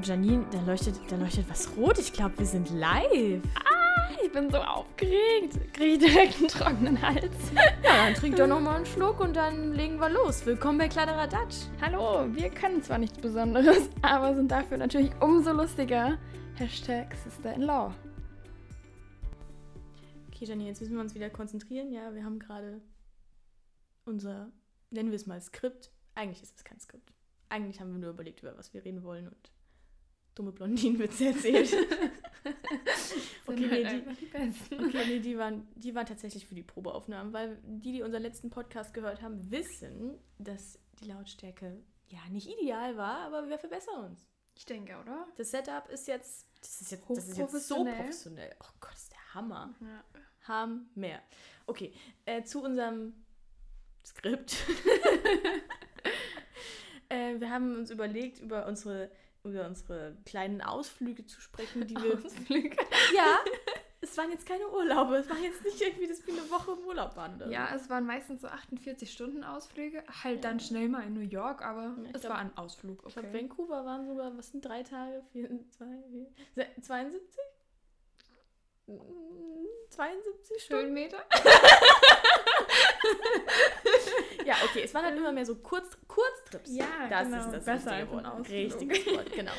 Gott, 0.00 0.08
Janine, 0.08 0.46
da 0.50 0.62
leuchtet, 0.62 0.98
da 1.10 1.16
leuchtet 1.16 1.46
was 1.50 1.76
rot. 1.76 1.98
Ich 1.98 2.10
glaube, 2.10 2.38
wir 2.38 2.46
sind 2.46 2.70
live. 2.70 3.42
Ah, 3.54 4.08
ich 4.24 4.32
bin 4.32 4.50
so 4.50 4.56
aufgeregt. 4.56 5.58
Kriege 5.74 5.92
ich 5.92 5.98
direkt 5.98 6.38
einen 6.38 6.48
trockenen 6.48 7.02
Hals. 7.02 7.36
Ja, 7.84 8.06
dann 8.06 8.14
trink 8.14 8.36
doch 8.36 8.46
nochmal 8.46 8.76
einen 8.76 8.86
Schluck 8.86 9.20
und 9.20 9.36
dann 9.36 9.74
legen 9.74 10.00
wir 10.00 10.08
los. 10.08 10.46
Willkommen 10.46 10.78
bei 10.78 10.88
Kladderadatsch. 10.88 11.66
Hallo, 11.82 12.34
wir 12.34 12.48
können 12.48 12.82
zwar 12.82 12.96
nichts 12.96 13.18
Besonderes, 13.18 13.90
aber 14.02 14.34
sind 14.34 14.50
dafür 14.50 14.78
natürlich 14.78 15.10
umso 15.20 15.52
lustiger. 15.52 16.16
Hashtag 16.54 17.14
Sister-in-Law. 17.16 17.92
Okay, 20.28 20.44
Janine, 20.46 20.70
jetzt 20.70 20.80
müssen 20.80 20.94
wir 20.94 21.02
uns 21.02 21.14
wieder 21.14 21.28
konzentrieren. 21.28 21.92
Ja, 21.92 22.14
wir 22.14 22.24
haben 22.24 22.38
gerade 22.38 22.80
unser, 24.06 24.50
nennen 24.88 25.10
wir 25.10 25.16
es 25.16 25.26
mal 25.26 25.42
Skript. 25.42 25.90
Eigentlich 26.14 26.42
ist 26.42 26.56
es 26.56 26.64
kein 26.64 26.80
Skript. 26.80 27.12
Eigentlich 27.50 27.82
haben 27.82 27.92
wir 27.92 27.98
nur 27.98 28.10
überlegt, 28.10 28.40
über 28.40 28.56
was 28.56 28.72
wir 28.72 28.82
reden 28.82 29.02
wollen 29.02 29.28
und 29.28 29.59
dumme 30.40 30.52
Blondinenwitze 30.52 31.26
erzählt. 31.26 31.70
okay, 33.46 33.66
nee, 33.68 33.84
halt 33.84 34.04
die, 34.06 34.76
die 34.76 34.84
okay, 34.84 35.04
nee, 35.06 35.18
die, 35.20 35.36
waren, 35.36 35.68
die 35.74 35.94
waren 35.94 36.06
tatsächlich 36.06 36.46
für 36.46 36.54
die 36.54 36.62
Probeaufnahmen, 36.62 37.32
weil 37.34 37.58
die, 37.62 37.92
die 37.92 38.02
unseren 38.02 38.22
letzten 38.22 38.48
Podcast 38.48 38.94
gehört 38.94 39.20
haben, 39.20 39.50
wissen, 39.50 40.18
dass 40.38 40.78
die 41.00 41.06
Lautstärke 41.06 41.82
ja 42.08 42.20
nicht 42.30 42.48
ideal 42.48 42.96
war, 42.96 43.18
aber 43.18 43.48
wir 43.48 43.58
verbessern 43.58 44.06
uns. 44.06 44.26
Ich 44.56 44.64
denke, 44.64 44.98
oder? 44.98 45.26
Das 45.36 45.50
Setup 45.50 45.88
ist 45.90 46.08
jetzt, 46.08 46.46
das 46.60 46.80
ist 46.80 46.90
jetzt, 46.90 47.04
das 47.08 47.28
ist 47.28 47.38
jetzt 47.38 47.68
so 47.68 47.84
professionell. 47.84 48.54
Oh 48.60 48.72
Gott, 48.80 48.92
das 48.92 49.02
ist 49.02 49.12
der 49.12 49.34
Hammer. 49.34 49.74
Ja. 49.80 50.04
Hammer. 50.48 51.20
Okay, 51.66 51.92
äh, 52.24 52.42
zu 52.44 52.62
unserem 52.62 53.12
Skript. 54.04 54.56
Äh, 57.10 57.40
wir 57.40 57.50
haben 57.50 57.76
uns 57.76 57.90
überlegt, 57.90 58.38
über 58.38 58.66
unsere, 58.66 59.10
über 59.44 59.66
unsere 59.66 60.16
kleinen 60.24 60.60
Ausflüge 60.60 61.26
zu 61.26 61.40
sprechen, 61.40 61.86
die 61.86 61.96
wir. 61.96 62.18
Ausflüge? 62.24 62.76
Ja. 63.16 63.38
Es 64.02 64.16
waren 64.16 64.30
jetzt 64.30 64.46
keine 64.46 64.66
Urlaube. 64.66 65.16
Es 65.16 65.28
war 65.28 65.36
jetzt 65.36 65.62
nicht 65.62 65.78
irgendwie, 65.78 66.06
dass 66.06 66.26
wir 66.26 66.32
eine 66.32 66.50
Woche 66.50 66.72
im 66.72 66.86
Urlaub 66.86 67.16
waren. 67.16 67.36
Oder? 67.36 67.50
Ja, 67.50 67.74
es 67.74 67.90
waren 67.90 68.06
meistens 68.06 68.40
so 68.40 68.48
48-Stunden-Ausflüge. 68.48 70.02
Halt 70.24 70.36
ja. 70.36 70.40
dann 70.40 70.58
schnell 70.58 70.88
mal 70.88 71.02
in 71.06 71.12
New 71.12 71.20
York, 71.20 71.62
aber 71.62 71.82
ja, 71.82 72.10
es 72.14 72.22
glaub, 72.22 72.32
war 72.32 72.40
ein 72.40 72.56
Ausflug. 72.56 73.00
Okay. 73.00 73.08
Ich 73.08 73.14
glaube, 73.14 73.32
Vancouver 73.34 73.84
waren 73.84 74.06
sogar, 74.06 74.36
was 74.38 74.52
sind 74.52 74.64
drei 74.64 74.82
Tage? 74.82 75.22
Vier, 75.32 75.50
zwei, 75.68 75.86
vier, 76.54 76.66
72? 76.80 77.20
72 79.90 80.62
Stunden? 80.62 80.84
Höhenmeter? 80.84 81.18
ja, 84.44 84.54
okay, 84.64 84.82
es 84.84 84.94
waren 84.94 85.04
halt 85.04 85.16
immer 85.16 85.32
mehr 85.32 85.46
so 85.46 85.56
Kurz, 85.56 85.98
Kurztrips. 86.06 86.70
Ja, 86.74 86.86
das 87.08 87.28
genau. 87.28 87.38
ist 87.38 87.52
das 87.52 87.64
Besser 87.64 87.92
richtige 87.92 88.12
Wort. 88.12 88.48
Richtiges 88.48 89.06
Wort, 89.06 89.32
genau. 89.32 89.52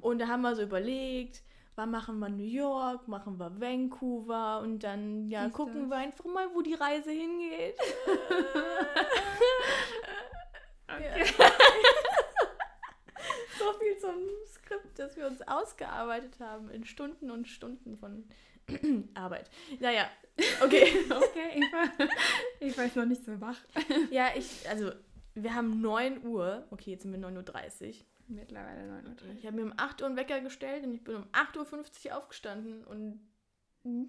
Und 0.00 0.18
da 0.18 0.28
haben 0.28 0.42
wir 0.42 0.54
so 0.54 0.62
überlegt, 0.62 1.42
wann 1.76 1.90
machen 1.90 2.18
wir 2.18 2.28
New 2.28 2.44
York, 2.44 3.08
machen 3.08 3.38
wir 3.38 3.60
Vancouver 3.60 4.60
und 4.60 4.80
dann 4.80 5.28
ja, 5.28 5.44
Siehst 5.44 5.54
gucken 5.54 5.82
das? 5.82 5.90
wir 5.90 5.96
einfach 5.96 6.24
mal, 6.24 6.48
wo 6.54 6.62
die 6.62 6.74
Reise 6.74 7.10
hingeht. 7.10 7.76
okay. 10.88 11.24
so 13.58 13.72
viel 13.78 13.98
zum 13.98 14.28
Skript, 14.46 14.98
das 14.98 15.16
wir 15.16 15.26
uns 15.26 15.42
ausgearbeitet 15.42 16.38
haben 16.40 16.70
in 16.70 16.84
Stunden 16.84 17.30
und 17.30 17.48
Stunden 17.48 17.96
von 17.98 18.28
Arbeit. 19.14 19.50
Naja, 19.80 20.08
okay. 20.62 20.86
okay, 21.10 21.50
ich, 21.54 21.72
war, 21.72 21.90
ich 22.60 22.76
jetzt 22.76 22.96
noch 22.96 23.04
nicht 23.04 23.24
so 23.24 23.40
wach. 23.40 23.58
ja, 24.10 24.28
ich, 24.36 24.68
also, 24.68 24.92
wir 25.34 25.54
haben 25.54 25.80
9 25.80 26.24
Uhr. 26.24 26.66
Okay, 26.70 26.92
jetzt 26.92 27.02
sind 27.02 27.12
wir 27.12 27.20
9.30 27.20 27.88
Uhr. 27.88 27.94
Mittlerweile 28.28 28.90
9.30 28.90 29.06
Uhr. 29.06 29.34
Ich 29.36 29.46
habe 29.46 29.56
mir 29.56 29.64
um 29.64 29.74
8 29.76 30.00
Uhr 30.00 30.08
einen 30.08 30.16
Wecker 30.16 30.40
gestellt 30.40 30.84
und 30.84 30.94
ich 30.94 31.04
bin 31.04 31.16
um 31.16 31.24
8.50 31.32 32.06
Uhr 32.06 32.16
aufgestanden 32.16 32.84
und. 32.84 33.20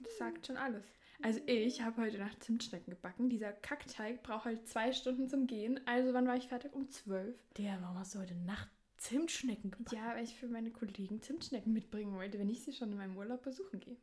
Das 0.03 0.18
sagt 0.18 0.47
schon 0.47 0.56
alles. 0.56 0.85
Also 1.22 1.40
ich 1.46 1.81
habe 1.81 2.01
heute 2.01 2.18
Nacht 2.18 2.44
Zimtschnecken 2.44 2.91
gebacken. 2.91 3.30
Dieser 3.30 3.51
Kackteig 3.51 4.24
braucht 4.24 4.46
halt 4.46 4.68
zwei 4.68 4.91
Stunden 4.91 5.28
zum 5.28 5.47
Gehen. 5.47 5.80
Also 5.85 6.13
wann 6.13 6.28
war 6.28 6.35
ich 6.35 6.47
fertig? 6.47 6.74
Um 6.74 6.90
12. 6.90 7.35
Der, 7.57 7.81
warum 7.81 7.97
hast 7.97 8.16
du 8.16 8.19
heute 8.19 8.35
Nacht 8.35 8.69
Zimtschnecken 8.97 9.72
gebacken? 9.72 9.96
Ja, 9.96 10.16
weil 10.16 10.24
ich 10.24 10.35
für 10.35 10.47
meine 10.47 10.72
Kollegen 10.72 11.22
Zimtschnecken 11.22 11.74
mitbringen 11.74 12.13
wollte, 12.16 12.40
wenn 12.40 12.50
ich 12.50 12.63
sie 12.63 12.74
schon 12.74 12.91
in 12.91 12.97
meinem 12.97 13.18
Urlaub 13.18 13.44
besuchen 13.44 13.80
gehe. 13.80 13.97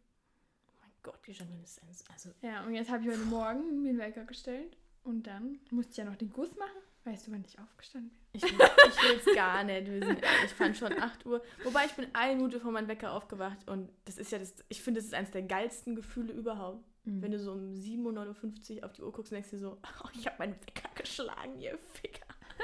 Gott, 1.02 1.18
die 1.26 1.32
Janine 1.32 1.62
ist 1.62 1.80
also. 2.10 2.30
Ja, 2.42 2.64
und 2.64 2.74
jetzt 2.74 2.90
habe 2.90 3.02
ich 3.02 3.08
heute 3.10 3.24
Morgen 3.24 3.88
einen 3.88 3.98
Wecker 3.98 4.24
gestellt 4.24 4.76
und 5.02 5.26
dann 5.26 5.58
musste 5.70 5.92
ich 5.92 5.96
ja 5.98 6.04
noch 6.04 6.16
den 6.16 6.32
Guss 6.32 6.54
machen. 6.56 6.70
Weißt 7.04 7.26
du, 7.26 7.32
wann 7.32 7.44
ich 7.44 7.58
aufgestanden 7.58 8.10
bin? 8.10 8.18
Ich, 8.34 8.44
ich 8.44 8.52
will 8.52 9.20
es 9.26 9.34
gar 9.34 9.64
nicht. 9.64 9.86
Sind, 9.86 10.22
ich 10.44 10.52
fand 10.52 10.76
schon 10.76 10.92
8 10.92 11.26
Uhr. 11.26 11.42
Wobei 11.64 11.86
ich 11.86 11.92
bin 11.92 12.06
eine 12.12 12.36
Minute 12.36 12.60
vor 12.60 12.70
meinem 12.70 12.86
Wecker 12.86 13.10
aufgewacht 13.12 13.68
und 13.68 13.90
das 14.04 14.18
ist 14.18 14.30
ja 14.30 14.38
das, 14.38 14.54
ich 14.68 14.80
finde, 14.82 15.00
das 15.00 15.06
ist 15.06 15.14
eines 15.14 15.32
der 15.32 15.42
geilsten 15.42 15.96
Gefühle 15.96 16.32
überhaupt. 16.32 16.84
Mhm. 17.04 17.20
Wenn 17.20 17.32
du 17.32 17.40
so 17.40 17.50
um 17.52 17.74
7.59 17.74 18.78
Uhr 18.78 18.84
auf 18.84 18.92
die 18.92 19.02
Uhr 19.02 19.10
guckst 19.10 19.32
und 19.32 19.36
denkst 19.36 19.50
dir 19.50 19.58
so, 19.58 19.78
oh, 19.82 20.08
ich 20.14 20.24
habe 20.26 20.36
meinen 20.38 20.54
Wecker 20.54 20.88
geschlagen, 20.94 21.58
ihr 21.58 21.76
Ficker. 21.94 22.28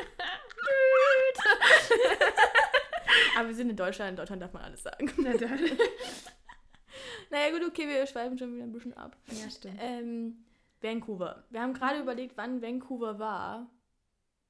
Aber 3.36 3.48
wir 3.48 3.54
sind 3.54 3.70
in 3.70 3.76
Deutschland, 3.76 4.10
in 4.10 4.16
Deutschland 4.16 4.42
darf 4.42 4.52
man 4.52 4.62
alles 4.62 4.84
sagen. 4.84 5.10
Na 5.16 5.36
dann. 5.36 5.58
Naja, 7.30 7.50
gut, 7.50 7.66
okay, 7.66 7.86
wir 7.86 8.06
schweifen 8.06 8.38
schon 8.38 8.54
wieder 8.54 8.64
ein 8.64 8.72
bisschen 8.72 8.94
ab. 8.94 9.16
Ja, 9.26 9.50
stimmt. 9.50 9.78
Ähm, 9.80 10.44
Vancouver. 10.80 11.44
Wir 11.50 11.60
haben 11.60 11.74
gerade 11.74 12.00
überlegt, 12.00 12.36
wann 12.36 12.62
Vancouver 12.62 13.18
war. 13.18 13.70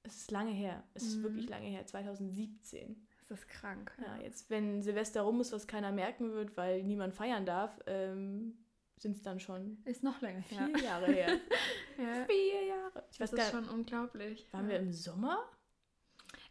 Es 0.03 0.17
ist 0.17 0.31
lange 0.31 0.53
her. 0.53 0.85
Es 0.95 1.05
ist 1.05 1.17
mhm. 1.17 1.23
wirklich 1.25 1.49
lange 1.49 1.67
her. 1.67 1.87
2017. 1.87 3.07
Das 3.21 3.39
ist 3.39 3.49
krank. 3.49 3.93
Ja, 4.01 4.23
jetzt, 4.23 4.49
wenn 4.49 4.83
Silvester 4.83 5.23
rum 5.23 5.41
ist, 5.41 5.53
was 5.53 5.67
keiner 5.67 5.93
merken 5.93 6.33
wird, 6.33 6.57
weil 6.57 6.83
niemand 6.83 7.15
feiern 7.15 7.45
darf, 7.45 7.79
ähm, 7.87 8.57
sind 8.97 9.17
es 9.17 9.23
dann 9.23 9.39
schon. 9.39 9.79
Ist 9.85 10.03
noch 10.03 10.21
länger 10.21 10.41
her. 10.41 10.69
Vier 10.75 10.85
Jahre 10.85 11.07
her. 11.13 11.29
ja. 11.99 12.25
Vier 12.27 12.67
Jahre. 12.67 13.05
Ich 13.13 13.21
weiß 13.21 13.31
das 13.31 13.41
ist 13.41 13.51
schon 13.51 13.69
unglaublich. 13.69 14.47
Waren 14.53 14.65
ja. 14.67 14.71
wir 14.71 14.79
im 14.79 14.93
Sommer? 14.93 15.45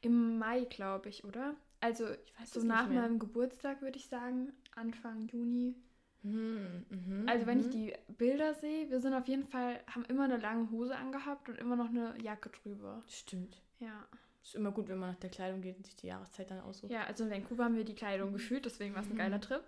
Im 0.02 0.38
Mai, 0.38 0.66
glaube 0.66 1.10
ich, 1.10 1.24
oder? 1.24 1.56
Also, 1.80 2.10
ich 2.10 2.40
weiß 2.40 2.54
so 2.54 2.64
nach 2.64 2.90
meinem 2.90 3.20
Geburtstag 3.20 3.82
würde 3.82 3.98
ich 3.98 4.08
sagen, 4.08 4.54
Anfang 4.76 5.28
Juni. 5.28 5.76
Mhm, 6.24 6.86
mh, 6.90 7.32
also 7.32 7.46
wenn 7.46 7.60
mh. 7.60 7.64
ich 7.64 7.70
die 7.70 7.94
Bilder 8.18 8.54
sehe, 8.54 8.90
wir 8.90 9.00
sind 9.00 9.14
auf 9.14 9.28
jeden 9.28 9.46
Fall, 9.46 9.80
haben 9.88 10.06
immer 10.06 10.24
eine 10.24 10.38
lange 10.38 10.70
Hose 10.72 10.96
angehabt 10.96 11.50
und 11.50 11.58
immer 11.58 11.76
noch 11.76 11.90
eine 11.90 12.16
Jacke 12.22 12.50
drüber. 12.50 13.04
Stimmt. 13.08 13.62
Ja. 13.80 14.08
Ist 14.44 14.56
immer 14.56 14.72
gut, 14.72 14.88
wenn 14.88 14.98
man 14.98 15.10
nach 15.10 15.20
der 15.20 15.30
Kleidung 15.30 15.62
geht 15.62 15.76
und 15.78 15.86
sich 15.86 15.96
die 15.96 16.08
Jahreszeit 16.08 16.50
dann 16.50 16.62
aussucht. 16.62 16.92
Ja, 16.92 17.04
also 17.04 17.26
in 17.26 17.32
Vancouver 17.32 17.66
haben 17.66 17.76
wir 17.76 17.84
die 17.84 17.96
Kleidung 17.96 18.32
gefühlt, 18.32 18.66
deswegen 18.66 18.96
war 18.96 19.02
es 19.02 19.08
ein 19.08 19.14
mhm. 19.14 19.18
geiler 19.18 19.42
Trip. 19.42 19.62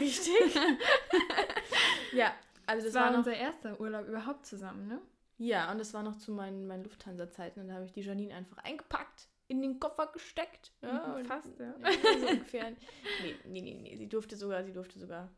Richtig. 0.00 0.54
ja, 2.12 2.34
also 2.66 2.84
das, 2.84 2.92
das 2.92 3.02
war, 3.02 3.10
war 3.10 3.18
unser 3.18 3.34
erster 3.34 3.80
Urlaub 3.80 4.06
überhaupt 4.06 4.44
zusammen, 4.44 4.88
ne? 4.88 5.00
Ja, 5.38 5.72
und 5.72 5.78
das 5.78 5.94
war 5.94 6.02
noch 6.02 6.16
zu 6.16 6.32
meinen, 6.32 6.66
meinen 6.66 6.84
Lufthansa-Zeiten 6.84 7.60
und 7.60 7.68
da 7.68 7.74
habe 7.74 7.86
ich 7.86 7.92
die 7.92 8.02
Janine 8.02 8.34
einfach 8.34 8.58
eingepackt 8.58 9.28
in 9.48 9.62
den 9.62 9.80
Koffer 9.80 10.06
gesteckt. 10.12 10.70
Ja, 10.82 11.16
mhm, 11.18 11.24
fast, 11.24 11.58
ja. 11.58 11.74
ja 11.82 11.92
so 12.20 12.26
ungefähr. 12.26 12.70
Nee, 12.70 13.34
nee, 13.44 13.60
nee, 13.62 13.74
nee. 13.74 13.96
Sie 13.96 14.06
durfte 14.06 14.36
sogar, 14.36 14.62
sie 14.64 14.72
durfte 14.72 14.98
sogar 14.98 15.30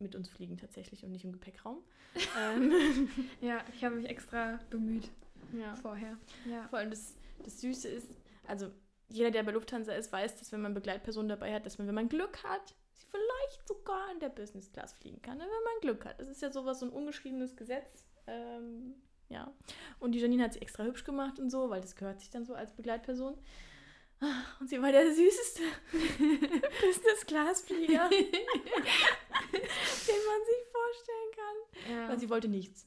mit 0.00 0.14
uns 0.14 0.28
fliegen 0.28 0.56
tatsächlich 0.56 1.04
und 1.04 1.12
nicht 1.12 1.24
im 1.24 1.32
Gepäckraum. 1.32 1.78
ähm. 2.38 3.08
Ja, 3.40 3.64
ich 3.74 3.84
habe 3.84 3.96
mich 3.96 4.08
extra 4.08 4.58
bemüht 4.70 5.10
ja. 5.52 5.74
vorher. 5.76 6.16
Ja. 6.46 6.68
Vor 6.68 6.78
allem 6.78 6.90
das, 6.90 7.14
das 7.44 7.60
Süße 7.60 7.88
ist, 7.88 8.08
also 8.46 8.70
jeder, 9.08 9.30
der 9.30 9.42
bei 9.42 9.52
Lufthansa 9.52 9.92
ist, 9.92 10.12
weiß, 10.12 10.36
dass 10.36 10.52
wenn 10.52 10.60
man 10.60 10.74
Begleitpersonen 10.74 11.28
dabei 11.28 11.54
hat, 11.54 11.66
dass 11.66 11.78
man, 11.78 11.86
wenn 11.88 11.94
man 11.94 12.08
Glück 12.08 12.42
hat, 12.44 12.74
sie 12.92 13.06
vielleicht 13.06 13.66
sogar 13.66 14.10
in 14.12 14.20
der 14.20 14.28
Business 14.28 14.70
Class 14.72 14.92
fliegen 14.92 15.20
kann, 15.20 15.38
wenn 15.38 15.46
man 15.46 15.80
Glück 15.80 16.04
hat. 16.04 16.20
Das 16.20 16.28
ist 16.28 16.42
ja 16.42 16.52
sowas, 16.52 16.80
so 16.80 16.86
ein 16.86 16.92
ungeschriebenes 16.92 17.56
Gesetz. 17.56 18.06
Ähm, 18.26 18.94
ja. 19.28 19.52
Und 19.98 20.12
die 20.12 20.20
Janine 20.20 20.44
hat 20.44 20.52
sie 20.52 20.62
extra 20.62 20.84
hübsch 20.84 21.04
gemacht 21.04 21.38
und 21.38 21.50
so, 21.50 21.70
weil 21.70 21.80
das 21.80 21.96
gehört 21.96 22.20
sich 22.20 22.30
dann 22.30 22.44
so 22.44 22.54
als 22.54 22.72
Begleitperson. 22.72 23.36
Und 24.60 24.68
sie 24.68 24.80
war 24.82 24.92
der 24.92 25.14
süßeste 25.14 25.62
Business-Class-Flieger, 26.82 28.10
den 30.06 30.20
man 30.26 30.40
sich 30.46 30.62
vorstellen 30.72 31.30
kann. 31.36 31.92
Ja. 31.92 32.08
Weil 32.08 32.18
sie 32.18 32.30
wollte 32.30 32.48
nichts. 32.48 32.86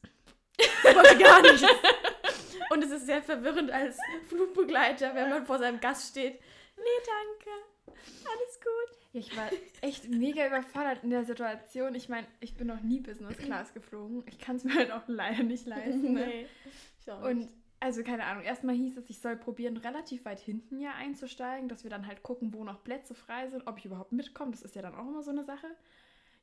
Sie 0.57 0.95
wollte 0.95 1.17
gar 1.17 1.41
nichts. 1.51 1.63
Und 2.69 2.83
es 2.83 2.91
ist 2.91 3.05
sehr 3.05 3.21
verwirrend 3.21 3.71
als 3.71 3.97
Flugbegleiter, 4.27 5.15
wenn 5.15 5.29
man 5.29 5.45
vor 5.45 5.59
seinem 5.59 5.79
Gast 5.79 6.11
steht. 6.11 6.39
Nee, 6.77 6.83
danke. 7.05 7.49
Alles 7.95 8.59
gut. 8.59 8.97
Ja, 9.13 9.19
ich 9.19 9.37
war 9.37 9.49
echt 9.81 10.09
mega 10.09 10.47
überfordert 10.47 11.03
in 11.03 11.09
der 11.09 11.23
Situation. 11.23 11.93
Ich 11.95 12.09
meine, 12.09 12.27
ich 12.39 12.55
bin 12.55 12.67
noch 12.67 12.81
nie 12.81 12.99
Business 12.99 13.37
Class 13.37 13.73
geflogen. 13.73 14.23
Ich 14.27 14.39
kann 14.39 14.55
es 14.55 14.63
mir 14.63 14.75
halt 14.75 14.91
auch 14.91 15.03
leider 15.07 15.43
nicht 15.43 15.67
leisten. 15.67 16.13
Ne? 16.13 16.25
Nee, 16.25 16.47
ich 16.99 17.11
auch 17.11 17.21
nicht. 17.21 17.29
Und 17.29 17.49
also 17.79 18.01
keine 18.01 18.23
Ahnung, 18.23 18.43
erstmal 18.43 18.75
hieß 18.75 18.95
es, 18.97 19.09
ich 19.09 19.19
soll 19.19 19.35
probieren, 19.35 19.75
relativ 19.75 20.23
weit 20.23 20.39
hinten 20.39 20.79
ja 20.79 20.93
einzusteigen, 20.93 21.67
dass 21.67 21.83
wir 21.83 21.91
dann 21.91 22.07
halt 22.07 22.23
gucken, 22.23 22.53
wo 22.53 22.63
noch 22.63 22.81
Plätze 22.81 23.13
frei 23.13 23.49
sind, 23.49 23.67
ob 23.67 23.77
ich 23.77 23.83
überhaupt 23.83 24.13
mitkomme. 24.13 24.51
Das 24.51 24.61
ist 24.61 24.75
ja 24.75 24.81
dann 24.81 24.95
auch 24.95 25.05
immer 25.05 25.21
so 25.21 25.31
eine 25.31 25.43
Sache. 25.43 25.67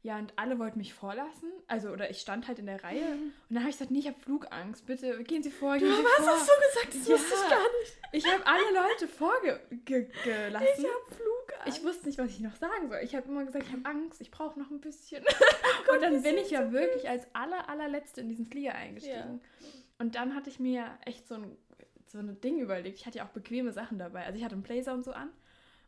Ja, 0.03 0.19
und 0.19 0.33
alle 0.37 0.59
wollten 0.59 0.79
mich 0.79 0.95
vorlassen. 0.95 1.51
Also, 1.67 1.91
oder 1.91 2.11
ich 2.11 2.21
stand 2.21 2.49
halt 2.49 2.59
in 2.59 2.65
der 2.65 2.83
Reihe. 2.83 3.05
Mhm. 3.05 3.23
Und 3.23 3.33
dann 3.51 3.61
habe 3.61 3.71
ich 3.71 3.77
gesagt, 3.77 3.91
nee, 3.91 3.99
ich 3.99 4.07
habe 4.07 4.19
Flugangst. 4.19 4.87
Bitte 4.87 5.23
gehen 5.25 5.43
Sie 5.43 5.51
vor, 5.51 5.77
gehen 5.77 5.89
du, 5.89 5.95
Sie 5.95 6.03
was 6.03 6.25
vor. 6.25 6.35
hast 6.35 6.49
du 6.49 6.53
gesagt? 6.55 6.95
Das 6.95 7.07
ja. 7.07 7.15
wusste 7.15 7.35
ich 7.35 7.51
gar 7.51 7.81
nicht. 7.81 7.99
Ich 8.13 8.33
habe 8.33 8.47
alle 8.47 8.89
Leute 8.89 9.09
vorgelassen. 9.09 9.71
Ich 9.85 10.85
habe 10.85 11.15
Flugangst. 11.15 11.79
ich 11.79 11.85
wusste 11.85 12.07
nicht, 12.07 12.19
was 12.19 12.31
ich 12.31 12.41
noch 12.41 12.57
sagen 12.57 12.89
soll. 12.89 13.01
Ich 13.03 13.15
habe 13.15 13.29
immer 13.29 13.45
gesagt, 13.45 13.67
ich 13.67 13.73
habe 13.73 13.85
Angst, 13.85 14.23
ich 14.23 14.31
brauche 14.31 14.59
noch 14.59 14.71
ein 14.71 14.81
bisschen. 14.81 15.23
und 15.93 16.03
dann 16.03 16.23
bin 16.23 16.39
ich 16.39 16.51
ja 16.51 16.73
wirklich 16.73 17.07
als 17.07 17.27
aller, 17.35 17.69
allerletzte 17.69 18.23
in 18.23 18.31
diesen 18.31 18.47
Flieger 18.47 18.75
eingestiegen. 18.75 19.41
Ja. 19.61 19.69
Und 19.99 20.15
dann 20.15 20.35
hatte 20.35 20.49
ich 20.49 20.59
mir 20.59 20.87
echt 21.05 21.29
so 21.29 21.35
ein, 21.35 21.59
so 22.07 22.19
ein 22.19 22.41
Ding 22.41 22.59
überlegt. 22.59 22.99
Ich 22.99 23.07
hatte 23.07 23.19
ja 23.19 23.27
auch 23.27 23.31
bequeme 23.31 23.73
Sachen 23.73 23.99
dabei. 23.99 24.25
Also 24.25 24.39
ich 24.39 24.45
hatte 24.45 24.55
einen 24.55 24.63
Blazer 24.63 24.95
und 24.95 25.05
so 25.05 25.13
an. 25.13 25.31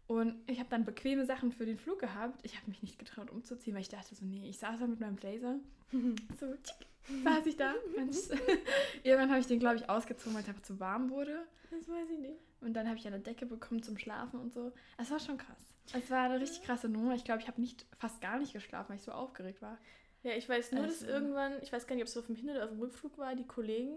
Und 0.07 0.35
ich 0.47 0.59
habe 0.59 0.69
dann 0.69 0.85
bequeme 0.85 1.25
Sachen 1.25 1.53
für 1.53 1.65
den 1.65 1.79
Flug 1.79 1.99
gehabt. 2.01 2.41
Ich 2.45 2.57
habe 2.57 2.69
mich 2.69 2.83
nicht 2.83 2.99
getraut 2.99 3.31
umzuziehen, 3.31 3.75
weil 3.75 3.83
ich 3.83 3.89
dachte 3.89 4.15
so, 4.15 4.25
nee, 4.25 4.49
ich 4.49 4.59
saß 4.59 4.81
da 4.81 4.87
mit 4.87 5.01
meinem 5.01 5.17
Blazer. 5.17 5.59
so, 6.41 6.55
tschick, 6.63 6.87
saß 7.25 7.47
ich 7.47 7.57
da. 7.57 7.75
Irgendwann 9.03 9.31
habe 9.31 9.41
ich 9.41 9.47
den, 9.47 9.59
glaube 9.59 9.77
ich, 9.77 9.89
ausgezogen, 9.89 10.35
weil 10.35 10.43
es 10.43 10.49
einfach 10.49 10.63
zu 10.63 10.81
warm 10.81 11.11
wurde. 11.11 11.47
Das 11.71 11.89
weiß 11.89 12.11
ich 12.11 12.19
nicht. 12.19 12.41
Und 12.61 12.75
dann 12.75 12.87
habe 12.87 12.99
ich 12.99 13.07
eine 13.07 13.21
Decke 13.21 13.47
bekommen 13.47 13.83
zum 13.83 13.97
Schlafen 13.97 14.39
und 14.39 14.53
so. 14.53 14.73
Es 14.99 15.11
war 15.11 15.19
schon 15.19 15.39
krass. 15.39 15.75
Es 15.95 16.11
war 16.11 16.25
eine 16.25 16.41
richtig 16.41 16.63
krasse 16.63 16.89
Nummer. 16.89 17.15
Ich 17.15 17.25
glaube, 17.25 17.41
ich 17.41 17.49
habe 17.49 17.61
nicht 17.61 17.87
fast 17.99 18.21
gar 18.21 18.39
nicht 18.39 18.53
geschlafen, 18.53 18.91
weil 18.91 18.97
ich 18.97 19.03
so 19.03 19.13
aufgeregt 19.13 19.63
war. 19.63 19.79
Ja, 20.23 20.33
ich 20.33 20.49
weiß 20.49 20.73
nur, 20.73 20.85
also, 20.85 21.05
dass 21.05 21.09
irgendwann, 21.09 21.55
ich 21.63 21.73
weiß 21.73 21.87
gar 21.87 21.97
nicht, 21.97 22.05
ob 22.05 22.09
es 22.09 22.17
auf 22.17 22.27
dem 22.27 22.37
Hin- 22.37 22.51
oder 22.51 22.65
auf 22.65 22.71
dem 22.71 22.79
Rückflug 22.79 23.19
war, 23.19 23.35
die 23.35 23.47
Kollegen 23.47 23.97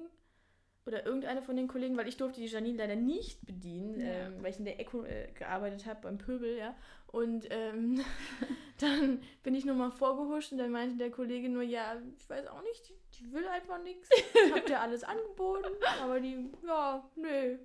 oder 0.85 1.05
irgendeine 1.05 1.41
von 1.41 1.55
den 1.55 1.67
Kollegen, 1.67 1.97
weil 1.97 2.07
ich 2.07 2.17
durfte 2.17 2.39
die 2.39 2.47
Janine 2.47 2.77
leider 2.77 2.95
nicht 2.95 3.45
bedienen, 3.45 3.99
ja. 3.99 4.27
ähm, 4.27 4.41
weil 4.41 4.51
ich 4.51 4.59
in 4.59 4.65
der 4.65 4.79
Echo 4.79 5.03
äh, 5.03 5.29
gearbeitet 5.33 5.85
habe 5.85 6.01
beim 6.01 6.17
Pöbel, 6.17 6.57
ja. 6.57 6.75
Und 7.07 7.47
ähm, 7.49 8.03
dann 8.79 9.21
bin 9.43 9.55
ich 9.55 9.65
nochmal 9.65 9.91
vorgehuscht 9.91 10.51
und 10.51 10.57
dann 10.59 10.71
meinte 10.71 10.97
der 10.97 11.11
Kollege 11.11 11.49
nur, 11.49 11.63
ja, 11.63 11.95
ich 12.17 12.29
weiß 12.29 12.47
auch 12.47 12.61
nicht, 12.61 12.89
die, 12.89 12.95
die 13.17 13.33
will 13.33 13.47
einfach 13.47 13.81
nichts. 13.81 14.09
Ich 14.45 14.51
habe 14.51 14.61
dir 14.61 14.79
alles 14.79 15.03
angeboten, 15.03 15.73
aber 16.01 16.19
die, 16.19 16.49
ja, 16.65 17.09
nee. 17.15 17.57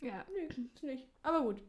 Ja. 0.00 0.24
Nee, 0.32 0.46
ist 0.46 0.82
nicht. 0.82 1.08
Aber 1.22 1.42
gut. 1.42 1.60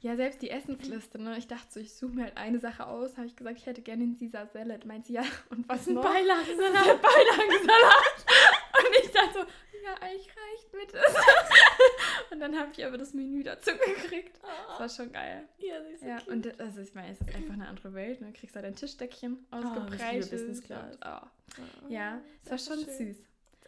Ja, 0.00 0.16
selbst 0.16 0.42
die 0.42 0.50
Essensliste, 0.50 1.20
ne? 1.20 1.38
Ich 1.38 1.46
dachte 1.46 1.66
so, 1.70 1.80
ich 1.80 1.94
suche 1.94 2.12
mir 2.12 2.24
halt 2.24 2.36
eine 2.36 2.58
Sache 2.58 2.86
aus. 2.86 3.16
Habe 3.16 3.28
ich 3.28 3.36
gesagt, 3.36 3.58
ich 3.58 3.66
hätte 3.66 3.82
gerne 3.82 4.04
den 4.04 4.18
Caesar 4.18 4.48
Salad. 4.48 4.84
Meint 4.84 5.06
sie, 5.06 5.14
ja, 5.14 5.22
und 5.50 5.68
was 5.68 5.86
noch? 5.86 6.02
Beilagensalat. 6.02 7.02
Beilagensalat. 7.02 8.26
und 8.78 9.04
ich 9.04 9.10
dachte 9.12 9.32
so, 9.40 9.44
ja, 9.82 9.94
eigentlich 10.00 10.28
reicht 10.28 10.94
das. 10.94 11.14
und 12.30 12.40
dann 12.40 12.58
habe 12.58 12.70
ich 12.72 12.84
aber 12.84 12.98
das 12.98 13.14
Menü 13.14 13.42
dazu 13.42 13.70
gekriegt. 13.72 14.40
Das 14.68 14.80
war 14.80 14.88
schon 14.88 15.12
geil. 15.12 15.48
Ja, 15.58 15.78
das 15.78 15.92
ist 15.92 16.02
ja 16.02 16.18
cute. 16.18 16.28
und 16.28 16.60
also 16.60 16.80
ich 16.80 16.94
meine, 16.94 17.12
es 17.12 17.20
ist 17.20 17.34
einfach 17.34 17.54
eine 17.54 17.68
andere 17.68 17.94
Welt. 17.94 18.20
Ne? 18.20 18.28
Du 18.28 18.38
kriegst 18.38 18.54
da 18.54 18.62
dein 18.62 18.76
Tischdeckchen 18.76 19.46
ausgebreitet. 19.50 20.62
Oh, 20.70 21.06
oh. 21.06 21.88
Ja, 21.88 22.20
es 22.44 22.50
war 22.50 22.58
schon 22.58 22.84
schön. 22.84 23.14
süß. 23.14 23.16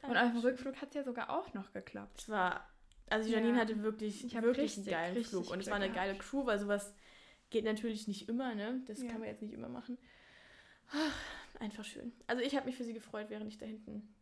Und 0.03 0.17
auf 0.17 0.33
dem 0.33 0.41
Rückflug 0.41 0.77
hat 0.81 0.89
es 0.91 0.95
ja 0.95 1.03
sogar 1.03 1.31
auch 1.31 1.53
noch 1.55 1.73
geklappt. 1.73 2.21
Es 2.21 2.29
war, 2.29 2.69
also 3.09 3.29
Janine 3.31 3.55
ja. 3.55 3.61
hatte 3.63 3.83
wirklich, 3.83 4.25
ich 4.25 4.35
wirklich 4.35 4.77
richtig, 4.77 4.95
einen 4.95 5.15
geilen 5.15 5.25
Flug. 5.25 5.51
Und 5.51 5.61
es 5.61 5.67
war 5.69 5.77
eine 5.77 5.91
geile 5.91 6.17
Crew, 6.17 6.45
weil 6.47 6.59
sowas 6.59 6.93
geht 7.51 7.65
natürlich 7.65 8.07
nicht 8.09 8.29
immer, 8.29 8.55
ne? 8.55 8.83
Das 8.87 9.01
ja. 9.01 9.09
kann 9.09 9.21
man 9.21 9.29
jetzt 9.29 9.43
nicht 9.43 9.55
immer 9.55 9.69
machen. 9.69 9.97
Ach, 10.91 11.61
einfach 11.61 11.85
schön. 11.85 12.13
Also 12.27 12.43
ich 12.43 12.55
habe 12.55 12.67
mich 12.67 12.77
für 12.77 12.85
sie 12.85 12.93
gefreut, 12.93 13.27
während 13.31 13.49
ich 13.49 13.59
da 13.59 13.67
hinten 13.67 14.15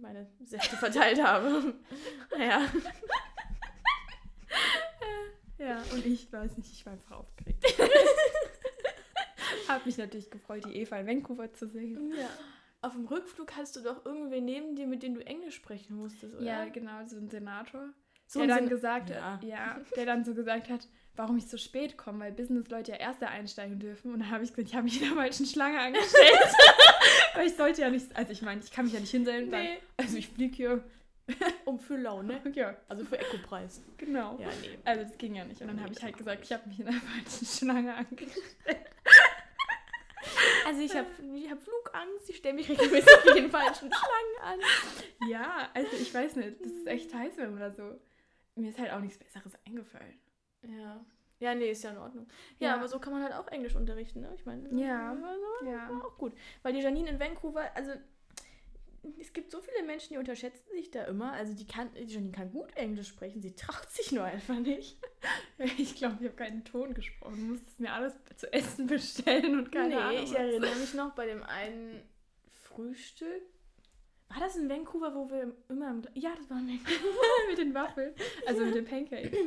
meine 0.00 0.26
Säfte 0.42 0.76
verteilt 0.76 1.22
habe. 1.22 1.74
naja. 2.36 2.62
ja, 5.58 5.82
und 5.92 6.06
ich 6.06 6.32
weiß 6.32 6.56
nicht, 6.56 6.72
ich 6.72 6.84
war 6.86 6.94
einfach 6.94 7.18
aufgeregt. 7.18 7.64
Hab 9.68 9.86
mich 9.86 9.96
natürlich 9.96 10.30
gefreut, 10.30 10.64
die 10.66 10.76
Eva 10.76 10.98
in 10.98 11.06
Vancouver 11.06 11.52
zu 11.52 11.68
sehen. 11.68 12.12
Ja. 12.18 12.28
Auf 12.82 12.92
dem 12.92 13.06
Rückflug 13.06 13.56
hast 13.56 13.76
du 13.76 13.80
doch 13.80 14.04
irgendwen 14.04 14.44
neben 14.44 14.76
dir, 14.76 14.86
mit 14.86 15.02
dem 15.02 15.14
du 15.14 15.26
Englisch 15.26 15.54
sprechen 15.54 15.96
musstest, 15.96 16.34
oder? 16.34 16.44
Ja, 16.44 16.66
genau, 16.66 17.06
so 17.06 17.16
ein 17.16 17.30
Senator. 17.30 17.88
So 18.26 18.40
der 18.40 18.48
dann 18.48 18.58
Sen 18.60 18.68
gesagt 18.68 19.10
ja. 19.10 19.32
hat, 19.32 19.44
ja, 19.44 19.80
der 19.96 20.06
dann 20.06 20.24
so 20.24 20.34
gesagt 20.34 20.68
hat, 20.68 20.88
warum 21.16 21.36
ich 21.36 21.46
so 21.46 21.56
spät 21.56 21.96
komme, 21.96 22.24
weil 22.24 22.32
Business-Leute 22.32 22.92
ja 22.92 22.98
erst 22.98 23.22
einsteigen 23.22 23.78
dürfen. 23.78 24.12
Und 24.12 24.20
dann 24.20 24.30
habe 24.30 24.44
ich 24.44 24.50
gesagt, 24.50 24.68
ich 24.68 24.74
habe 24.74 24.84
mich 24.84 24.96
in 25.02 25.08
der 25.08 25.16
falschen 25.16 25.46
Schlange 25.46 25.80
angestellt. 25.80 26.54
weil 27.34 27.46
ich 27.46 27.56
sollte 27.56 27.82
ja 27.82 27.90
nicht, 27.90 28.14
also 28.16 28.32
ich 28.32 28.42
meine, 28.42 28.60
ich 28.62 28.70
kann 28.70 28.84
mich 28.84 28.94
ja 28.94 29.00
nicht 29.00 29.10
hinstellen. 29.10 29.50
Nee. 29.50 29.78
also 29.96 30.16
ich 30.16 30.28
fliege 30.28 30.54
hier. 30.54 30.84
um 31.64 31.78
für 31.78 31.96
Laune. 31.96 32.40
Ja. 32.52 32.76
Also 32.86 33.04
für 33.04 33.18
Eco-Preis. 33.18 33.80
Genau. 33.96 34.38
Ja, 34.38 34.48
nee. 34.60 34.78
Also 34.84 35.04
das 35.04 35.16
ging 35.16 35.34
ja 35.34 35.44
nicht. 35.44 35.60
Und 35.62 35.68
dann 35.68 35.76
nee, 35.76 35.82
habe 35.82 35.94
ich 35.94 36.02
halt 36.02 36.18
gesagt, 36.18 36.44
ich 36.44 36.52
habe 36.52 36.68
mich 36.68 36.80
in 36.80 36.86
der 36.86 36.94
falschen 36.94 37.46
Schlange 37.46 37.94
angestellt. 37.94 38.44
Also 40.66 40.80
ich 40.80 40.94
habe 40.94 41.06
ich 41.34 41.50
hab 41.50 41.62
Flugangst, 41.62 42.28
ich 42.28 42.36
stelle 42.36 42.54
mich 42.54 42.68
regelmäßig 42.68 43.08
in 43.28 43.34
den 43.34 43.50
falschen 43.50 43.90
Schlangen 43.92 44.60
an. 44.60 45.30
Ja, 45.30 45.70
also 45.74 45.96
ich 45.96 46.12
weiß 46.12 46.36
nicht, 46.36 46.60
das 46.60 46.72
ist 46.72 46.86
echt 46.86 47.14
heiß, 47.14 47.36
wenn 47.36 47.50
man 47.50 47.60
da 47.60 47.70
so... 47.70 48.00
Mir 48.56 48.70
ist 48.70 48.78
halt 48.78 48.92
auch 48.92 49.00
nichts 49.00 49.18
Besseres 49.18 49.52
eingefallen. 49.66 50.18
Ja. 50.68 51.04
Ja, 51.40 51.54
nee, 51.54 51.70
ist 51.70 51.82
ja 51.82 51.90
in 51.90 51.98
Ordnung. 51.98 52.26
Ja, 52.58 52.68
ja, 52.68 52.74
aber 52.76 52.88
so 52.88 52.98
kann 52.98 53.12
man 53.12 53.22
halt 53.22 53.34
auch 53.34 53.48
Englisch 53.48 53.74
unterrichten, 53.74 54.20
ne? 54.20 54.32
Ich 54.34 54.46
meine, 54.46 54.68
ja, 54.80 55.10
also, 55.10 55.68
ja. 55.68 55.90
auch 55.90 56.16
gut. 56.16 56.32
Weil 56.62 56.72
die 56.72 56.80
Janine 56.80 57.10
in 57.10 57.20
Vancouver, 57.20 57.64
also 57.74 57.92
es 59.20 59.32
gibt 59.32 59.50
so 59.50 59.60
viele 59.60 59.84
Menschen, 59.84 60.14
die 60.14 60.18
unterschätzen 60.18 60.70
sich 60.72 60.90
da 60.90 61.04
immer. 61.04 61.32
Also 61.32 61.54
die 61.54 61.66
kann, 61.66 61.90
die 61.94 62.12
Janine 62.12 62.32
kann 62.32 62.50
gut 62.50 62.74
Englisch 62.76 63.08
sprechen, 63.08 63.42
sie 63.42 63.54
traut 63.54 63.90
sich 63.90 64.12
nur 64.12 64.24
einfach 64.24 64.58
nicht. 64.58 64.98
Ich 65.78 65.94
glaube, 65.94 66.16
ich 66.20 66.26
habe 66.26 66.36
keinen 66.36 66.64
Ton 66.64 66.92
gesprochen. 66.92 67.36
Du 67.36 67.52
musstest 67.52 67.80
mir 67.80 67.92
alles 67.92 68.12
zu 68.36 68.52
essen 68.52 68.86
bestellen 68.86 69.58
und 69.58 69.72
keine 69.72 69.88
nee, 69.88 69.94
Ahnung. 69.94 70.16
Nee, 70.16 70.24
ich 70.24 70.34
erinnere 70.34 70.74
mich 70.74 70.92
noch 70.92 71.14
bei 71.14 71.26
dem 71.26 71.42
einen 71.44 72.02
Frühstück. 72.62 73.42
War 74.28 74.40
das 74.40 74.56
in 74.56 74.68
Vancouver, 74.68 75.14
wo 75.14 75.30
wir 75.30 75.54
immer 75.68 75.90
im... 75.90 76.02
Ja, 76.14 76.34
das 76.36 76.50
war 76.50 76.58
in 76.58 76.68
Vancouver. 76.68 77.26
mit 77.48 77.58
den 77.58 77.72
Waffeln. 77.72 78.14
Also 78.46 78.64
mit 78.64 78.74
den 78.74 78.84
Pancakes. 78.84 79.38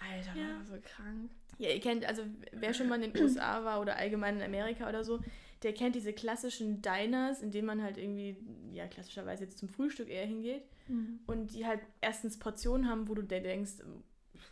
Alter, 0.00 0.38
ja. 0.38 0.56
war 0.56 0.64
so 0.64 0.74
krank. 0.82 1.30
Ja, 1.58 1.70
ihr 1.70 1.80
kennt, 1.80 2.06
also 2.06 2.22
wer 2.52 2.72
schon 2.72 2.88
mal 2.88 3.02
in 3.02 3.12
den 3.12 3.22
USA 3.22 3.64
war 3.64 3.80
oder 3.80 3.96
allgemein 3.96 4.36
in 4.36 4.42
Amerika 4.42 4.88
oder 4.88 5.04
so, 5.04 5.20
der 5.62 5.74
kennt 5.74 5.94
diese 5.94 6.12
klassischen 6.12 6.80
Diners, 6.80 7.42
in 7.42 7.50
denen 7.50 7.66
man 7.66 7.82
halt 7.82 7.98
irgendwie, 7.98 8.36
ja, 8.72 8.86
klassischerweise 8.86 9.44
jetzt 9.44 9.58
zum 9.58 9.68
Frühstück 9.68 10.08
eher 10.08 10.24
hingeht. 10.24 10.64
Mhm. 10.88 11.20
Und 11.26 11.54
die 11.54 11.66
halt 11.66 11.80
erstens 12.00 12.38
Portionen 12.38 12.88
haben, 12.88 13.08
wo 13.08 13.14
du 13.14 13.22
dir 13.22 13.42
denkst, 13.42 13.72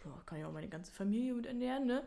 boah, 0.05 0.23
kann 0.27 0.39
ich 0.39 0.45
auch 0.45 0.53
meine 0.53 0.69
ganze 0.69 0.93
Familie 0.93 1.33
mit 1.33 1.47
ernähren, 1.47 1.87
ne? 1.87 2.07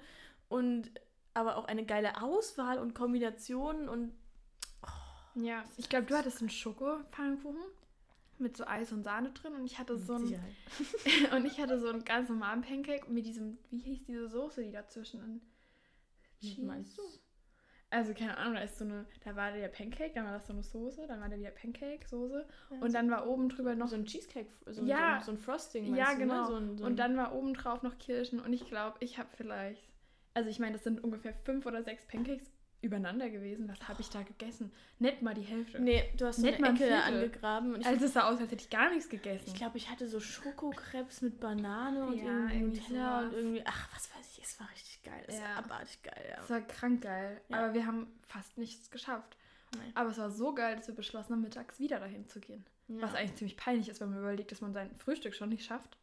Und 0.49 0.91
aber 1.33 1.57
auch 1.57 1.65
eine 1.65 1.85
geile 1.85 2.21
Auswahl 2.21 2.77
und 2.77 2.93
Kombination 2.93 3.89
und. 3.89 4.11
Oh, 4.83 5.39
ja, 5.39 5.63
ich 5.77 5.89
glaube, 5.89 6.05
du 6.05 6.15
hattest 6.15 6.41
einen 6.41 6.49
Schokopfannkuchen 6.49 7.61
mit 8.41 8.57
so 8.57 8.65
Eis 8.65 8.91
und 8.91 9.03
Sahne 9.03 9.31
drin 9.31 9.53
und 9.53 9.65
ich 9.65 9.79
hatte 9.79 9.97
so 9.97 10.15
ein 10.15 10.23
und 11.35 11.45
ich 11.45 11.59
hatte 11.59 11.79
so 11.79 11.87
einen 11.89 12.03
ganz 12.03 12.29
normalen 12.29 12.61
Pancake 12.61 13.09
mit 13.09 13.25
diesem 13.25 13.57
wie 13.69 13.79
hieß 13.79 14.03
diese 14.05 14.27
Soße 14.27 14.63
die 14.63 14.71
dazwischen 14.71 15.41
Cheese. 16.41 16.65
meinst 16.65 16.97
du 16.97 17.01
also 17.89 18.13
keine 18.13 18.37
Ahnung 18.37 18.55
da 18.55 18.61
ist 18.61 18.77
so 18.77 18.85
eine 18.85 19.05
da 19.23 19.35
war 19.35 19.51
der 19.51 19.67
Pancake 19.67 20.13
dann 20.13 20.25
war 20.25 20.33
das 20.33 20.47
so 20.47 20.53
eine 20.53 20.63
Soße 20.63 21.07
dann 21.07 21.21
war 21.21 21.29
da 21.29 21.37
wieder 21.37 21.51
Pancake 21.51 22.07
Soße 22.07 22.47
ja, 22.71 22.79
und 22.79 22.93
dann 22.93 23.09
war 23.11 23.27
oben 23.27 23.49
drüber 23.49 23.75
noch 23.75 23.87
so 23.87 23.95
ein 23.95 24.05
Cheesecake 24.05 24.51
so, 24.65 24.83
ja, 24.83 25.19
so, 25.19 25.27
so 25.27 25.31
ein 25.31 25.37
Frosting 25.37 25.95
ja 25.95 26.11
du, 26.11 26.11
ne? 26.11 26.17
genau 26.19 26.45
so 26.45 26.55
ein, 26.55 26.77
so 26.77 26.83
ein 26.83 26.91
und 26.91 26.99
dann 26.99 27.17
war 27.17 27.33
oben 27.33 27.53
drauf 27.53 27.83
noch 27.83 27.97
Kirschen 27.97 28.39
und 28.39 28.53
ich 28.53 28.65
glaube 28.65 28.97
ich 29.01 29.17
habe 29.17 29.29
vielleicht 29.35 29.83
also 30.33 30.49
ich 30.49 30.59
meine 30.59 30.73
das 30.73 30.83
sind 30.83 31.03
ungefähr 31.03 31.33
fünf 31.33 31.65
oder 31.65 31.83
sechs 31.83 32.05
Pancakes 32.07 32.51
übereinander 32.81 33.29
gewesen. 33.29 33.67
Was 33.69 33.87
habe 33.87 34.01
ich 34.01 34.09
da 34.09 34.23
gegessen? 34.23 34.71
Nicht 34.99 35.21
mal 35.21 35.33
die 35.33 35.41
Hälfte. 35.41 35.79
Nee, 35.79 36.11
du 36.17 36.25
hast 36.25 36.39
Nicht 36.39 36.63
eine 36.63 36.75
Ecke 36.75 37.03
angegraben. 37.03 37.75
Und 37.75 37.85
also 37.85 38.05
es 38.05 38.13
sah 38.13 38.29
aus, 38.29 38.39
als 38.39 38.51
hätte 38.51 38.63
ich 38.63 38.69
gar 38.69 38.89
nichts 38.89 39.09
gegessen. 39.09 39.45
Ich 39.47 39.55
glaube, 39.55 39.77
ich 39.77 39.89
hatte 39.89 40.07
so 40.07 40.19
Schokokrebs 40.19 41.21
mit 41.21 41.39
Banane 41.39 42.05
und 42.05 42.17
ja, 42.17 42.49
irgendwie 42.51 42.79
Nutella 42.79 43.19
und 43.21 43.33
irgendwie, 43.33 43.61
ach, 43.65 43.89
was 43.93 44.09
weiß 44.15 44.37
ich, 44.37 44.43
es 44.43 44.59
war 44.59 44.69
richtig 44.71 45.03
geil. 45.03 45.23
Es 45.27 45.37
ja. 45.37 45.43
war 45.43 45.57
abartig 45.57 46.01
geil, 46.01 46.25
ja. 46.29 46.43
Es 46.43 46.49
war 46.49 46.61
krank 46.61 47.01
geil. 47.01 47.41
Ja. 47.49 47.57
Aber 47.57 47.73
wir 47.73 47.85
haben 47.85 48.07
fast 48.23 48.57
nichts 48.57 48.89
geschafft. 48.89 49.37
Nein. 49.75 49.91
Aber 49.95 50.09
es 50.09 50.17
war 50.17 50.31
so 50.31 50.53
geil, 50.53 50.75
dass 50.75 50.87
wir 50.87 50.95
beschlossen 50.95 51.33
haben, 51.33 51.41
mittags 51.41 51.79
wieder 51.79 51.99
dahin 51.99 52.27
zu 52.27 52.39
gehen. 52.39 52.65
Was 52.87 53.15
eigentlich 53.15 53.35
ziemlich 53.35 53.55
peinlich 53.55 53.87
ist, 53.87 54.01
wenn 54.01 54.09
man 54.09 54.19
überlegt, 54.19 54.51
dass 54.51 54.59
man 54.59 54.73
sein 54.73 54.93
Frühstück 54.97 55.33
schon 55.33 55.47
nicht 55.47 55.63
schafft. 55.63 55.97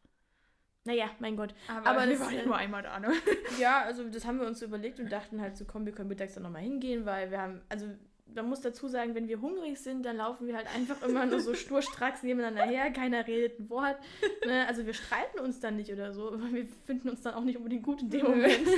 Naja, 0.85 1.11
mein 1.19 1.37
Gott. 1.37 1.55
Aber, 1.69 1.87
aber 1.87 2.09
wir 2.09 2.19
waren 2.21 2.35
ja 2.35 2.45
nur 2.45 2.57
einmal 2.57 2.83
da, 2.83 2.99
ne? 2.99 3.13
Ja, 3.59 3.83
also 3.83 4.05
das 4.09 4.25
haben 4.25 4.41
wir 4.41 4.47
uns 4.47 4.63
überlegt 4.63 5.01
und 5.01 5.13
dachten 5.13 5.41
halt 5.41 5.57
so, 5.57 5.65
komm, 5.65 5.85
wir 5.85 5.93
können 5.93 6.09
mittags 6.09 6.35
dann 6.35 6.45
nochmal 6.45 6.63
hingehen, 6.63 7.05
weil 7.05 7.31
wir 7.31 7.41
haben, 7.41 7.61
also 7.69 7.87
man 8.35 8.49
muss 8.49 8.61
dazu 8.61 8.89
sagen, 8.89 9.15
wenn 9.15 9.29
wir 9.29 9.41
hungrig 9.41 9.79
sind, 9.79 10.05
dann 10.05 10.17
laufen 10.17 10.47
wir 10.47 10.57
halt 10.57 10.67
einfach 10.75 11.03
immer 11.03 11.27
nur 11.27 11.41
so 11.41 11.55
sturstracks 11.55 12.23
nebeneinander 12.23 12.65
her, 12.65 12.91
keiner 12.91 13.27
redet 13.27 13.59
ein 13.59 13.71
Wort. 13.71 13.97
Ne? 14.47 14.67
Also 14.67 14.87
wir 14.87 14.95
streiten 14.95 15.41
uns 15.41 15.61
dann 15.61 15.77
nicht 15.77 15.93
oder 15.93 16.13
so, 16.13 16.29
aber 16.33 16.53
wir 16.53 16.67
finden 16.85 17.09
uns 17.09 17.23
dann 17.23 17.35
auch 17.35 17.45
nicht 17.45 17.57
unbedingt 17.57 17.83
gut 17.83 18.03
in 18.03 18.11
dem 18.11 18.23
Moment. 18.29 18.69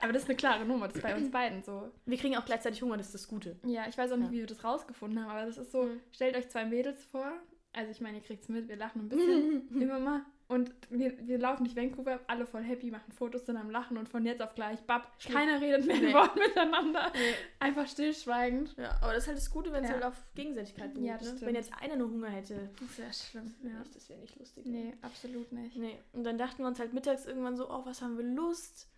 aber 0.00 0.12
das 0.12 0.22
ist 0.22 0.28
eine 0.28 0.36
klare 0.36 0.64
Nummer, 0.64 0.88
das 0.88 0.96
ist 0.96 1.02
bei 1.02 1.16
uns 1.16 1.30
beiden 1.30 1.62
so. 1.62 1.90
Wir 2.04 2.18
kriegen 2.18 2.36
auch 2.36 2.44
gleichzeitig 2.44 2.82
Hunger, 2.82 2.96
das 2.96 3.06
ist 3.06 3.14
das 3.14 3.28
Gute. 3.28 3.56
Ja, 3.64 3.86
ich 3.88 3.96
weiß 3.96 4.12
auch 4.12 4.16
nicht, 4.16 4.28
ja. 4.28 4.32
wie 4.32 4.40
wir 4.40 4.46
das 4.46 4.62
rausgefunden 4.64 5.22
haben, 5.22 5.30
aber 5.30 5.46
das 5.46 5.58
ist 5.58 5.72
so, 5.72 5.84
mhm. 5.84 6.00
stellt 6.12 6.36
euch 6.36 6.48
zwei 6.48 6.64
Mädels 6.64 7.02
vor, 7.04 7.32
also 7.72 7.90
ich 7.90 8.00
meine, 8.00 8.18
ihr 8.18 8.24
kriegt 8.24 8.42
es 8.42 8.48
mit, 8.48 8.68
wir 8.68 8.76
lachen 8.76 9.02
ein 9.02 9.08
bisschen, 9.08 9.68
immer 9.80 9.98
mal. 9.98 10.22
Und 10.48 10.72
wir, 10.90 11.12
wir 11.26 11.38
laufen 11.38 11.64
durch 11.64 11.76
Vancouver, 11.76 12.20
alle 12.28 12.46
voll 12.46 12.62
happy, 12.62 12.90
machen 12.90 13.10
Fotos, 13.10 13.46
sind 13.46 13.56
am 13.56 13.68
Lachen 13.68 13.98
und 13.98 14.08
von 14.08 14.24
jetzt 14.24 14.40
auf 14.40 14.54
gleich, 14.54 14.80
bab, 14.82 15.18
keiner 15.18 15.60
redet 15.60 15.86
mehr 15.86 15.96
nee. 15.96 16.06
ein 16.06 16.14
Wort 16.14 16.36
miteinander. 16.36 17.10
Nee. 17.14 17.34
Einfach 17.58 17.88
stillschweigend. 17.88 18.76
Ja, 18.76 18.96
aber 19.02 19.12
das 19.12 19.24
ist 19.24 19.28
halt 19.28 19.38
das 19.38 19.50
Gute, 19.50 19.72
wenn 19.72 19.82
es 19.82 19.90
ja. 19.90 19.94
halt 19.94 20.04
auf 20.04 20.14
Gegenseitigkeit 20.36 20.94
beruht. 20.94 21.08
Ja, 21.08 21.16
ne? 21.16 21.40
Wenn 21.40 21.56
jetzt 21.56 21.72
einer 21.80 21.96
nur 21.96 22.10
Hunger 22.10 22.28
hätte. 22.28 22.70
Das 22.80 22.98
wäre 22.98 23.12
schlimm. 23.12 23.54
Ja. 23.64 23.82
Das 23.92 24.08
wäre 24.08 24.20
nicht 24.20 24.38
lustig. 24.38 24.66
Nee, 24.66 24.94
absolut 25.02 25.50
nicht. 25.50 25.76
Nee. 25.76 25.98
Und 26.12 26.22
dann 26.22 26.38
dachten 26.38 26.58
wir 26.58 26.68
uns 26.68 26.78
halt 26.78 26.92
mittags 26.92 27.26
irgendwann 27.26 27.56
so, 27.56 27.68
oh, 27.68 27.84
was 27.84 28.00
haben 28.00 28.16
wir 28.16 28.24
Lust? 28.24 28.88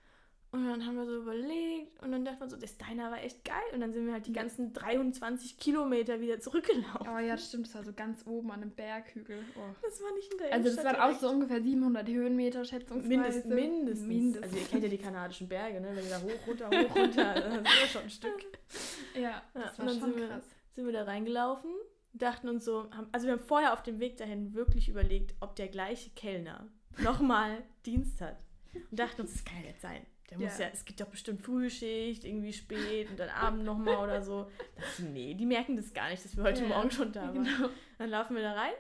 Und 0.51 0.67
dann 0.67 0.87
haben 0.87 0.97
wir 0.97 1.05
so 1.05 1.15
überlegt 1.19 2.03
und 2.03 2.11
dann 2.11 2.25
dachte 2.25 2.41
man 2.41 2.49
so, 2.49 2.57
das 2.57 2.79
Diner 2.79 3.11
war 3.11 3.23
echt 3.23 3.45
geil. 3.45 3.55
Und 3.75 3.81
dann 3.81 3.93
sind 3.93 4.07
wir 4.07 4.15
halt 4.15 4.27
die 4.27 4.33
Ja. 4.33 4.41
ganzen 4.43 4.73
23 4.73 5.59
Kilometer 5.59 6.23
wieder 6.23 6.41
zurückgelaufen. 6.41 7.07
Oh 7.07 7.19
ja, 7.19 7.33
das 7.37 7.49
stimmt, 7.49 7.67
das 7.67 7.75
war 7.75 7.85
so 7.85 7.93
ganz 7.93 8.27
oben 8.27 8.51
an 8.51 8.63
einem 8.63 8.71
Berghügel. 8.71 9.45
Oh. 9.57 9.61
Das 9.83 10.01
war 10.03 10.11
nicht 10.15 10.33
in 10.33 10.39
der 10.39 10.53
Also 10.55 10.75
das 10.75 10.83
waren 10.85 10.97
auch 10.97 11.19
so 11.19 11.29
ungefähr 11.29 11.61
700 11.63 12.09
Höhenmeter 12.09 12.65
schätzungsweise. 12.65 13.09
Mindest, 13.09 13.47
mindestens. 13.47 14.07
Mindestens. 14.09 14.43
Also 14.45 14.57
ihr 14.57 14.65
kennt 14.65 14.83
ja 14.85 14.89
die 14.89 14.99
kanadischen 14.99 15.49
Berge, 15.49 15.81
ne? 15.83 15.89
Wenn 15.95 16.05
ihr 16.05 16.11
da 16.11 16.21
hoch, 16.23 16.47
runter, 16.47 16.67
hoch, 16.71 16.97
runter, 16.97 17.35
das 17.35 17.55
ist 17.55 17.81
ja 17.83 17.87
schon 17.89 18.03
ein 18.05 18.11
Stück. 18.11 18.47
Ja, 19.15 19.21
Ja, 19.21 19.43
das 19.53 19.79
und 19.79 19.79
war 19.79 19.87
dann 19.87 20.01
schon 20.01 20.13
sind 20.13 20.17
wir- 20.21 20.29
krass. 20.29 20.45
Sind 20.77 20.87
wir 20.87 20.93
da 20.95 21.03
reingelaufen, 21.03 21.71
dachten 22.15 22.49
uns 22.49 22.65
so, 22.65 22.89
haben, 22.93 23.09
also 23.13 23.27
wir 23.27 23.33
haben 23.35 23.41
vorher 23.45 23.73
auf 23.75 23.83
dem 23.83 24.01
Weg 24.01 24.17
dahin 24.17 24.55
wirklich 24.55 24.89
überlegt, 24.89 25.35
ob 25.41 25.57
der 25.57 25.69
gleiche 25.69 26.09
Kellner 26.11 26.69
nochmal 27.03 27.63
Dienst 27.85 28.21
hat. 28.23 28.39
Und 28.75 28.99
dachten 28.99 29.23
uns, 29.23 29.33
das 29.33 29.45
kann 29.45 29.57
ja 29.61 29.67
nicht 29.69 29.81
sein. 29.83 30.07
Der 30.31 30.39
muss 30.39 30.59
Ja. 30.59 30.67
ja, 30.67 30.71
es 30.73 30.85
gibt 30.85 31.01
doch 31.01 31.07
bestimmt 31.07 31.43
Frühschicht, 31.43 32.25
irgendwie 32.25 32.53
spät 32.53 33.09
und 33.11 33.19
dann 33.19 33.31
Abend 33.31 33.65
nochmal 33.65 33.97
oder 33.97 34.23
so. 34.23 34.51
Das, 34.77 34.99
nee, 34.99 35.35
die 35.35 35.47
merken 35.47 35.77
das 35.77 35.93
gar 35.95 36.11
nicht, 36.11 36.25
dass 36.25 36.37
wir 36.37 36.45
heute 36.45 36.63
Ja, 36.63 36.69
Morgen 36.69 36.91
schon 36.91 37.13
da 37.13 37.23
waren. 37.23 37.45
Genau. 37.45 37.69
Dann 37.99 38.11
laufen 38.11 38.37
wir 38.37 38.43
da 38.43 38.53
rein. 38.53 38.75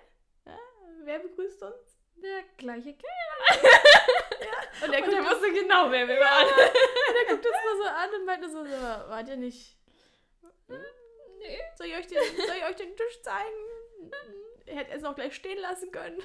Ja, 0.46 0.58
wer 1.04 1.18
begrüßt 1.20 1.62
uns? 1.62 1.98
Der 2.16 2.42
gleiche 2.56 2.90
Und 4.82 4.92
der 4.92 5.00
Und 5.00 5.06
guckt, 5.06 5.14
er 5.14 5.20
uns, 5.20 5.30
wusste 5.30 5.52
genau, 5.52 5.90
wer 5.90 6.06
wir 6.06 6.16
waren. 6.16 6.46
der 6.56 7.34
guckt 7.34 7.46
uns 7.46 7.54
mal 7.54 7.76
so 7.76 7.88
an 7.88 8.20
und 8.20 8.26
meinte 8.26 8.48
so, 8.48 8.64
so, 8.64 8.70
wart 8.70 9.28
ihr 9.28 9.36
nicht... 9.36 9.76
Nee. 10.68 11.58
Soll 11.76 11.86
ich 11.86 11.96
euch 11.96 12.06
den, 12.08 12.18
soll 12.18 12.56
ich 12.58 12.64
euch 12.64 12.76
den 12.76 12.96
Tisch 12.96 13.22
zeigen? 13.22 14.12
Er 14.66 14.76
hätte 14.76 14.92
es 14.92 15.04
auch 15.04 15.14
gleich 15.14 15.34
stehen 15.34 15.58
lassen 15.58 15.90
können. 15.90 16.20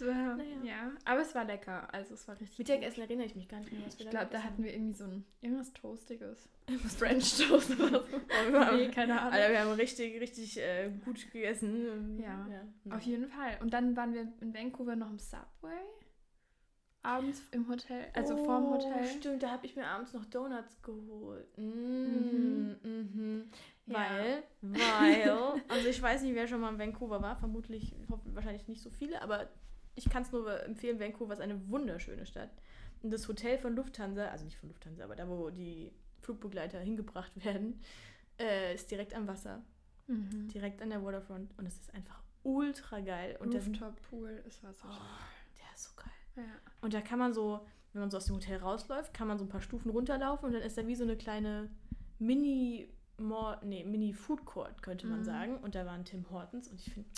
War, 0.00 0.36
Naja. 0.36 0.56
Ja, 0.64 0.92
aber 1.04 1.20
es 1.20 1.32
war 1.34 1.44
lecker. 1.44 1.92
Also 1.94 2.14
es 2.14 2.26
war 2.26 2.38
richtig 2.40 2.58
Mittagessen 2.58 3.02
erinnere 3.02 3.26
ich 3.26 3.36
mich 3.36 3.46
gar 3.48 3.60
nicht 3.60 3.70
mehr, 3.70 3.86
was 3.86 3.96
wir 3.98 4.06
Ich 4.06 4.10
glaube, 4.10 4.28
da 4.32 4.42
hatten 4.42 4.64
wir 4.64 4.72
irgendwie 4.72 4.94
so 4.94 5.04
ein 5.04 5.24
irgendwas 5.40 5.72
Toastiges. 5.74 6.48
Irgendwas 6.66 6.96
French 6.96 7.38
Toast 7.38 7.70
oder 7.78 8.00
so. 8.00 8.16
nee, 8.50 8.56
haben, 8.58 8.90
keine 8.90 9.20
Ahnung. 9.20 9.32
Alter, 9.34 9.50
wir 9.52 9.60
haben 9.60 9.72
richtig, 9.72 10.20
richtig 10.20 10.58
äh, 10.60 10.90
gut 11.04 11.30
gegessen. 11.30 12.18
Ja. 12.20 12.48
ja. 12.50 12.96
Auf 12.96 13.02
jeden 13.02 13.28
Fall. 13.28 13.58
Und 13.60 13.72
dann 13.72 13.96
waren 13.96 14.12
wir 14.12 14.26
in 14.40 14.52
Vancouver 14.52 14.96
noch 14.96 15.10
im 15.10 15.18
Subway. 15.20 15.78
Abends 17.04 17.42
im 17.50 17.68
Hotel, 17.68 18.06
also 18.14 18.36
vorm 18.44 18.66
Oh, 18.66 18.74
Hotel. 18.74 19.04
Stimmt, 19.06 19.42
da 19.42 19.50
habe 19.50 19.66
ich 19.66 19.74
mir 19.74 19.84
abends 19.86 20.12
noch 20.12 20.24
Donuts 20.26 20.80
geholt. 20.82 21.46
Mm, 21.58 21.62
Mhm. 21.62 22.76
mhm. 22.84 23.50
Ja. 23.86 23.94
Weil, 23.98 24.42
weil, 24.62 25.62
also 25.68 25.88
ich 25.88 26.00
weiß 26.00 26.22
nicht, 26.22 26.34
wer 26.34 26.46
schon 26.46 26.60
mal 26.60 26.72
in 26.72 26.78
Vancouver 26.78 27.20
war, 27.22 27.36
vermutlich, 27.36 27.94
wahrscheinlich 28.26 28.68
nicht 28.68 28.80
so 28.82 28.90
viele, 28.90 29.20
aber 29.22 29.48
ich 29.94 30.08
kann 30.08 30.22
es 30.22 30.32
nur 30.32 30.62
empfehlen, 30.64 30.98
Vancouver 31.00 31.34
ist 31.34 31.40
eine 31.40 31.68
wunderschöne 31.68 32.24
Stadt. 32.26 32.50
Und 33.02 33.10
das 33.10 33.26
Hotel 33.28 33.58
von 33.58 33.74
Lufthansa, 33.74 34.26
also 34.28 34.44
nicht 34.44 34.56
von 34.56 34.68
Lufthansa, 34.68 35.04
aber 35.04 35.16
da, 35.16 35.28
wo 35.28 35.50
die 35.50 35.92
Flugbegleiter 36.20 36.78
hingebracht 36.80 37.32
werden, 37.44 37.80
äh, 38.38 38.74
ist 38.74 38.90
direkt 38.90 39.14
am 39.14 39.26
Wasser, 39.26 39.62
Mhm. 40.08 40.48
direkt 40.48 40.82
an 40.82 40.90
der 40.90 41.02
Waterfront 41.04 41.56
und 41.58 41.64
es 41.66 41.76
ist 41.78 41.94
einfach 41.94 42.20
ultra 42.42 42.98
geil. 43.00 43.36
Und 43.40 43.54
da 43.54 43.60
sind, 43.60 43.80
Rooftop 43.80 44.02
Pool, 44.10 44.42
es 44.48 44.62
war 44.64 44.72
so 44.74 44.84
Oh. 44.88 44.90
der 45.58 45.74
ist 45.74 45.84
so 45.84 45.90
geil. 45.96 46.44
Ja. 46.44 46.52
Und 46.80 46.92
da 46.92 47.00
kann 47.00 47.20
man 47.20 47.32
so, 47.32 47.64
wenn 47.92 48.00
man 48.00 48.10
so 48.10 48.16
aus 48.16 48.26
dem 48.26 48.34
Hotel 48.34 48.58
rausläuft, 48.58 49.14
kann 49.14 49.28
man 49.28 49.38
so 49.38 49.44
ein 49.44 49.48
paar 49.48 49.60
Stufen 49.60 49.90
runterlaufen 49.90 50.46
und 50.46 50.54
dann 50.54 50.62
ist 50.62 50.76
da 50.76 50.84
wie 50.88 50.96
so 50.96 51.04
eine 51.04 51.16
kleine 51.16 51.70
Mini, 52.18 52.88
Mall, 53.18 53.58
nee, 53.62 53.84
Mini 53.84 54.12
Food 54.12 54.44
Court, 54.44 54.82
könnte 54.82 55.06
man 55.06 55.20
Mhm. 55.20 55.24
sagen. 55.24 55.56
Und 55.58 55.74
da 55.74 55.86
waren 55.86 56.04
Tim 56.04 56.28
Hortons 56.30 56.68
und 56.68 56.80
ich 56.80 56.92
finde, 56.92 57.08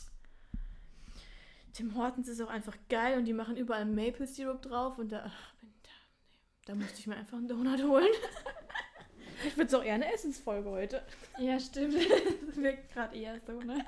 Tim 1.72 1.94
Hortons 1.96 2.28
ist 2.28 2.40
auch 2.40 2.48
einfach 2.50 2.76
geil 2.88 3.18
und 3.18 3.24
die 3.24 3.32
machen 3.32 3.56
überall 3.56 3.84
Maple 3.84 4.26
Syrup 4.26 4.62
drauf 4.62 4.98
und 4.98 5.10
da, 5.10 5.24
ach, 5.26 5.54
bin 5.54 5.72
da, 5.82 5.88
nee, 5.88 6.38
da 6.66 6.74
musste 6.74 7.00
ich 7.00 7.06
mir 7.06 7.16
einfach 7.16 7.36
einen 7.36 7.48
Donut 7.48 7.82
holen. 7.82 8.06
ich 9.46 9.56
würde 9.56 9.66
es 9.66 9.74
auch 9.74 9.82
eher 9.82 9.94
eine 9.94 10.12
Essensfolge 10.12 10.70
heute. 10.70 11.02
ja, 11.38 11.58
stimmt. 11.58 11.94
das 11.96 12.56
wirkt 12.56 12.92
gerade 12.92 13.16
eher 13.16 13.40
so, 13.46 13.60
ne? 13.60 13.84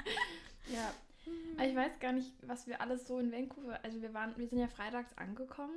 Ja. 0.72 0.92
Aber 1.56 1.66
ich 1.68 1.74
weiß 1.76 1.98
gar 2.00 2.12
nicht, 2.12 2.32
was 2.46 2.66
wir 2.66 2.80
alles 2.80 3.06
so 3.06 3.18
in 3.18 3.32
Vancouver. 3.32 3.78
Also 3.84 4.00
wir 4.02 4.12
waren, 4.14 4.36
wir 4.36 4.48
sind 4.48 4.58
ja 4.58 4.68
freitags 4.68 5.16
angekommen. 5.16 5.74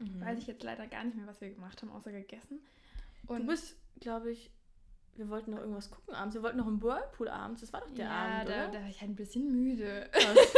Mhm. 0.00 0.20
Weiß 0.20 0.38
ich 0.38 0.46
jetzt 0.46 0.62
leider 0.62 0.86
gar 0.86 1.04
nicht 1.04 1.16
mehr, 1.16 1.26
was 1.26 1.40
wir 1.40 1.50
gemacht 1.50 1.80
haben, 1.82 1.90
außer 1.92 2.12
gegessen. 2.12 2.60
Und 3.26 3.40
Du 3.42 3.46
bist, 3.46 3.76
glaube 4.00 4.32
ich, 4.32 4.50
wir 5.18 5.28
wollten 5.28 5.50
noch 5.52 5.58
irgendwas 5.58 5.90
gucken 5.90 6.14
abends. 6.14 6.34
Wir 6.34 6.42
wollten 6.42 6.58
noch 6.58 6.66
im 6.66 6.82
Whirlpool 6.82 7.28
abends. 7.28 7.60
Das 7.60 7.72
war 7.72 7.80
doch 7.80 7.90
der 7.90 8.04
ja, 8.06 8.10
Abend, 8.10 8.48
da, 8.48 8.54
oder? 8.54 8.68
da 8.72 8.80
war 8.80 8.88
ich 8.88 9.00
halt 9.00 9.10
ein 9.10 9.16
bisschen 9.16 9.50
müde. 9.50 10.08
Was? 10.12 10.54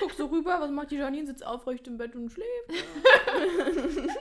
Guck 0.00 0.12
so 0.12 0.26
rüber, 0.26 0.60
was 0.60 0.70
macht 0.70 0.90
die 0.90 0.96
Janine? 0.96 1.26
Sitzt 1.26 1.44
aufrecht 1.46 1.86
im 1.88 1.98
Bett 1.98 2.14
und 2.14 2.30
schläft. 2.30 2.48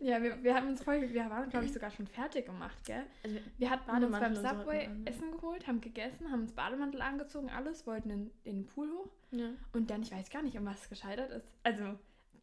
Ja, 0.00 0.20
wir, 0.20 0.42
wir 0.42 0.54
haben 0.54 0.68
uns 0.68 0.82
voll, 0.82 1.00
wir 1.00 1.30
waren, 1.30 1.48
glaube 1.48 1.64
ich, 1.64 1.72
sogar 1.72 1.90
schon 1.92 2.08
fertig 2.08 2.46
gemacht, 2.46 2.76
gell? 2.84 3.04
Also, 3.22 3.36
Wir 3.58 3.70
hatten 3.70 3.88
uns 3.88 3.92
Bademantel 3.92 4.20
beim 4.20 4.34
so 4.34 4.48
hatten 4.48 4.58
Subway? 4.58 4.90
Essen 5.04 5.30
geholt, 5.30 5.66
haben 5.68 5.80
gegessen, 5.80 6.32
haben 6.32 6.42
uns 6.42 6.52
Bademantel 6.52 7.00
angezogen, 7.02 7.50
alles, 7.50 7.86
wollten 7.86 8.10
in, 8.10 8.30
in 8.42 8.56
den 8.62 8.66
Pool 8.66 8.90
hoch. 8.90 9.08
ja. 9.30 9.50
Und 9.72 9.90
dann, 9.90 10.02
ich 10.02 10.10
weiß 10.10 10.28
gar 10.30 10.42
nicht, 10.42 10.58
um 10.58 10.66
was 10.66 10.82
es 10.82 10.88
gescheitert 10.88 11.30
ist. 11.30 11.46
Also, 11.62 11.84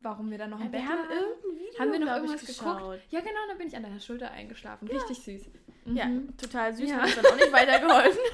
warum 0.02 0.32
wir 0.32 0.38
dann 0.38 0.52
noch 0.52 0.60
im 0.62 0.68
Ja, 0.68 0.72
wir 0.72 0.80
Bett 0.80 0.88
haben 0.88 1.80
Haben 1.80 1.92
wir 1.92 2.00
noch 2.00 2.16
irgendwas 2.16 2.46
geguckt? 2.46 3.02
Ja, 3.10 3.20
genau, 3.20 3.40
dann 3.50 3.58
bin 3.58 3.68
ich 3.68 3.76
an 3.76 3.84
deiner 3.84 4.00
Schulter 4.00 4.32
eingeschlafen. 4.32 4.88
Richtig 4.88 5.20
süß. 5.20 5.50
Ja, 5.96 6.06
Mhm. 6.06 6.36
total 6.38 6.74
süß. 6.76 6.90
Ja. 6.90 6.98
Hat 6.98 7.06
uns 7.06 7.16
dann 7.16 7.26
auch 7.26 7.36
nicht 7.36 7.52
weitergeholfen. 7.52 8.20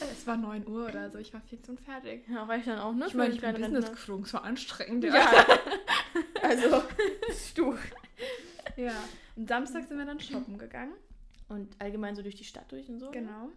Es 0.00 0.26
war 0.26 0.36
9 0.36 0.66
Uhr 0.68 0.86
oder 0.86 1.10
so, 1.10 1.18
ich 1.18 1.32
war 1.34 1.40
fix 1.40 1.68
und 1.68 1.80
fertig. 1.80 2.24
Ja, 2.28 2.44
reicht 2.44 2.66
dann 2.68 2.78
auch, 2.78 2.92
ne? 2.92 3.06
Ich 3.08 3.14
meine, 3.14 3.34
ich 3.34 3.40
bin 3.40 3.54
Business 3.54 3.90
geflogen, 3.90 4.24
es 4.24 4.32
war 4.32 4.44
anstrengend. 4.44 5.02
Ja. 5.04 5.14
also, 6.42 6.82
du. 7.56 7.76
ja. 8.76 8.92
Und 9.36 9.48
Samstag 9.48 9.88
sind 9.88 9.96
wir 9.98 10.04
dann 10.04 10.20
shoppen 10.20 10.58
gegangen. 10.58 10.92
Und 11.48 11.74
allgemein 11.80 12.14
so 12.14 12.22
durch 12.22 12.34
die 12.36 12.44
Stadt 12.44 12.70
durch 12.70 12.88
und 12.88 13.00
so. 13.00 13.10
Genau. 13.10 13.48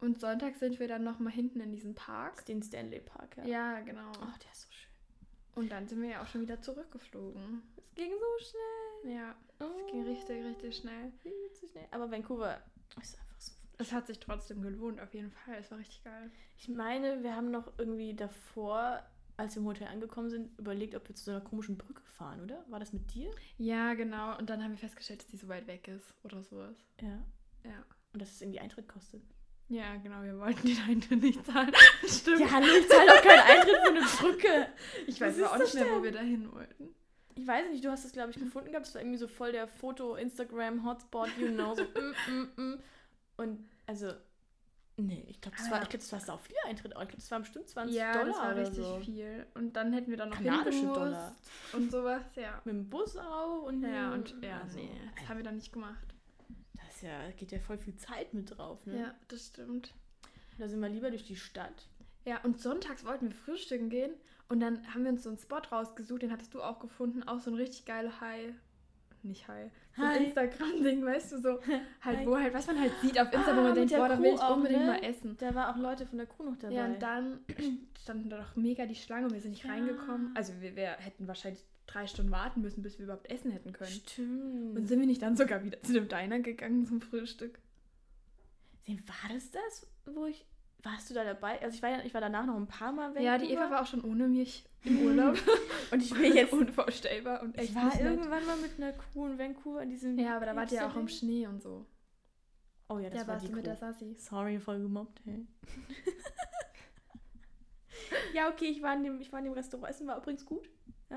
Und 0.00 0.20
Sonntag 0.20 0.56
sind 0.56 0.78
wir 0.78 0.86
dann 0.86 1.02
nochmal 1.02 1.32
hinten 1.32 1.60
in 1.60 1.72
diesen 1.72 1.94
Park. 1.94 2.44
Den 2.46 2.62
Stanley 2.62 3.00
Park, 3.00 3.36
ja. 3.38 3.44
Ja, 3.46 3.80
genau. 3.80 4.10
Oh, 4.20 4.26
der 4.44 4.52
ist 4.52 4.62
so 4.62 4.68
schön. 4.70 4.90
Und 5.54 5.72
dann 5.72 5.88
sind 5.88 6.02
wir 6.02 6.10
ja 6.10 6.22
auch 6.22 6.26
schon 6.28 6.42
wieder 6.42 6.60
zurückgeflogen. 6.60 7.62
Es 7.76 7.94
ging 7.94 8.10
so 8.12 8.44
schnell. 8.44 9.16
Ja, 9.16 9.34
es 9.66 9.90
ging 9.90 10.04
richtig, 10.04 10.44
richtig 10.44 10.76
schnell. 10.76 11.12
Viel 11.22 11.32
zu 11.52 11.66
schnell. 11.68 11.86
Aber 11.90 12.10
Vancouver 12.10 12.60
ist 13.00 13.18
einfach 13.18 13.40
so 13.40 13.52
Es 13.78 13.92
hat 13.92 14.06
sich 14.06 14.18
trotzdem 14.20 14.62
gelohnt, 14.62 15.00
auf 15.00 15.12
jeden 15.14 15.30
Fall. 15.30 15.56
Es 15.58 15.70
war 15.70 15.78
richtig 15.78 16.02
geil. 16.04 16.30
Ich 16.56 16.68
meine, 16.68 17.22
wir 17.22 17.34
haben 17.34 17.50
noch 17.50 17.72
irgendwie 17.78 18.14
davor, 18.14 19.02
als 19.36 19.54
wir 19.54 19.62
im 19.62 19.68
Hotel 19.68 19.88
angekommen 19.88 20.30
sind, 20.30 20.58
überlegt, 20.58 20.94
ob 20.94 21.08
wir 21.08 21.14
zu 21.14 21.24
so 21.24 21.30
einer 21.30 21.40
komischen 21.40 21.76
Brücke 21.76 22.02
fahren, 22.02 22.42
oder? 22.42 22.64
War 22.68 22.80
das 22.80 22.92
mit 22.92 23.12
dir? 23.14 23.30
Ja, 23.56 23.94
genau. 23.94 24.36
Und 24.38 24.50
dann 24.50 24.62
haben 24.62 24.72
wir 24.72 24.78
festgestellt, 24.78 25.20
dass 25.20 25.28
die 25.28 25.36
so 25.36 25.48
weit 25.48 25.66
weg 25.66 25.88
ist 25.88 26.14
oder 26.24 26.42
sowas. 26.42 26.76
Ja. 27.00 27.24
Ja. 27.64 27.84
Und 28.12 28.22
dass 28.22 28.30
es 28.30 28.40
irgendwie 28.40 28.60
Eintritt 28.60 28.88
kostet. 28.88 29.22
Ja, 29.68 29.96
genau. 29.96 30.22
Wir 30.22 30.38
wollten 30.38 30.66
den 30.66 30.80
Eintritt 30.88 31.22
nicht 31.22 31.44
zahlen. 31.44 31.72
Stimmt. 32.06 32.40
Ja, 32.40 32.50
hallo, 32.50 32.66
ich 32.66 32.88
zahle 32.88 33.06
doch 33.06 33.22
keinen 33.22 33.40
Eintritt 33.40 33.76
für 33.76 33.88
eine 33.88 34.00
Brücke. 34.00 34.68
ich 35.06 35.20
weiß 35.20 35.38
aber 35.42 35.52
auch 35.52 35.58
nicht 35.58 35.74
mehr, 35.74 35.86
wo 35.92 36.02
wir 36.02 36.12
da 36.12 36.20
hin 36.20 36.50
wollten. 36.52 36.94
Ich 37.38 37.46
weiß 37.46 37.70
nicht, 37.70 37.84
du 37.84 37.90
hast 37.90 38.04
es, 38.04 38.10
glaube 38.12 38.30
ich, 38.30 38.36
gefunden 38.38 38.70
gehabt. 38.72 38.86
Es 38.86 38.94
war 38.94 39.00
irgendwie 39.02 39.18
so 39.18 39.28
voll 39.28 39.52
der 39.52 39.68
Foto-Instagram-Hotspot, 39.68 41.28
you 41.38 41.48
know, 41.48 41.72
so 41.74 41.84
mm, 41.84 42.32
mm, 42.56 42.60
mm. 42.74 42.82
Und 43.36 43.68
also, 43.86 44.12
nee, 44.96 45.24
ich 45.28 45.40
glaube, 45.40 45.56
das, 45.56 45.66
Ah, 45.66 45.70
war, 45.70 45.76
ja. 45.78 45.82
ich 45.84 45.88
glaub, 45.90 46.00
das 46.00 46.12
war 46.12 46.20
sau 46.20 46.36
viel 46.38 46.56
Eintritt. 46.66 46.90
Ich 46.90 46.96
glaube, 46.98 47.12
das 47.14 47.30
waren 47.30 47.42
bestimmt 47.42 47.68
20 47.68 47.96
ja, 47.96 48.12
Dollar 48.12 48.26
das 48.26 48.36
war 48.38 48.56
richtig 48.56 48.84
so. 48.84 48.98
viel. 48.98 49.46
Und 49.54 49.74
dann 49.76 49.92
hätten 49.92 50.10
wir 50.10 50.16
dann 50.16 50.30
noch 50.30 50.36
Kanadische 50.36 50.86
Dollar. 50.86 51.36
und 51.74 51.90
sowas. 51.92 52.22
Ja. 52.34 52.60
Mit 52.64 52.74
dem 52.74 52.90
Bus 52.90 53.16
auch 53.16 53.62
und 53.62 53.82
Ja, 53.84 54.12
und 54.12 54.34
ja, 54.42 54.60
also, 54.60 54.78
nee, 54.78 54.90
das 55.16 55.28
haben 55.28 55.36
wir 55.36 55.44
dann 55.44 55.56
nicht 55.56 55.72
gemacht. 55.72 56.08
Das 56.74 56.96
ist 56.96 57.02
ja, 57.02 57.30
geht 57.36 57.52
ja 57.52 57.60
voll 57.60 57.78
viel 57.78 57.94
Zeit 57.94 58.34
mit 58.34 58.58
drauf, 58.58 58.84
ne? 58.84 58.98
Ja, 58.98 59.14
das 59.28 59.46
stimmt. 59.46 59.94
Da 60.58 60.66
sind 60.66 60.80
wir 60.80 60.88
lieber 60.88 61.10
durch 61.10 61.24
die 61.24 61.36
Stadt. 61.36 61.86
Ja, 62.24 62.40
und 62.42 62.60
sonntags 62.60 63.04
wollten 63.04 63.26
wir 63.28 63.34
frühstücken 63.36 63.90
gehen 63.90 64.12
und 64.48 64.60
dann 64.60 64.86
haben 64.94 65.04
wir 65.04 65.10
uns 65.12 65.22
so 65.22 65.28
einen 65.28 65.38
Spot 65.38 65.58
rausgesucht, 65.70 66.22
den 66.22 66.32
hattest 66.32 66.54
du 66.54 66.62
auch 66.62 66.78
gefunden, 66.78 67.22
auch 67.24 67.40
so 67.40 67.50
ein 67.50 67.54
richtig 67.56 67.84
geile 67.84 68.20
High. 68.20 68.52
Nicht 69.24 69.48
High. 69.48 69.70
So 69.96 70.02
ein 70.04 70.10
Hi. 70.10 70.24
Instagram-Ding, 70.26 71.04
weißt 71.04 71.32
du, 71.32 71.38
so 71.40 71.48
halt, 72.02 72.18
Hi. 72.18 72.26
wo 72.26 72.36
halt, 72.38 72.54
was 72.54 72.66
man 72.68 72.78
halt 72.80 72.92
sieht 73.02 73.20
auf 73.20 73.32
Insta, 73.32 73.48
wo 73.48 73.60
Ah, 73.60 73.62
man 73.62 73.64
mit 73.74 73.76
denkt, 73.76 73.96
boah, 73.96 74.08
da 74.08 74.22
will 74.22 74.32
ich 74.34 74.40
unbedingt 74.42 74.80
ne? 74.82 74.86
mal 74.86 75.02
essen. 75.02 75.36
Da 75.38 75.54
war 75.54 75.70
auch 75.74 75.76
Leute 75.76 76.06
von 76.06 76.18
der 76.18 76.26
Crew 76.28 76.44
noch 76.44 76.56
dabei. 76.56 76.74
Ja, 76.74 76.86
und 76.86 77.02
dann 77.02 77.40
standen 78.00 78.30
da 78.30 78.38
doch 78.38 78.54
mega 78.56 78.86
die 78.86 78.94
Schlange 78.94 79.26
und 79.26 79.32
wir 79.34 79.40
sind 79.40 79.50
nicht 79.50 79.64
Ja. 79.64 79.72
reingekommen. 79.72 80.30
Also 80.36 80.52
wir, 80.60 80.76
wir 80.76 80.90
hätten 80.92 81.26
wahrscheinlich 81.26 81.64
drei 81.88 82.06
Stunden 82.06 82.30
warten 82.30 82.60
müssen, 82.60 82.82
bis 82.82 82.98
wir 82.98 83.04
überhaupt 83.06 83.28
essen 83.30 83.50
hätten 83.50 83.72
können. 83.72 83.90
Stimmt. 83.90 84.76
Und 84.78 84.86
sind 84.86 85.00
wir 85.00 85.06
nicht 85.06 85.20
dann 85.22 85.36
sogar 85.36 85.64
wieder 85.64 85.82
zu 85.82 85.92
dem 85.94 86.06
Diner 86.08 86.38
gegangen 86.38 86.86
zum 86.86 87.00
Frühstück? 87.00 87.58
War 88.86 89.34
das 89.34 89.50
das, 89.50 89.86
wo 90.06 90.26
ich. 90.26 90.46
Warst 90.84 91.10
du 91.10 91.14
da 91.14 91.24
dabei? 91.24 91.60
Also 91.60 91.76
ich 91.76 91.82
war 91.82 91.90
ja, 91.90 91.98
ich 92.04 92.14
war 92.14 92.20
danach 92.20 92.46
noch 92.46 92.56
ein 92.56 92.68
paar 92.68 92.92
Mal 92.92 93.14
weg. 93.14 93.22
Ja, 93.22 93.36
die 93.36 93.50
Eva 93.50 93.68
war 93.70 93.82
auch 93.82 93.86
schon 93.86 94.02
ohne 94.04 94.28
mich 94.28 94.64
im 94.84 95.02
Urlaub. 95.06 95.36
Und 95.90 96.02
ich 96.02 96.14
will 96.16 96.34
jetzt. 96.34 96.52
unvorstellbar 96.52 97.42
und 97.42 97.58
echt 97.58 97.70
ich 97.70 97.74
war 97.76 98.00
irgendwann 98.00 98.46
mal 98.46 98.56
mit 98.58 98.72
einer 98.78 98.92
Crew 98.92 99.26
in 99.26 99.38
Vancouver 99.38 99.82
in 99.82 99.90
diesem. 99.90 100.18
Ja, 100.18 100.36
aber 100.36 100.46
da 100.46 100.56
wart 100.56 100.70
ihr 100.72 100.86
auch 100.86 100.96
im. 100.96 101.08
Schnee 101.08 101.46
und 101.46 101.60
so. 101.62 101.84
Oh 102.88 102.98
ja, 102.98 103.10
das 103.10 103.22
Da 103.22 103.26
war 103.26 103.34
warst 103.34 103.46
die 103.46 103.50
du 103.50 103.56
mit 103.56 103.64
Crew. 103.64 103.70
der 103.70 103.76
Sassi. 103.76 104.14
Sorry, 104.18 104.58
voll 104.60 104.78
gemobbt, 104.80 105.20
hey. 105.24 105.46
ja, 108.34 108.48
okay, 108.48 108.66
ich 108.66 108.80
war, 108.80 108.94
in 108.94 109.02
dem, 109.02 109.20
ich 109.20 109.32
war 109.32 109.40
in 109.40 109.46
dem 109.46 109.54
Restaurant. 109.54 109.90
Essen 109.90 110.06
war 110.06 110.18
übrigens 110.18 110.46
gut. 110.46 110.70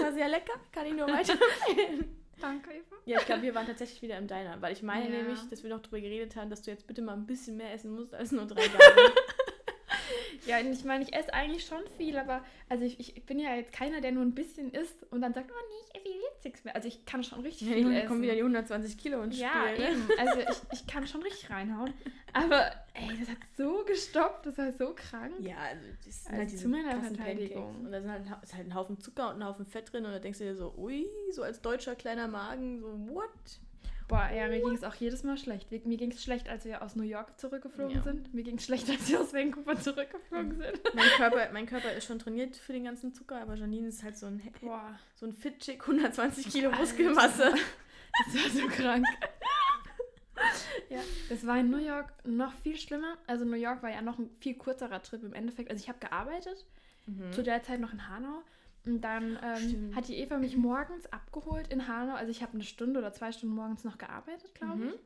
War 0.00 0.12
sehr 0.12 0.28
lecker, 0.28 0.54
kann 0.72 0.86
ich 0.86 0.94
nur 0.94 1.06
weiterempfehlen. 1.06 2.21
Danke, 2.40 2.70
Eva. 2.70 2.96
Ja, 3.04 3.18
ich 3.20 3.26
glaube, 3.26 3.42
wir 3.42 3.54
waren 3.54 3.66
tatsächlich 3.66 4.02
wieder 4.02 4.18
im 4.18 4.26
Diner, 4.26 4.60
weil 4.60 4.72
ich 4.72 4.82
meine 4.82 5.04
Ja. 5.04 5.10
nämlich, 5.22 5.38
dass 5.50 5.62
wir 5.62 5.70
noch 5.70 5.80
darüber 5.80 6.00
geredet 6.00 6.34
haben, 6.36 6.50
dass 6.50 6.62
du 6.62 6.70
jetzt 6.70 6.86
bitte 6.86 7.02
mal 7.02 7.12
ein 7.14 7.26
bisschen 7.26 7.56
mehr 7.56 7.72
essen 7.72 7.94
musst 7.94 8.14
als 8.14 8.32
nur 8.32 8.46
drei 8.46 8.66
Gabeln. 8.66 8.78
Ja, 10.46 10.58
und 10.58 10.72
ich 10.72 10.84
meine, 10.84 11.04
ich 11.04 11.14
esse 11.14 11.32
eigentlich 11.32 11.64
schon 11.64 11.82
viel, 11.96 12.16
aber 12.18 12.44
also 12.68 12.84
ich, 12.84 12.98
ich 12.98 13.24
bin 13.24 13.38
ja 13.38 13.54
jetzt 13.54 13.72
keiner, 13.72 14.00
der 14.00 14.12
nur 14.12 14.24
ein 14.24 14.34
bisschen 14.34 14.72
isst 14.72 15.04
und 15.10 15.20
dann 15.20 15.34
sagt, 15.34 15.50
oh 15.50 15.54
nee, 15.68 16.00
ich 16.00 16.00
esse 16.00 16.08
jetzt 16.32 16.44
nichts 16.44 16.64
mehr. 16.64 16.74
Also 16.74 16.88
ich 16.88 17.04
kann 17.04 17.22
schon 17.22 17.40
richtig 17.40 17.68
viel 17.68 17.84
Dann 17.84 17.92
essen. 17.92 18.08
kommen 18.08 18.22
wieder 18.22 18.34
die 18.34 18.40
120 18.40 18.98
Kilo 18.98 19.22
ins 19.22 19.38
ja, 19.38 19.68
Spiel. 19.68 19.84
Ne? 19.84 19.90
eben. 19.92 20.08
Also 20.18 20.40
ich, 20.40 20.78
ich 20.80 20.86
kann 20.86 21.06
schon 21.06 21.22
richtig 21.22 21.50
reinhauen. 21.50 21.92
Aber 22.32 22.72
ey, 22.94 23.08
das 23.18 23.28
hat 23.28 23.38
so 23.56 23.84
gestoppt, 23.84 24.46
das 24.46 24.58
war 24.58 24.72
so 24.72 24.94
krank. 24.94 25.34
Ja, 25.40 25.58
also 25.58 25.84
das 26.04 26.24
sind 26.24 26.26
Also 26.26 26.38
halt 26.38 26.52
diese 26.52 26.62
zu 26.62 26.68
meiner 26.68 27.00
Verteidigung. 27.00 27.84
Und 27.84 27.92
da 27.92 28.00
sind 28.00 28.10
halt, 28.10 28.42
ist 28.42 28.54
halt 28.54 28.66
ein 28.66 28.74
Haufen 28.74 28.98
Zucker 28.98 29.30
und 29.30 29.36
ein 29.36 29.44
Haufen 29.46 29.66
Fett 29.66 29.92
drin 29.92 30.04
und 30.04 30.12
da 30.12 30.18
denkst 30.18 30.38
du 30.38 30.44
dir 30.44 30.56
so, 30.56 30.74
ui, 30.76 31.06
so 31.30 31.42
als 31.42 31.60
deutscher 31.60 31.94
kleiner 31.94 32.26
Magen, 32.28 32.80
so 32.80 32.88
what? 33.14 33.30
Boah, 34.12 34.28
ja, 34.30 34.46
mir 34.48 34.60
ging 34.60 34.74
es 34.74 34.84
auch 34.84 34.94
jedes 34.94 35.22
Mal 35.22 35.38
schlecht. 35.38 35.70
Mir 35.70 35.96
ging 35.96 36.10
es 36.10 36.22
schlecht, 36.22 36.48
als 36.48 36.66
wir 36.66 36.82
aus 36.82 36.96
New 36.96 37.02
York 37.02 37.40
zurückgeflogen 37.40 37.96
Ja. 37.96 38.02
sind. 38.02 38.34
Mir 38.34 38.42
ging 38.44 38.56
es 38.58 38.64
schlecht, 38.64 38.88
als 38.90 39.08
wir 39.08 39.20
aus 39.22 39.32
Vancouver 39.32 39.80
zurückgeflogen 39.80 40.56
sind. 40.58 40.80
Mein 40.94 41.08
Körper, 41.16 41.48
mein 41.52 41.64
Körper 41.66 41.92
ist 41.92 42.04
schon 42.06 42.18
trainiert 42.18 42.56
für 42.56 42.74
den 42.74 42.84
ganzen 42.84 43.14
Zucker, 43.14 43.40
aber 43.40 43.54
Janine 43.54 43.88
ist 43.88 44.02
halt 44.02 44.18
so 44.18 44.26
ein, 44.26 44.42
Boah, 44.60 44.98
so 45.14 45.24
ein 45.24 45.32
Fit-Chick, 45.32 45.80
120 45.88 46.50
Kilo 46.50 46.68
Alter. 46.68 46.80
Muskelmasse. 46.82 47.54
das 48.26 48.34
war 48.34 48.50
so 48.50 48.66
krank. 48.68 49.06
ja, 50.90 50.98
das 51.30 51.46
war 51.46 51.58
in 51.58 51.70
New 51.70 51.78
York 51.78 52.12
noch 52.26 52.52
viel 52.52 52.76
schlimmer. 52.76 53.16
Also 53.26 53.44
New 53.46 53.56
York 53.56 53.82
war 53.82 53.90
ja 53.90 54.02
noch 54.02 54.18
ein 54.18 54.28
viel 54.40 54.54
kürzerer 54.58 55.00
Trip 55.02 55.22
im 55.22 55.32
Endeffekt. 55.32 55.70
Also 55.70 55.82
ich 55.82 55.88
habe 55.88 55.98
gearbeitet, 56.00 56.66
Mhm. 57.06 57.32
zu 57.32 57.42
der 57.42 57.62
Zeit 57.64 57.80
noch 57.80 57.92
in 57.92 58.08
Hanau. 58.08 58.42
Und 58.84 59.00
dann 59.02 59.38
ähm, 59.42 59.92
hat 59.94 60.08
die 60.08 60.16
Eva 60.18 60.38
mich 60.38 60.56
morgens 60.56 61.06
abgeholt 61.12 61.68
in 61.68 61.86
Hanau. 61.86 62.14
Also 62.14 62.30
ich 62.30 62.42
habe 62.42 62.54
eine 62.54 62.64
Stunde 62.64 62.98
oder 62.98 63.12
zwei 63.12 63.30
Stunden 63.30 63.54
morgens 63.54 63.84
noch 63.84 63.96
gearbeitet, 63.98 64.54
glaube 64.54 64.76
Mhm. 64.84 64.88
ich. 64.94 65.00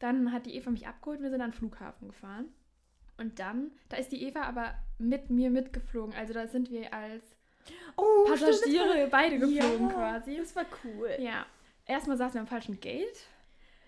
Dann 0.00 0.32
hat 0.32 0.46
die 0.46 0.56
Eva 0.56 0.70
mich 0.70 0.86
abgeholt 0.88 1.18
und 1.18 1.24
wir 1.24 1.30
sind 1.30 1.40
an 1.40 1.50
den 1.50 1.56
Flughafen 1.56 2.08
gefahren. 2.08 2.46
Und 3.18 3.38
dann, 3.38 3.70
da 3.88 3.98
ist 3.98 4.10
die 4.12 4.22
Eva 4.24 4.42
aber 4.42 4.74
mit 4.98 5.30
mir 5.30 5.50
mitgeflogen. 5.50 6.14
Also 6.14 6.32
da 6.32 6.46
sind 6.48 6.70
wir 6.70 6.92
als 6.94 7.22
Oh, 7.96 8.24
Passagiere 8.26 9.06
beide 9.10 9.36
stimmt, 9.36 9.42
war- 9.42 9.60
geflogen 9.68 9.88
ja, 9.88 9.94
quasi. 9.94 10.36
Das 10.38 10.56
war 10.56 10.64
cool. 10.84 11.10
Ja. 11.20 11.44
Erstmal 11.86 12.16
saßen 12.16 12.34
wir 12.34 12.40
am 12.40 12.46
falschen 12.46 12.80
Gate. 12.80 13.26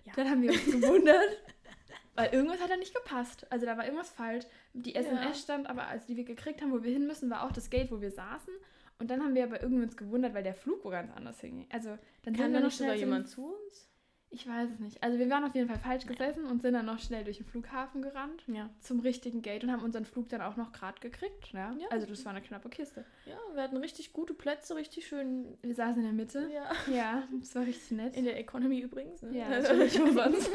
Ja. 0.05 0.13
Dann 0.15 0.29
haben 0.31 0.43
wir 0.43 0.51
uns 0.53 0.67
gewundert, 0.67 1.39
weil 2.15 2.33
irgendwas 2.35 2.61
hat 2.61 2.71
da 2.71 2.77
nicht 2.77 2.95
gepasst. 2.95 3.51
Also 3.51 3.65
da 3.67 3.77
war 3.77 3.85
irgendwas 3.85 4.11
falsch. 4.11 4.45
Die 4.75 4.95
SMS 4.95 5.23
Ja. 5.25 5.35
stand 5.35 5.69
aber, 5.71 5.87
als 5.87 6.05
die 6.07 6.17
wir 6.17 6.25
gekriegt 6.25 6.61
haben, 6.61 6.71
wo 6.73 6.83
wir 6.83 6.93
hin 6.93 7.07
müssen, 7.07 7.31
war 7.31 7.45
auch 7.45 7.53
das 7.53 7.71
Gate, 7.71 7.91
wo 7.91 8.01
wir 8.01 8.11
saßen. 8.11 8.53
Und 9.03 9.09
dann 9.11 9.21
haben 9.21 9.35
wir 9.35 9.43
aber 9.43 9.61
irgendwie 9.61 9.83
uns 9.83 9.97
gewundert, 9.97 10.33
weil 10.33 10.45
der 10.45 10.55
Flug 10.55 10.85
wo 10.85 10.91
ganz 10.91 11.11
anders 11.17 11.41
hing. 11.41 11.67
Also 11.73 11.89
dann 12.23 12.37
sind 12.37 12.39
da 12.39 12.53
wir 12.53 12.61
noch 12.61 12.67
nicht 12.67 12.77
sogar 12.79 12.95
schnell 12.95 13.05
jemand 13.05 13.29
zu 13.29 13.47
uns? 13.47 13.89
Ich 14.31 14.49
weiß 14.49 14.71
es 14.71 14.79
nicht. 14.79 15.03
Also 15.03 15.19
wir 15.19 15.29
waren 15.29 15.43
auf 15.43 15.57
jeden 15.57 15.67
Fall 15.69 15.81
falsch 15.81 16.07
gesessen 16.07 16.45
und 16.45 16.63
sind 16.63 16.75
dann 16.75 16.87
noch 16.87 17.01
schnell 17.01 17.25
durch 17.25 17.39
den 17.39 17.47
Flughafen 17.47 18.01
gerannt 18.01 18.45
Ja. 18.47 18.71
zum 18.79 19.01
richtigen 19.01 19.43
Gate 19.43 19.65
und 19.65 19.73
haben 19.73 19.83
unseren 19.83 20.05
Flug 20.05 20.29
dann 20.29 20.41
auch 20.41 20.57
noch 20.57 20.71
gerade 20.73 21.01
gekriegt. 21.01 21.53
Ja? 21.53 21.75
Ja. 21.81 21.89
Also 21.91 22.07
das 22.07 22.25
war 22.25 22.31
eine 22.31 22.43
knappe 22.43 22.69
Kiste. 22.69 23.05
Ja, 23.27 23.37
wir 23.55 23.61
hatten 23.61 23.77
richtig 23.77 24.13
gute 24.13 24.35
Plätze, 24.35 24.77
richtig 24.77 25.05
schön. 25.05 25.59
Wir 25.63 25.75
saßen 25.75 25.97
in 25.97 26.05
der 26.05 26.13
Mitte. 26.13 26.49
Ja. 26.55 26.71
Ja, 26.95 27.29
das 27.41 27.57
war 27.57 27.67
richtig 27.67 27.91
nett. 27.91 28.17
In 28.17 28.25
der 28.25 28.39
Economy 28.39 28.79
übrigens. 28.79 29.21
Ne? 29.21 29.37
Ja, 29.37 29.49
natürlich, 29.61 30.01
wo 30.01 30.13
sonst. 30.13 30.49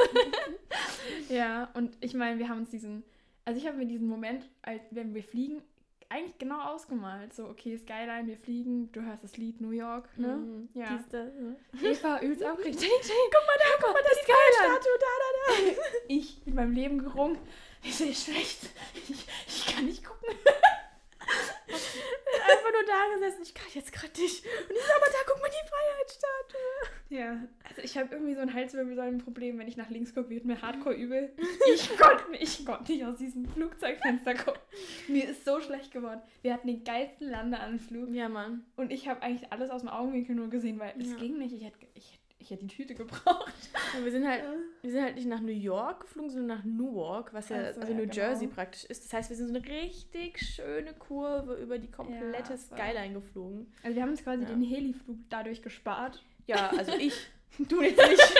ja, 1.29 1.69
und 1.73 1.97
ich 1.99 2.13
meine, 2.13 2.39
wir 2.39 2.47
haben 2.47 2.59
uns 2.59 2.69
diesen, 2.69 3.03
also 3.43 3.59
ich 3.59 3.67
habe 3.67 3.77
mir 3.77 3.85
diesen 3.87 4.07
Moment, 4.07 4.49
als 4.61 4.81
wenn 4.91 5.13
wir 5.13 5.21
fliegen, 5.23 5.61
eigentlich 6.09 6.37
genau 6.37 6.61
ausgemalt. 6.61 7.33
So, 7.33 7.47
okay, 7.47 7.77
Skyline, 7.77 8.27
wir 8.27 8.37
fliegen, 8.37 8.91
du 8.91 9.01
hörst 9.01 9.23
das 9.23 9.37
Lied 9.37 9.61
New 9.61 9.71
York, 9.71 10.09
ne? 10.17 10.37
Mhm. 10.37 10.69
Ja. 10.73 10.85
Dies, 10.87 11.07
das, 11.09 11.33
ne? 11.33 11.55
Eva 11.81 12.19
übelst 12.21 12.43
aufgeregt. 12.43 12.79
Guck 12.81 13.45
mal 13.45 13.57
da, 13.59 13.65
guck 13.79 13.93
mal, 13.93 14.01
da 14.03 14.09
ist 14.09 14.21
die 14.21 14.31
Skyline. 14.31 14.79
da, 14.79 14.93
da, 14.99 15.73
da. 15.75 15.81
Ich 16.07 16.41
mit 16.45 16.55
meinem 16.55 16.73
Leben 16.73 16.99
gerungen. 16.99 17.37
Ich 17.83 17.95
sehe 17.95 18.13
schlecht. 18.13 18.69
Ich, 19.07 19.27
ich 19.47 19.65
kann 19.75 19.85
nicht 19.85 20.03
gucken. 20.03 20.35
Einfach 22.49 22.71
nur 22.71 22.85
da 22.85 23.13
gesessen. 23.15 23.41
Ich 23.43 23.53
kann 23.53 23.67
jetzt 23.73 23.91
gerade 23.91 24.21
nicht. 24.21 24.45
Und 24.45 24.75
ich 24.75 24.83
so, 24.83 24.93
aber 24.95 25.05
da, 25.05 25.17
guck 25.27 25.41
mal 25.41 25.49
die 25.49 25.69
Freiheitsstatue. 25.69 26.97
Ja, 27.09 27.47
also 27.67 27.81
ich 27.81 27.97
habe 27.97 28.09
irgendwie 28.13 28.35
so 28.35 28.41
ein 28.41 28.53
Halswirbelsäulenproblem, 28.53 29.57
wenn 29.59 29.67
ich 29.67 29.77
nach 29.77 29.89
links 29.89 30.13
gucke, 30.13 30.29
wird 30.29 30.45
mir 30.45 30.61
hardcore 30.61 30.95
übel. 30.95 31.33
Ich 31.73 31.89
konnte 31.97 32.23
ich 32.39 32.65
konnt 32.65 32.87
nicht 32.89 33.03
aus 33.05 33.17
diesem 33.17 33.45
Flugzeugfenster 33.47 34.33
gucken. 34.35 34.61
Mir 35.07 35.29
ist 35.29 35.45
so 35.45 35.59
schlecht 35.61 35.91
geworden. 35.91 36.21
Wir 36.41 36.53
hatten 36.53 36.67
den 36.67 36.83
geilsten 36.83 37.29
Landeanflug 37.29 38.09
Ja, 38.13 38.29
Mann. 38.29 38.65
und 38.77 38.91
ich 38.91 39.07
habe 39.07 39.21
eigentlich 39.21 39.51
alles 39.51 39.69
aus 39.69 39.81
dem 39.81 39.89
Augenwinkel 39.89 40.35
nur 40.35 40.49
gesehen, 40.49 40.79
weil 40.79 40.93
es 40.99 41.09
Ja. 41.11 41.17
ging 41.17 41.37
nicht. 41.37 41.53
Ich 41.53 41.63
hätte 41.63 41.77
ich, 41.93 42.16
ich 42.47 42.51
hätte 42.51 42.65
die 42.65 42.73
Tüte 42.73 42.95
gebraucht. 42.95 43.53
Ja, 43.93 44.03
wir, 44.03 44.11
sind 44.11 44.25
halt, 44.25 44.43
wir 44.81 44.91
sind 44.91 45.03
halt 45.03 45.15
nicht 45.15 45.27
nach 45.27 45.41
New 45.41 45.51
York 45.51 46.01
geflogen, 46.01 46.29
sondern 46.31 46.57
nach 46.59 46.63
Newark, 46.63 47.33
was 47.33 47.49
ja, 47.49 47.57
also 47.57 47.81
ja, 47.81 47.89
New 47.89 48.01
genau. 48.03 48.13
Jersey 48.13 48.47
praktisch 48.47 48.85
ist. 48.85 49.03
Das 49.03 49.13
heißt, 49.13 49.29
wir 49.29 49.35
sind 49.35 49.47
so 49.49 49.55
eine 49.55 49.65
richtig 49.67 50.39
schöne 50.39 50.93
Kurve 50.93 51.55
über 51.55 51.77
die 51.77 51.91
komplette 51.91 52.57
Skyline 52.57 53.13
geflogen. 53.13 53.71
Also 53.83 53.95
wir 53.95 54.01
haben 54.03 54.11
uns 54.11 54.23
quasi 54.23 54.43
Ja. 54.43 54.49
den 54.49 54.63
Heliflug 54.63 55.17
dadurch 55.29 55.61
gespart. 55.61 56.23
Ja, 56.45 56.69
also 56.69 56.93
ich. 56.93 57.13
du 57.59 57.81
jetzt 57.81 57.97
nicht. 58.07 58.21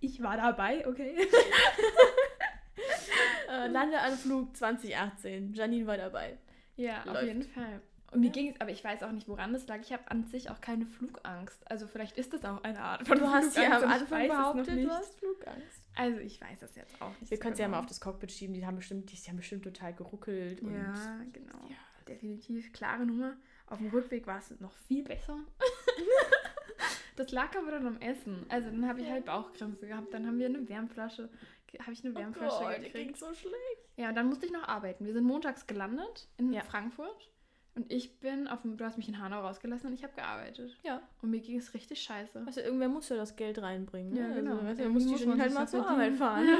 Ich 0.00 0.22
war 0.22 0.36
dabei, 0.36 0.86
okay. 0.86 1.16
äh, 3.50 3.66
Landeanflug 3.66 4.56
2018. 4.56 5.52
Janine 5.52 5.86
war 5.88 5.96
dabei. 5.96 6.38
Ja, 6.76 7.00
auf 7.00 7.06
Läuft. 7.06 7.24
jeden 7.24 7.42
Fall. 7.42 7.80
Und 8.10 8.20
mir 8.20 8.26
Ja. 8.28 8.32
ging 8.32 8.50
es, 8.50 8.60
aber 8.60 8.70
ich 8.70 8.82
weiß 8.82 9.02
auch 9.02 9.12
nicht, 9.12 9.28
woran 9.28 9.52
das 9.52 9.66
lag. 9.66 9.80
Ich 9.80 9.92
habe 9.92 10.10
an 10.10 10.24
sich 10.24 10.48
auch 10.50 10.60
keine 10.62 10.86
Flugangst. 10.86 11.70
Also 11.70 11.86
vielleicht 11.86 12.16
ist 12.16 12.32
das 12.32 12.44
auch 12.44 12.62
eine 12.62 12.80
Art 12.80 13.06
von 13.06 13.18
Du 13.18 13.26
hast 13.30 13.54
ja 13.56 13.76
am 13.76 13.84
Anfang 13.90 14.28
behauptet, 14.28 14.84
du 14.84 14.90
hast 14.90 15.18
Flugangst. 15.18 15.82
Also 15.94 16.18
ich 16.20 16.40
weiß 16.40 16.60
das 16.60 16.74
jetzt 16.74 17.00
auch 17.02 17.10
nicht. 17.20 17.30
Wir 17.30 17.36
so 17.36 17.42
können 17.42 17.52
es 17.52 17.58
ja 17.58 17.66
genau. 17.66 17.76
mal 17.76 17.82
auf 17.82 17.86
das 17.86 18.00
Cockpit 18.00 18.32
schieben. 18.32 18.54
Die 18.54 18.64
haben 18.64 18.76
bestimmt, 18.76 19.12
die 19.12 19.16
haben 19.28 19.36
bestimmt 19.36 19.64
total 19.64 19.92
geruckelt. 19.94 20.62
Und 20.62 20.72
Ja, 20.74 21.20
genau. 21.32 21.68
Ja. 21.68 21.76
Definitiv. 22.06 22.72
Klare 22.72 23.04
Nummer. 23.04 23.36
Auf 23.66 23.78
dem 23.78 23.88
Rückweg 23.90 24.26
war 24.26 24.38
es 24.38 24.58
noch 24.60 24.72
viel 24.72 25.02
besser. 25.04 25.38
das 27.16 27.30
lag 27.32 27.54
aber 27.56 27.72
dann 27.72 27.86
am 27.86 28.00
Essen. 28.00 28.46
Also 28.48 28.70
dann 28.70 28.88
habe 28.88 29.00
ich 29.02 29.10
halt 29.10 29.26
Bauchkrämpfe 29.26 29.86
gehabt. 29.86 30.14
Dann 30.14 30.26
haben 30.26 30.38
wir 30.38 30.46
eine 30.46 30.66
Wärmflasche, 30.68 31.28
habe 31.80 31.92
ich 31.92 32.04
eine 32.04 32.14
Wärmflasche 32.14 32.56
oh 32.60 32.64
Gott, 32.64 32.76
gekriegt. 32.76 32.94
ging's 32.94 33.20
so 33.20 33.32
schlecht. 33.34 33.54
Ja, 33.96 34.08
und 34.10 34.14
dann 34.14 34.26
musste 34.28 34.46
ich 34.46 34.52
noch 34.52 34.66
arbeiten. 34.66 35.04
Wir 35.04 35.12
sind 35.12 35.24
montags 35.24 35.66
gelandet 35.66 36.28
in 36.38 36.52
Ja. 36.52 36.62
Frankfurt. 36.62 37.28
Und 37.78 37.92
ich 37.92 38.18
bin 38.18 38.48
auf 38.48 38.62
dem, 38.62 38.76
du 38.76 38.84
hast 38.84 38.96
mich 38.98 39.06
in 39.08 39.20
Hanau 39.20 39.40
rausgelassen 39.40 39.86
und 39.90 39.94
ich 39.94 40.02
habe 40.02 40.12
gearbeitet. 40.14 40.76
Ja. 40.82 41.00
Und 41.22 41.30
mir 41.30 41.38
ging 41.38 41.58
es 41.58 41.74
richtig 41.74 42.02
scheiße. 42.02 42.42
Also 42.44 42.60
irgendwer 42.60 42.88
muss 42.88 43.08
ja 43.08 43.14
das 43.14 43.36
Geld 43.36 43.62
reinbringen. 43.62 44.14
Ne? 44.14 44.20
Ja, 44.20 44.34
genau. 44.34 44.54
Also, 44.58 44.66
du, 44.66 44.74
da 44.74 44.82
Irgendwie 44.82 45.06
muss 45.06 45.20
die 45.20 45.26
man 45.26 45.40
halt 45.40 45.54
mal 45.54 45.68
zur. 45.68 45.88
Arbeit 45.88 46.16
fahren. 46.16 46.48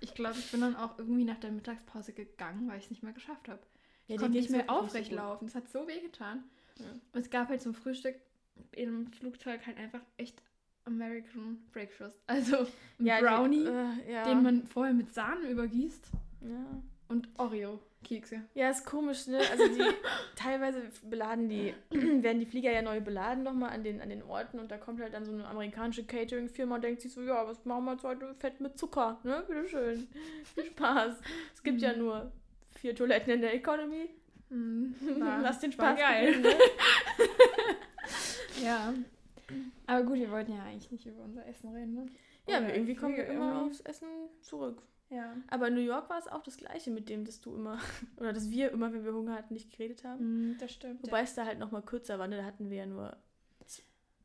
Ich 0.00 0.14
glaube, 0.14 0.36
ich 0.38 0.50
bin 0.50 0.60
dann 0.60 0.76
auch 0.76 0.98
irgendwie 0.98 1.24
nach 1.24 1.38
der 1.38 1.50
Mittagspause 1.50 2.12
gegangen, 2.12 2.68
weil 2.68 2.78
ich 2.78 2.84
es 2.84 2.90
nicht 2.90 3.02
mehr 3.02 3.12
geschafft 3.12 3.48
habe. 3.48 3.60
Ja, 4.06 4.14
Ich 4.16 4.20
konnte 4.20 4.36
nicht 4.38 4.50
mehr 4.50 4.60
nicht 4.60 4.70
aufrecht 4.70 5.10
so 5.10 5.16
laufen. 5.16 5.46
Das 5.46 5.54
hat 5.54 5.68
so 5.68 5.86
weh 5.88 6.00
getan. 6.00 6.44
Ja. 6.78 6.84
Und 7.12 7.20
es 7.20 7.30
gab 7.30 7.48
halt 7.48 7.60
zum 7.62 7.74
Frühstück 7.74 8.16
im 8.72 9.06
Flugzeug 9.12 9.66
halt 9.66 9.78
einfach 9.78 10.00
echt 10.16 10.42
American 10.84 11.58
Breakfast. 11.72 12.20
Also 12.26 12.66
ein 12.98 13.06
Ja, 13.06 13.20
Brownie, 13.20 13.64
Die, 13.64 13.66
äh, 14.10 14.12
ja. 14.12 14.24
den 14.24 14.42
man 14.42 14.66
vorher 14.66 14.94
mit 14.94 15.12
Sahne 15.14 15.48
übergießt 15.48 16.08
Ja. 16.42 16.82
und 17.08 17.28
Oreo-Kekse. 18.02 18.42
ja, 18.54 18.70
ist 18.70 18.84
komisch, 18.84 19.26
ne? 19.26 19.38
Also 19.50 19.66
die 19.68 19.82
teilweise 20.36 20.82
beladen 21.02 21.48
die, 21.48 21.74
werden 21.90 22.38
die 22.40 22.46
Flieger 22.46 22.70
ja 22.72 22.82
neu 22.82 23.00
beladen 23.00 23.42
nochmal 23.42 23.70
an 23.70 23.82
den, 23.84 24.00
an 24.00 24.08
den 24.10 24.22
Orten 24.22 24.58
und 24.58 24.70
da 24.70 24.78
kommt 24.78 25.00
halt 25.00 25.14
dann 25.14 25.24
so 25.24 25.32
eine 25.32 25.46
amerikanische 25.46 26.04
Catering-Firma 26.04 26.76
und 26.76 26.84
denkt 26.84 27.00
sich 27.02 27.12
so, 27.12 27.22
ja, 27.22 27.46
was 27.46 27.64
machen 27.64 27.84
wir 27.84 27.92
jetzt 27.92 28.04
heute? 28.04 28.34
Fett 28.34 28.60
mit 28.60 28.78
Zucker, 28.78 29.18
ne? 29.24 29.44
Bitteschön. 29.48 30.08
Viel 30.54 30.64
Spaß. 30.66 31.16
Es 31.54 31.62
gibt 31.62 31.80
ja 31.80 31.96
nur 31.96 32.30
vier 32.76 32.94
Toiletten 32.94 33.32
in 33.34 33.40
der 33.40 33.54
Economy. 33.54 34.10
War- 34.48 35.40
Lass 35.42 35.58
den 35.60 35.72
Spaß 35.72 35.98
geil. 35.98 36.26
beginnen, 36.36 36.42
ne? 36.42 36.54
Ja. 38.62 38.94
Aber 39.86 40.02
gut, 40.04 40.16
wir 40.16 40.30
wollten 40.30 40.52
ja 40.52 40.62
eigentlich 40.64 40.90
nicht 40.90 41.06
über 41.06 41.22
unser 41.22 41.46
Essen 41.46 41.72
reden, 41.74 41.94
ne? 41.94 42.06
Ja, 42.48 42.58
Oder 42.58 42.74
irgendwie 42.74 42.94
kommen 42.94 43.16
wir 43.16 43.26
immer 43.26 43.52
irgendwie. 43.54 43.70
aufs 43.70 43.80
Essen 43.80 44.08
zurück. 44.40 44.80
Ja. 45.10 45.36
Aber 45.48 45.68
in 45.68 45.74
New 45.74 45.80
York 45.80 46.10
war 46.10 46.18
es 46.18 46.26
auch 46.28 46.42
das 46.42 46.56
Gleiche 46.56 46.90
mit 46.90 47.08
dem, 47.08 47.24
dass 47.24 47.40
du 47.40 47.54
immer, 47.54 47.78
oder 48.16 48.32
dass 48.32 48.50
wir 48.50 48.70
immer, 48.72 48.92
wenn 48.92 49.04
wir 49.04 49.12
Hunger 49.14 49.34
hatten, 49.34 49.54
nicht 49.54 49.70
geredet 49.70 50.02
haben. 50.04 50.50
Mm, 50.52 50.58
das 50.58 50.72
stimmt. 50.72 51.02
Wobei 51.04 51.22
es 51.22 51.34
da 51.34 51.44
halt 51.46 51.58
nochmal 51.58 51.82
kürzer 51.82 52.18
war, 52.18 52.26
ne? 52.28 52.38
da 52.38 52.44
hatten 52.44 52.70
wir 52.70 52.78
ja 52.78 52.86
nur 52.86 53.16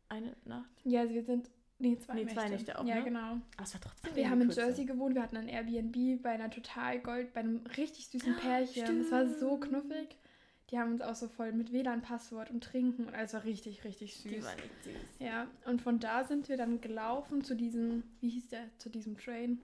eine 0.09 0.35
Nacht. 0.45 0.69
Ja, 0.83 1.01
also 1.01 1.13
wir 1.13 1.23
sind. 1.23 1.49
Nee, 1.79 1.97
zwei 1.97 2.13
Nee, 2.13 2.23
Nächte. 2.25 2.39
zwei 2.39 2.49
Nächte 2.49 2.77
auch, 2.79 2.85
Ja, 2.85 2.95
ne? 2.95 3.03
genau. 3.05 3.19
Aber 3.55 3.63
es 3.63 3.73
war 3.73 3.81
trotzdem 3.81 4.15
Wir 4.15 4.29
haben 4.29 4.41
in 4.41 4.47
kürzer. 4.49 4.65
Jersey 4.67 4.85
gewohnt, 4.85 5.15
wir 5.15 5.23
hatten 5.23 5.37
ein 5.37 5.47
Airbnb 5.47 6.21
bei 6.21 6.29
einer 6.31 6.51
total 6.51 6.99
Gold, 6.99 7.33
bei 7.33 7.39
einem 7.39 7.61
richtig 7.77 8.07
süßen 8.09 8.35
Pärchen. 8.35 8.99
Das 8.99 9.11
war 9.11 9.25
so 9.27 9.57
stimmt. 9.57 9.61
knuffig. 9.87 10.17
Die 10.69 10.77
haben 10.79 10.91
uns 10.93 11.01
auch 11.01 11.15
so 11.15 11.27
voll 11.27 11.51
mit 11.53 11.73
WLAN-Passwort 11.73 12.51
und 12.51 12.63
Trinken 12.63 13.05
und 13.05 13.15
alles 13.15 13.33
war 13.33 13.43
richtig, 13.45 13.83
richtig 13.83 14.15
süß. 14.15 14.31
Die 14.31 14.43
war 14.43 14.55
nicht 14.55 14.83
süß. 14.83 14.93
ja, 15.19 15.47
und 15.65 15.81
von 15.81 15.99
da 15.99 16.23
sind 16.23 16.49
wir 16.49 16.55
dann 16.57 16.81
gelaufen 16.81 17.43
zu 17.43 17.55
diesem, 17.55 18.03
wie 18.19 18.29
hieß 18.29 18.49
der, 18.49 18.65
zu 18.77 18.89
diesem 18.89 19.17
Train? 19.17 19.59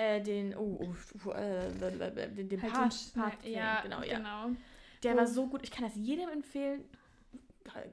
Äh, 0.00 0.22
den, 0.22 0.56
oh, 0.56 0.78
oh, 0.80 0.94
oh, 1.26 1.30
äh, 1.32 1.70
den, 2.30 2.48
den 2.48 2.62
Halt 2.62 2.72
Path, 2.72 3.14
den- 3.14 3.22
Path 3.22 3.44
ja, 3.44 3.82
genau, 3.82 4.02
ja. 4.02 4.16
genau. 4.16 4.50
Der 5.02 5.16
war 5.16 5.26
so 5.26 5.46
gut. 5.46 5.62
Ich 5.62 5.70
kann 5.70 5.84
das 5.84 5.94
jedem 5.96 6.28
empfehlen. 6.30 6.84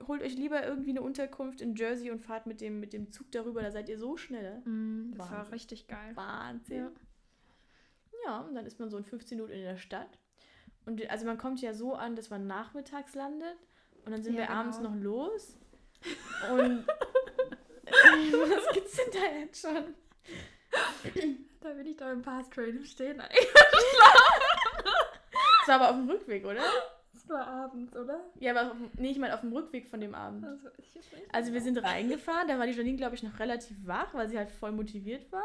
Holt 0.07 0.21
euch 0.23 0.35
lieber 0.35 0.65
irgendwie 0.65 0.91
eine 0.91 1.01
Unterkunft 1.01 1.59
in 1.61 1.75
Jersey 1.75 2.09
und 2.09 2.19
fahrt 2.19 2.47
mit 2.47 2.61
dem, 2.61 2.79
mit 2.79 2.93
dem 2.93 3.11
Zug 3.11 3.29
darüber. 3.31 3.61
Da 3.61 3.71
seid 3.71 3.89
ihr 3.89 3.97
so 3.99 4.15
schnell. 4.17 4.59
Mm, 4.65 5.13
das 5.15 5.29
war 5.29 5.37
Wahnsinn. 5.39 5.53
richtig 5.53 5.87
geil. 5.87 6.15
Wahnsinn. 6.15 6.77
Ja. 6.77 6.91
Ja, 8.25 8.39
und 8.41 8.55
dann 8.55 8.65
ist 8.65 8.79
man 8.79 8.89
so 8.89 8.97
in 8.97 9.03
15 9.03 9.37
Minuten 9.37 9.53
in 9.53 9.63
der 9.63 9.77
Stadt. 9.77 10.17
Und 10.85 11.07
also 11.09 11.25
man 11.25 11.37
kommt 11.37 11.61
ja 11.61 11.73
so 11.73 11.93
an, 11.93 12.15
dass 12.15 12.29
man 12.29 12.47
nachmittags 12.47 13.13
landet. 13.15 13.57
Und 14.05 14.11
dann 14.13 14.23
sind 14.23 14.33
Ja, 14.35 14.41
wir 14.41 14.49
abends 14.49 14.77
genau. 14.77 14.91
noch 14.91 14.97
los. 15.01 15.57
Und 16.51 16.85
was 17.85 18.73
gibt's 18.73 18.95
denn 18.95 19.11
da 19.13 19.39
jetzt 19.39 19.61
schon? 19.61 19.93
Da 21.61 21.69
bin 21.73 21.85
ich 21.85 21.97
da 21.97 22.11
im 22.11 22.21
Pass 22.21 22.49
Train 22.49 22.77
im 22.77 22.85
Stehen. 22.85 23.21
Das 25.67 25.79
war 25.79 25.87
aber 25.87 25.89
auf 25.89 26.01
dem 26.01 26.09
Rückweg, 26.09 26.45
oder? 26.45 26.63
Das 27.11 27.27
war 27.27 27.45
abends, 27.45 27.93
oder? 27.93 28.21
Ja, 28.39 28.55
aber 28.55 28.71
auf, 28.71 28.77
nee, 28.97 29.11
ich 29.11 29.17
meine 29.17 29.33
auf 29.33 29.41
dem 29.41 29.51
Rückweg 29.51 29.89
von 29.89 29.99
dem 29.99 30.15
Abend. 30.15 30.45
Nicht. 30.77 30.97
Also 31.33 31.51
wir 31.51 31.59
sind 31.59 31.77
reingefahren, 31.79 32.47
da 32.47 32.57
war 32.57 32.67
die 32.67 32.71
Janine, 32.71 32.95
glaube 32.95 33.15
ich, 33.15 33.23
noch 33.23 33.37
relativ 33.37 33.75
wach, 33.85 34.13
weil 34.13 34.29
sie 34.29 34.37
halt 34.37 34.49
voll 34.49 34.71
motiviert 34.71 35.29
war. 35.29 35.43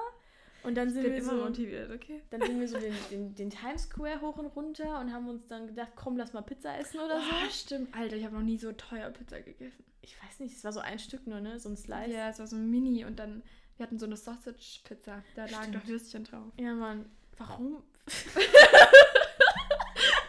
Und 0.62 0.76
dann 0.76 0.90
sind 0.90 1.02
bin 1.02 1.12
wir 1.12 1.18
immer 1.18 1.30
so, 1.30 1.44
motiviert, 1.44 1.90
okay? 1.90 2.22
dann 2.30 2.40
sind 2.40 2.60
wir 2.60 2.68
so 2.68 2.78
den, 2.78 2.94
den, 3.10 3.34
den 3.34 3.50
Times 3.50 3.82
Square 3.82 4.20
hoch 4.20 4.36
und 4.36 4.46
runter 4.46 5.00
und 5.00 5.12
haben 5.12 5.28
uns 5.28 5.48
dann 5.48 5.66
gedacht, 5.66 5.90
komm, 5.96 6.16
lass 6.16 6.32
mal 6.32 6.42
Pizza 6.42 6.78
essen 6.78 7.00
oder 7.00 7.18
so. 7.18 7.26
Oh, 7.28 7.50
stimmt. 7.50 7.96
Alter, 7.96 8.14
ich 8.14 8.24
habe 8.24 8.36
noch 8.36 8.42
nie 8.42 8.58
so 8.58 8.70
teuer 8.72 9.10
Pizza 9.10 9.40
gegessen. 9.40 9.84
Ich 10.02 10.16
weiß 10.22 10.38
nicht, 10.38 10.56
es 10.56 10.62
war 10.62 10.72
so 10.72 10.80
ein 10.80 11.00
Stück 11.00 11.26
nur, 11.26 11.40
ne? 11.40 11.58
So 11.58 11.68
ein 11.68 11.76
Slice. 11.76 12.12
Ja, 12.12 12.28
es 12.28 12.38
war 12.38 12.46
so 12.46 12.54
ein 12.54 12.70
Mini 12.70 13.04
und 13.04 13.18
dann, 13.18 13.42
wir 13.82 13.86
hatten 13.88 13.98
so 13.98 14.06
eine 14.06 14.16
Sausage-Pizza. 14.16 15.24
Da 15.34 15.46
lagen 15.46 15.54
Stimmt. 15.64 15.74
doch 15.74 15.88
Würstchen 15.88 16.22
drauf. 16.22 16.52
Ja, 16.56 16.72
Mann. 16.72 17.10
Warum? 17.36 17.82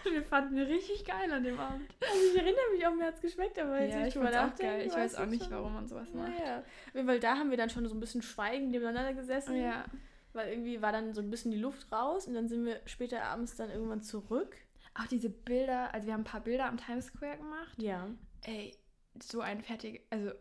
Wir 0.05 0.21
fanden 0.21 0.55
wir 0.57 0.67
richtig 0.67 1.05
geil 1.05 1.31
an 1.31 1.43
dem 1.43 1.57
Abend. 1.59 1.89
Also 2.01 2.21
ich 2.31 2.35
erinnere 2.35 2.69
mich 2.73 2.85
auch, 2.85 2.93
mir 2.93 3.05
hat 3.05 3.15
es 3.15 3.21
geschmeckt, 3.21 3.57
aber 3.57 3.81
jetzt 3.81 3.93
Ja, 3.93 4.05
ich 4.05 4.13
fand's 4.13 4.35
auch 4.37 4.55
geil. 4.55 4.85
Ich 4.85 4.93
weiß 4.93 5.15
auch 5.15 5.23
ich 5.23 5.29
nicht, 5.29 5.43
schon. 5.43 5.53
warum 5.53 5.73
man 5.73 5.87
sowas 5.87 6.13
macht. 6.13 6.29
Naja. 6.37 6.63
Weil 6.93 7.19
da 7.19 7.37
haben 7.37 7.49
wir 7.49 7.57
dann 7.57 7.69
schon 7.71 7.87
so 7.87 7.95
ein 7.95 7.99
bisschen 7.99 8.21
schweigend 8.21 8.69
nebeneinander 8.71 9.13
gesessen. 9.13 9.55
Ja. 9.55 9.85
Weil 10.33 10.49
irgendwie 10.51 10.81
war 10.81 10.91
dann 10.91 11.13
so 11.13 11.21
ein 11.21 11.31
bisschen 11.31 11.51
die 11.51 11.57
Luft 11.57 11.91
raus 11.91 12.27
und 12.27 12.33
dann 12.35 12.47
sind 12.47 12.65
wir 12.65 12.81
später 12.85 13.23
abends 13.23 13.55
dann 13.55 13.71
irgendwann 13.71 14.01
zurück. 14.01 14.55
Auch 14.93 15.07
diese 15.07 15.29
Bilder, 15.29 15.91
also 15.93 16.05
wir 16.05 16.13
haben 16.13 16.21
ein 16.21 16.25
paar 16.25 16.41
Bilder 16.41 16.65
am 16.65 16.77
Times 16.77 17.05
Square 17.05 17.37
gemacht. 17.37 17.73
Ja. 17.77 18.07
Ey, 18.43 18.75
so 19.19 19.41
ein 19.41 19.61
fertig, 19.61 20.05
also 20.11 20.31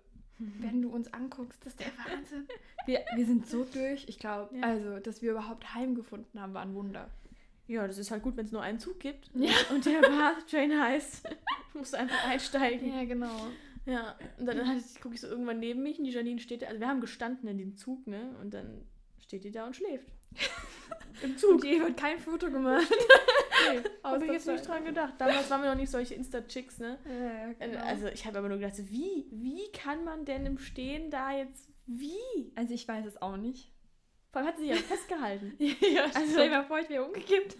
wenn 0.61 0.83
du 0.83 0.91
uns 0.91 1.13
anguckst, 1.13 1.65
das 1.65 1.73
ist 1.75 1.81
der 1.81 1.87
Wahnsinn. 2.07 2.47
Wir, 2.87 3.01
wir 3.15 3.27
sind 3.27 3.47
so 3.47 3.65
durch. 3.65 4.05
Ich 4.09 4.19
glaube, 4.19 4.57
Ja. 4.57 4.63
also, 4.65 4.99
dass 4.99 5.23
wir 5.23 5.33
überhaupt 5.33 5.75
heimgefunden 5.75 6.41
haben, 6.41 6.55
war 6.55 6.63
ein 6.63 6.75
Wunder. 6.75 7.11
Ja, 7.69 7.87
das 7.87 7.97
ist 7.99 8.11
halt 8.11 8.23
gut, 8.23 8.37
wenn 8.37 8.45
es 8.47 8.53
nur 8.53 8.61
einen 8.63 8.79
Zug 8.81 8.99
gibt. 9.01 9.31
Ja. 9.35 9.51
Und 9.71 9.87
der 9.87 10.01
Bath 10.01 10.49
Train 10.51 10.79
heißt, 10.79 11.29
musst 11.75 11.93
du 11.95 11.99
einfach 11.99 12.29
einsteigen. 12.29 12.89
Ja, 12.93 13.05
genau. 13.05 13.47
Ja. 13.87 14.17
Und 14.39 14.47
dann 14.47 14.83
gucke 15.01 15.15
ich 15.15 15.21
so 15.21 15.29
irgendwann 15.29 15.59
neben 15.61 15.83
mich 15.83 15.99
und 15.99 16.05
die 16.05 16.11
Janine 16.11 16.41
steht 16.41 16.63
da. 16.63 16.67
Also 16.67 16.81
wir 16.81 16.89
haben 16.89 17.01
gestanden 17.01 17.49
in 17.49 17.59
dem 17.59 17.77
Zug, 17.77 18.07
ne? 18.07 18.37
Und 18.41 18.53
dann 18.55 18.85
steht 19.21 19.45
die 19.45 19.51
da 19.53 19.67
und 19.67 19.75
schläft. 19.77 20.13
Im 21.23 21.37
Zug. 21.39 21.53
Und 21.53 21.65
die 21.65 21.75
Eva 21.77 21.85
hat 21.87 21.97
kein 21.97 22.19
Foto 22.19 22.51
gemacht. 22.51 22.87
Nee, 23.71 23.81
habe 24.03 24.25
ich 24.27 24.33
jetzt 24.33 24.49
nicht 24.49 24.67
dran 24.67 24.85
gedacht. 24.85 25.15
Damals 25.19 25.49
waren 25.49 25.63
wir 25.63 25.71
noch 25.71 25.77
nicht 25.77 25.91
solche 25.91 26.15
Insta-Chicks, 26.15 26.81
ne? 26.81 26.99
Ja, 27.61 27.65
Äh, 27.65 27.77
Also 27.77 28.09
ich 28.09 28.27
habe 28.27 28.39
aber 28.39 28.49
nur 28.49 28.59
gedacht, 28.59 28.75
wie, 28.91 29.27
wie 29.31 29.71
kann 29.71 30.03
man 30.05 30.25
denn 30.25 30.45
im 30.47 30.59
Stehen 30.59 31.11
da 31.11 31.31
jetzt, 31.31 31.69
wie? 31.87 32.17
also 32.57 32.75
ich 32.75 32.89
weiß 32.89 33.07
es 33.07 33.23
auch 33.23 33.37
nicht. 33.37 33.71
Vor 34.33 34.41
allem 34.41 34.49
hat 34.49 34.57
sie 34.59 34.67
sich 34.67 34.71
ja 34.77 34.83
festgehalten. 34.83 35.55
ja, 35.59 36.05
Also- 36.07 36.33
stell 36.33 36.49
dir 36.49 36.57
mal 36.57 36.65
vor, 36.65 36.81
ich 36.81 36.89
wäre 36.89 37.05
umgekippt. 37.05 37.57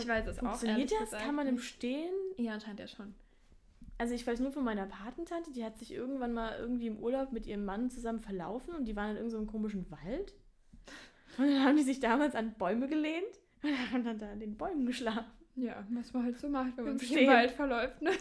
Ich 0.00 0.08
weiß 0.08 0.26
es 0.26 0.38
auch. 0.38 0.42
Funktioniert 0.42 0.90
das? 0.92 0.98
gesagt 1.00 1.22
Kann 1.24 1.34
man 1.34 1.46
im. 1.48 1.58
Stehen? 1.58 2.12
Ja, 2.36 2.52
anscheinend 2.54 2.80
ja 2.80 2.88
schon. 2.88 3.14
Also 3.98 4.14
ich 4.14 4.26
weiß 4.26 4.38
nur 4.40 4.52
von 4.52 4.64
meiner 4.64 4.86
Patentante, 4.86 5.52
die 5.52 5.64
hat 5.64 5.76
sich 5.78 5.92
irgendwann 5.92 6.32
mal 6.32 6.56
irgendwie 6.58 6.86
im 6.86 6.98
Urlaub 6.98 7.32
mit 7.32 7.46
ihrem 7.46 7.64
Mann 7.64 7.90
zusammen 7.90 8.20
verlaufen 8.20 8.74
und 8.74 8.84
die 8.86 8.94
waren 8.94 9.10
in 9.10 9.16
irgendeinem 9.16 9.48
komischen 9.48 9.90
Wald. 9.90 10.34
Und 11.36 11.46
dann 11.48 11.64
haben 11.64 11.76
die 11.76 11.82
sich 11.82 11.98
damals 12.00 12.34
an 12.34 12.54
Bäume 12.54 12.88
gelehnt 12.88 13.40
und 13.62 13.92
haben 13.92 14.04
dann 14.04 14.18
da 14.18 14.30
an 14.30 14.40
den 14.40 14.56
Bäumen 14.56 14.86
geschlafen. 14.86 15.30
Ja, 15.56 15.84
was 15.90 16.12
man 16.12 16.24
halt 16.24 16.38
so 16.38 16.48
macht, 16.48 16.76
wenn 16.76 16.84
man 16.84 16.92
Im 16.94 16.98
sich 17.00 17.08
Stehen. 17.08 17.24
im 17.24 17.30
Wald 17.30 17.50
verläuft. 17.50 18.00
Ne? 18.02 18.12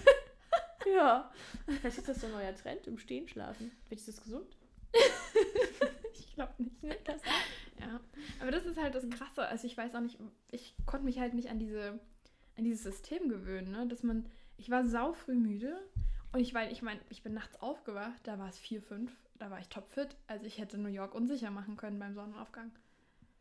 Ja. 0.96 1.30
Vielleicht 1.66 1.98
ist 1.98 2.08
das 2.08 2.22
so 2.22 2.28
ein 2.28 2.34
neuer 2.34 2.56
Trend, 2.56 2.88
im 2.88 2.98
Stehen 2.98 3.28
schlafen. 3.28 3.72
Vielleicht 3.86 4.08
ist 4.08 4.18
das 4.18 4.24
gesund? 4.24 4.56
Ich 6.13 6.34
glaube 6.34 6.54
nicht. 6.63 6.82
Nee, 6.84 6.96
das 7.04 7.22
Ja, 7.80 8.00
aber 8.40 8.52
das 8.52 8.66
ist 8.66 8.78
halt 8.80 8.96
das 8.96 9.10
Krasse. 9.10 9.48
Also 9.48 9.68
ich 9.68 9.76
weiß 9.78 9.96
auch 9.96 10.02
nicht, 10.02 10.18
ich 10.52 10.76
konnte 10.86 11.06
mich 11.06 11.20
halt 11.20 11.34
nicht 11.34 11.50
an 11.50 11.60
diese, 11.60 12.00
an 12.56 12.63
dieses 12.63 12.84
System 12.84 13.28
gewöhnen, 13.30 13.72
ne? 13.72 13.88
Dass 13.88 14.04
man, 14.04 14.28
ich 14.58 14.70
war 14.70 14.86
sau 14.86 15.13
früh 15.13 15.36
müde 15.36 15.78
und 16.34 16.39
ich 16.39 16.54
war, 16.54 16.70
ich 16.70 16.82
meine, 16.82 17.00
ich 17.10 17.24
bin 17.24 17.34
nachts 17.34 17.62
aufgewacht, 17.62 18.20
da 18.24 18.38
war 18.38 18.50
es 18.50 18.60
4, 18.60 18.82
5, 18.82 19.12
da 19.36 19.50
war 19.50 19.60
ich 19.60 19.70
topfit. 19.70 20.15
Also 20.28 20.46
ich 20.46 20.58
hätte 20.58 20.78
New 20.78 20.89
York 20.89 21.15
unsicher 21.15 21.52
machen 21.52 21.78
können 21.78 22.00
beim 22.00 22.13
Sonnenaufgang. 22.13 22.72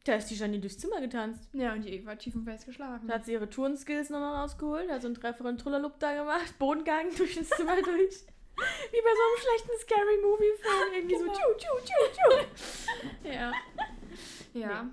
Da 0.05 0.15
ist 0.15 0.31
die 0.31 0.37
Janine 0.37 0.61
durchs 0.61 0.79
Zimmer 0.79 1.01
getanzt. 1.01 1.49
Ja, 1.53 1.73
und 1.73 1.85
die 1.85 1.93
Eva 1.93 2.13
hat 2.13 2.21
tiefenfest 2.21 2.67
geschlafen. 2.67 3.09
Da 3.09 3.15
hat 3.15 3.25
sie 3.25 3.33
ihre 3.33 3.51
Turnskills 3.51 4.09
nochmal 4.09 4.37
rausgeholt, 4.37 4.89
hat 4.89 5.03
so 5.03 5.09
einen 5.09 5.17
Trefferen 5.17 5.59
Trullerlup 5.59 5.99
da 5.99 6.15
gemacht, 6.15 6.57
Bodengang 6.61 7.13
durch 7.17 7.35
das 7.35 7.49
Zimmer 7.49 7.75
durch. 7.75 8.25
Wie 8.57 9.03
bei 9.03 9.11
so 9.15 9.23
einem 9.23 9.39
schlechten 9.39 9.79
Scary 9.81 10.19
Movie-Film. 10.23 10.93
Irgendwie 10.95 11.17
so 11.17 11.27
tschu, 11.27 11.55
tschu, 11.59 11.77
tschu, 11.85 12.03
tschu. 12.13 13.29
Ja. 13.29 13.53
Ja. 14.55 14.91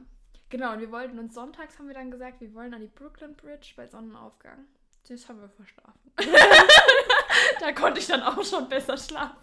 Genau, 0.49 0.73
und 0.73 0.79
wir 0.79 0.91
wollten 0.91 1.17
uns 1.19 1.33
sonntags, 1.33 1.79
haben 1.79 1.87
wir 1.87 1.93
dann 1.93 2.11
gesagt, 2.11 2.41
wir 2.41 2.53
wollen 2.53 2.73
an 2.73 2.81
die 2.81 2.87
Brooklyn 2.87 3.35
Bridge 3.35 3.73
bei 3.75 3.87
Sonnenaufgang. 3.87 4.65
Das 5.07 5.27
haben 5.27 5.41
wir 5.41 5.49
verschlafen. 5.49 6.11
da 7.59 7.71
konnte 7.73 7.99
ich 7.99 8.07
dann 8.07 8.21
auch 8.23 8.43
schon 8.43 8.67
besser 8.69 8.97
schlafen. 8.97 9.37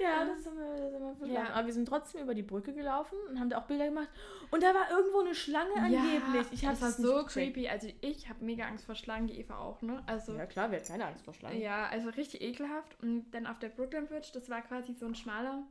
Ja, 0.00 0.24
das 0.24 0.46
haben 0.46 0.56
wir, 0.58 0.90
das 0.90 0.94
haben 0.94 1.02
wir 1.02 1.16
verschlafen. 1.16 1.34
Ja. 1.34 1.52
Aber 1.54 1.66
wir 1.66 1.74
sind 1.74 1.86
trotzdem 1.88 2.22
über 2.22 2.34
die 2.34 2.42
Brücke 2.42 2.72
gelaufen 2.72 3.16
und 3.28 3.40
haben 3.40 3.50
da 3.50 3.58
auch 3.58 3.64
Bilder 3.66 3.86
gemacht. 3.86 4.08
Und 4.50 4.62
da 4.62 4.74
war 4.74 4.90
irgendwo 4.90 5.20
eine 5.20 5.34
Schlange 5.34 5.74
angeblich. 5.76 6.46
Ich 6.52 6.64
habe 6.64 6.78
das 6.78 6.82
war 6.82 6.90
so 6.92 7.24
creepy. 7.24 7.68
Also 7.68 7.88
ich 8.00 8.28
habe 8.28 8.44
mega 8.44 8.66
Angst 8.66 8.86
vor 8.86 8.94
Schlangen, 8.94 9.26
die 9.26 9.38
Eva 9.38 9.58
auch, 9.58 9.82
ne? 9.82 10.02
Also 10.06 10.32
Ja 10.34 10.46
klar, 10.46 10.70
wir 10.70 10.78
hatten 10.78 10.88
keine 10.88 11.06
Angst 11.06 11.24
vor 11.24 11.34
Schlangen. 11.34 11.60
ja, 11.60 11.88
also 11.88 12.08
richtig 12.10 12.40
ekelhaft. 12.40 12.96
Und 13.02 13.30
dann 13.32 13.46
auf 13.46 13.58
der 13.58 13.68
Brooklyn 13.68 14.06
Bridge, 14.06 14.28
das 14.32 14.48
war 14.48 14.62
quasi 14.62 14.94
so 14.94 15.06
ein 15.06 15.14
schmaler 15.14 15.62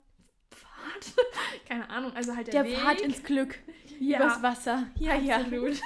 Pfad. 0.51 1.25
Keine 1.67 1.89
Ahnung, 1.89 2.11
also 2.15 2.35
halt 2.35 2.47
der, 2.47 2.63
Der 2.63 2.71
Weg. 2.71 2.79
Pfad 2.79 3.01
ins 3.01 3.23
Glück. 3.23 3.59
ja, 3.99 4.17
Übers 4.17 4.41
Wasser. 4.41 4.87
Ja, 4.95 5.15
ja. 5.15 5.37
absolut. 5.37 5.79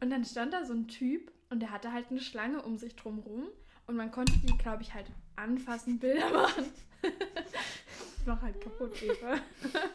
und 0.00 0.10
dann 0.10 0.24
stand 0.24 0.52
da 0.52 0.64
so 0.64 0.74
ein 0.74 0.86
Typ 0.86 1.32
und 1.50 1.60
der 1.60 1.70
hatte 1.70 1.92
halt 1.92 2.10
eine 2.10 2.20
Schlange 2.20 2.62
um 2.62 2.76
sich 2.76 2.96
drum 2.96 3.18
rum. 3.20 3.48
Und 3.86 3.96
man 3.96 4.10
konnte 4.10 4.32
die, 4.38 4.56
glaube 4.58 4.82
ich, 4.82 4.92
halt 4.92 5.06
anfassen, 5.36 5.98
Bilder 5.98 6.30
machen. 6.30 6.70
das 7.02 8.26
war 8.26 8.40
halt 8.42 8.60
kaputt, 8.60 9.02
Eva. 9.02 9.38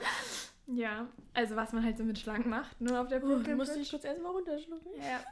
ja, 0.67 1.07
also 1.33 1.55
was 1.55 1.73
man 1.73 1.83
halt 1.83 1.97
so 1.97 2.03
mit 2.03 2.17
Schlangen 2.17 2.49
macht, 2.49 2.81
nur 2.81 2.99
auf 2.99 3.07
der 3.07 3.23
Oh, 3.23 3.27
Brooklyn 3.27 3.57
musste 3.57 3.79
ich 3.79 3.89
kurz 3.91 4.03
erstmal 4.03 4.31
runterschlucken. 4.31 4.91
Ja. 4.97 5.23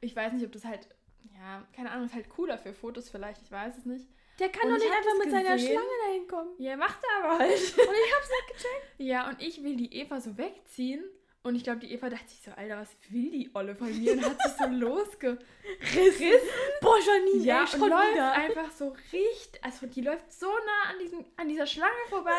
Ich 0.00 0.14
weiß 0.14 0.32
nicht, 0.32 0.44
ob 0.46 0.52
das 0.52 0.64
halt, 0.64 0.88
ja, 1.34 1.66
keine 1.74 1.90
Ahnung, 1.90 2.06
ist 2.06 2.14
halt 2.14 2.28
cooler 2.28 2.56
für 2.56 2.72
Fotos 2.72 3.08
vielleicht, 3.08 3.42
ich 3.42 3.50
weiß 3.50 3.78
es 3.78 3.84
nicht. 3.84 4.06
Der 4.38 4.48
kann 4.48 4.70
Und 4.70 4.70
doch 4.70 4.84
ich 4.84 4.84
nicht 4.84 4.96
einfach 4.96 5.18
mit 5.24 5.30
seiner 5.30 5.54
gesehen. 5.54 5.72
Schlange 5.72 5.88
dahin 6.06 6.28
kommen. 6.28 6.50
Ja, 6.58 6.76
macht 6.76 6.98
er 7.02 7.24
aber 7.24 7.38
halt. 7.38 7.50
Und 7.52 7.58
ich 7.58 8.14
hab's 8.14 8.28
nicht 8.28 8.48
gecheckt. 8.48 8.94
Ja, 8.98 9.28
und 9.28 9.40
ich 9.40 9.62
will 9.62 9.76
die 9.76 9.92
Eva 9.94 10.20
so 10.20 10.36
wegziehen. 10.36 11.04
Und 11.46 11.56
ich 11.56 11.62
glaube, 11.62 11.80
die 11.80 11.92
Eva 11.92 12.08
dachte 12.08 12.26
sich 12.26 12.40
so, 12.42 12.50
Alter, 12.52 12.78
was 12.80 12.88
will 13.10 13.30
die 13.30 13.50
Olle 13.54 13.76
von 13.76 13.86
mir? 14.00 14.12
Und 14.14 14.24
hat 14.24 14.40
sich 14.40 14.52
so 14.58 14.64
losgerissen. 14.70 16.40
Boah, 16.80 16.96
Janine, 17.06 17.44
Ja, 17.44 17.56
ey, 17.56 17.60
und 17.64 17.68
schon 17.68 17.90
läuft 17.90 18.12
wieder. 18.14 18.32
einfach 18.32 18.70
so 18.70 18.96
richtig, 19.12 19.62
also 19.62 19.86
die 19.86 20.00
läuft 20.00 20.32
so 20.32 20.46
nah 20.46 20.90
an, 20.90 20.98
diesem, 21.02 21.24
an 21.36 21.48
dieser 21.48 21.66
Schlange 21.66 21.92
vorbei. 22.08 22.30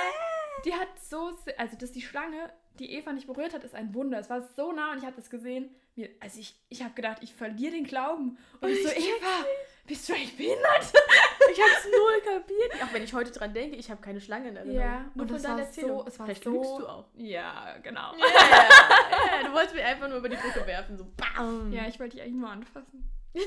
Die 0.65 0.73
hat 0.73 0.87
so, 1.07 1.37
also 1.57 1.77
dass 1.77 1.91
die 1.91 2.01
Schlange, 2.01 2.51
die 2.79 2.93
Eva 2.93 3.13
nicht 3.13 3.27
berührt 3.27 3.53
hat, 3.53 3.63
ist 3.63 3.75
ein 3.75 3.93
Wunder. 3.93 4.17
Es 4.19 4.29
war 4.31 4.41
so 4.55 4.71
nah 4.71 4.91
und 4.93 4.97
ich 4.97 5.05
habe 5.05 5.15
das 5.15 5.29
gesehen. 5.29 5.69
Mir, 5.95 6.09
also 6.19 6.39
ich, 6.39 6.55
ich 6.69 6.81
habe 6.83 6.93
gedacht, 6.95 7.19
ich 7.21 7.33
verliere 7.33 7.73
den 7.73 7.85
Glauben. 7.85 8.37
Und 8.59 8.69
ich 8.69 8.81
so, 8.81 8.89
Ich 8.89 8.95
check's 8.95 9.07
Eva, 9.21 9.45
bist 9.85 10.09
du 10.09 10.13
eigentlich 10.13 10.35
behindert? 10.35 10.93
Ich 11.51 11.61
hab's 11.61 11.85
null 11.85 12.21
kapiert. 12.33 12.83
Auch 12.83 12.93
wenn 12.93 13.03
ich 13.03 13.13
heute 13.13 13.31
dran 13.31 13.53
denke, 13.53 13.75
ich 13.77 13.89
habe 13.89 14.01
keine 14.01 14.19
Schlange 14.21 14.49
in 14.49 14.55
Erinnerung. 14.57 14.79
Ja, 14.81 15.05
nur 15.13 15.23
und 15.23 15.27
von 15.27 15.37
es 15.37 15.43
deiner 15.43 15.61
Erzählung. 15.61 15.99
so- 15.99 16.07
es 16.07 16.19
war 16.19 16.25
Vielleicht 16.25 16.43
so- 16.43 16.51
lügst 16.51 16.79
du 16.79 16.87
auch. 16.87 17.05
Ja, 17.15 17.75
genau. 17.83 18.11
Ja, 18.17 18.25
ja, 18.27 19.41
ja, 19.41 19.47
du 19.47 19.53
wolltest 19.53 19.75
mich 19.75 19.83
einfach 19.83 20.07
nur 20.09 20.17
über 20.17 20.29
die 20.29 20.35
Brücke 20.37 20.65
werfen, 20.67 20.97
so 20.97 21.05
bam. 21.15 21.71
Ja, 21.71 21.87
ich 21.87 21.99
wollte 21.99 22.15
die 22.17 22.21
eigentlich 22.23 22.35
nur 22.35 22.49
anfassen. 22.49 23.09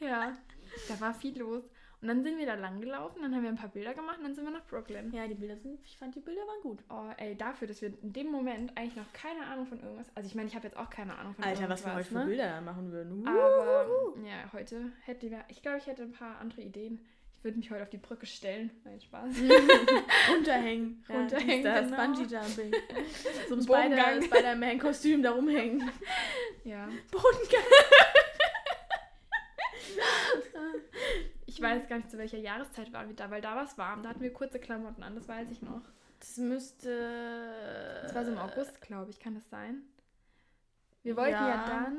ja, 0.00 0.36
da 0.88 1.00
war 1.00 1.14
viel 1.14 1.38
los. 1.38 1.62
Und 2.00 2.06
dann 2.06 2.22
sind 2.22 2.38
wir 2.38 2.46
da 2.46 2.54
lang 2.54 2.80
gelaufen, 2.80 3.22
dann 3.22 3.34
haben 3.34 3.42
wir 3.42 3.48
ein 3.48 3.56
paar 3.56 3.70
Bilder 3.70 3.92
gemacht 3.92 4.18
und 4.18 4.24
dann 4.24 4.34
sind 4.34 4.44
wir 4.44 4.52
nach 4.52 4.64
Brooklyn. 4.66 5.12
Ja, 5.12 5.26
die 5.26 5.34
Bilder 5.34 5.56
sind, 5.56 5.80
ich 5.84 5.96
fand 5.98 6.14
die 6.14 6.20
Bilder 6.20 6.42
waren 6.42 6.60
gut. 6.62 6.78
Oh, 6.90 7.10
ey, 7.16 7.36
dafür, 7.36 7.66
dass 7.66 7.82
wir 7.82 7.88
in 8.02 8.12
dem 8.12 8.28
Moment 8.30 8.70
eigentlich 8.76 8.94
noch 8.94 9.12
keine 9.12 9.44
Ahnung 9.46 9.66
von 9.66 9.80
irgendwas. 9.80 10.06
Also 10.14 10.28
ich 10.28 10.34
meine, 10.36 10.46
ich 10.48 10.54
habe 10.54 10.68
jetzt 10.68 10.76
auch 10.76 10.90
keine 10.90 11.18
Ahnung 11.18 11.34
von 11.34 11.42
Alter, 11.44 11.68
was 11.68 11.80
irgendwas. 11.80 11.84
wir 11.84 11.94
heute 11.96 12.08
für 12.08 12.14
ne? 12.18 12.26
Bilder 12.26 12.48
da 12.50 12.60
machen 12.60 12.92
würden. 12.92 13.26
Aber 13.26 13.86
ja, 14.24 14.52
heute 14.52 14.92
hätte 15.06 15.28
wir, 15.28 15.44
ich 15.48 15.60
glaube, 15.60 15.78
ich 15.78 15.86
hätte 15.88 16.04
ein 16.04 16.12
paar 16.12 16.38
andere 16.38 16.60
Ideen. 16.60 17.04
Ich 17.38 17.44
würde 17.44 17.56
mich 17.58 17.70
heute 17.70 17.82
auf 17.82 17.90
die 17.90 17.98
Brücke 17.98 18.26
stellen. 18.26 18.70
Nein, 18.84 19.00
Spaß. 19.00 19.34
Runterhängen. 20.30 21.04
Runterhängen, 21.08 21.64
Das 21.64 21.86
genau. 21.90 21.96
Bungee-Jumping. 21.96 22.72
So 23.48 23.54
ein. 23.56 23.62
Spider- 23.62 24.22
Spider-Man-Kostüm 24.22 25.22
da 25.22 25.32
rumhängen. 25.32 25.90
Ja. 26.64 26.88
Bodengang. 27.10 27.64
Ich 31.58 31.64
weiß 31.64 31.88
gar 31.88 31.96
nicht, 31.96 32.08
zu 32.08 32.18
welcher 32.18 32.38
Jahreszeit 32.38 32.92
waren 32.92 33.08
wir 33.08 33.16
da, 33.16 33.32
weil 33.32 33.40
da 33.40 33.56
war 33.56 33.64
es 33.64 33.76
warm. 33.76 34.04
Da 34.04 34.10
hatten 34.10 34.20
wir 34.20 34.32
kurze 34.32 34.60
Klamotten 34.60 35.02
an, 35.02 35.16
das 35.16 35.26
weiß 35.26 35.50
ich 35.50 35.60
noch. 35.60 35.82
Das 36.20 36.36
müsste. 36.36 38.00
Das 38.02 38.14
war 38.14 38.24
so 38.24 38.30
im 38.30 38.38
August, 38.38 38.80
glaube 38.80 39.10
ich. 39.10 39.18
Kann 39.18 39.34
das 39.34 39.50
sein? 39.50 39.82
Wir 41.02 41.16
wollten 41.16 41.32
ja, 41.32 41.48
ja. 41.48 41.66
dann. 41.66 41.98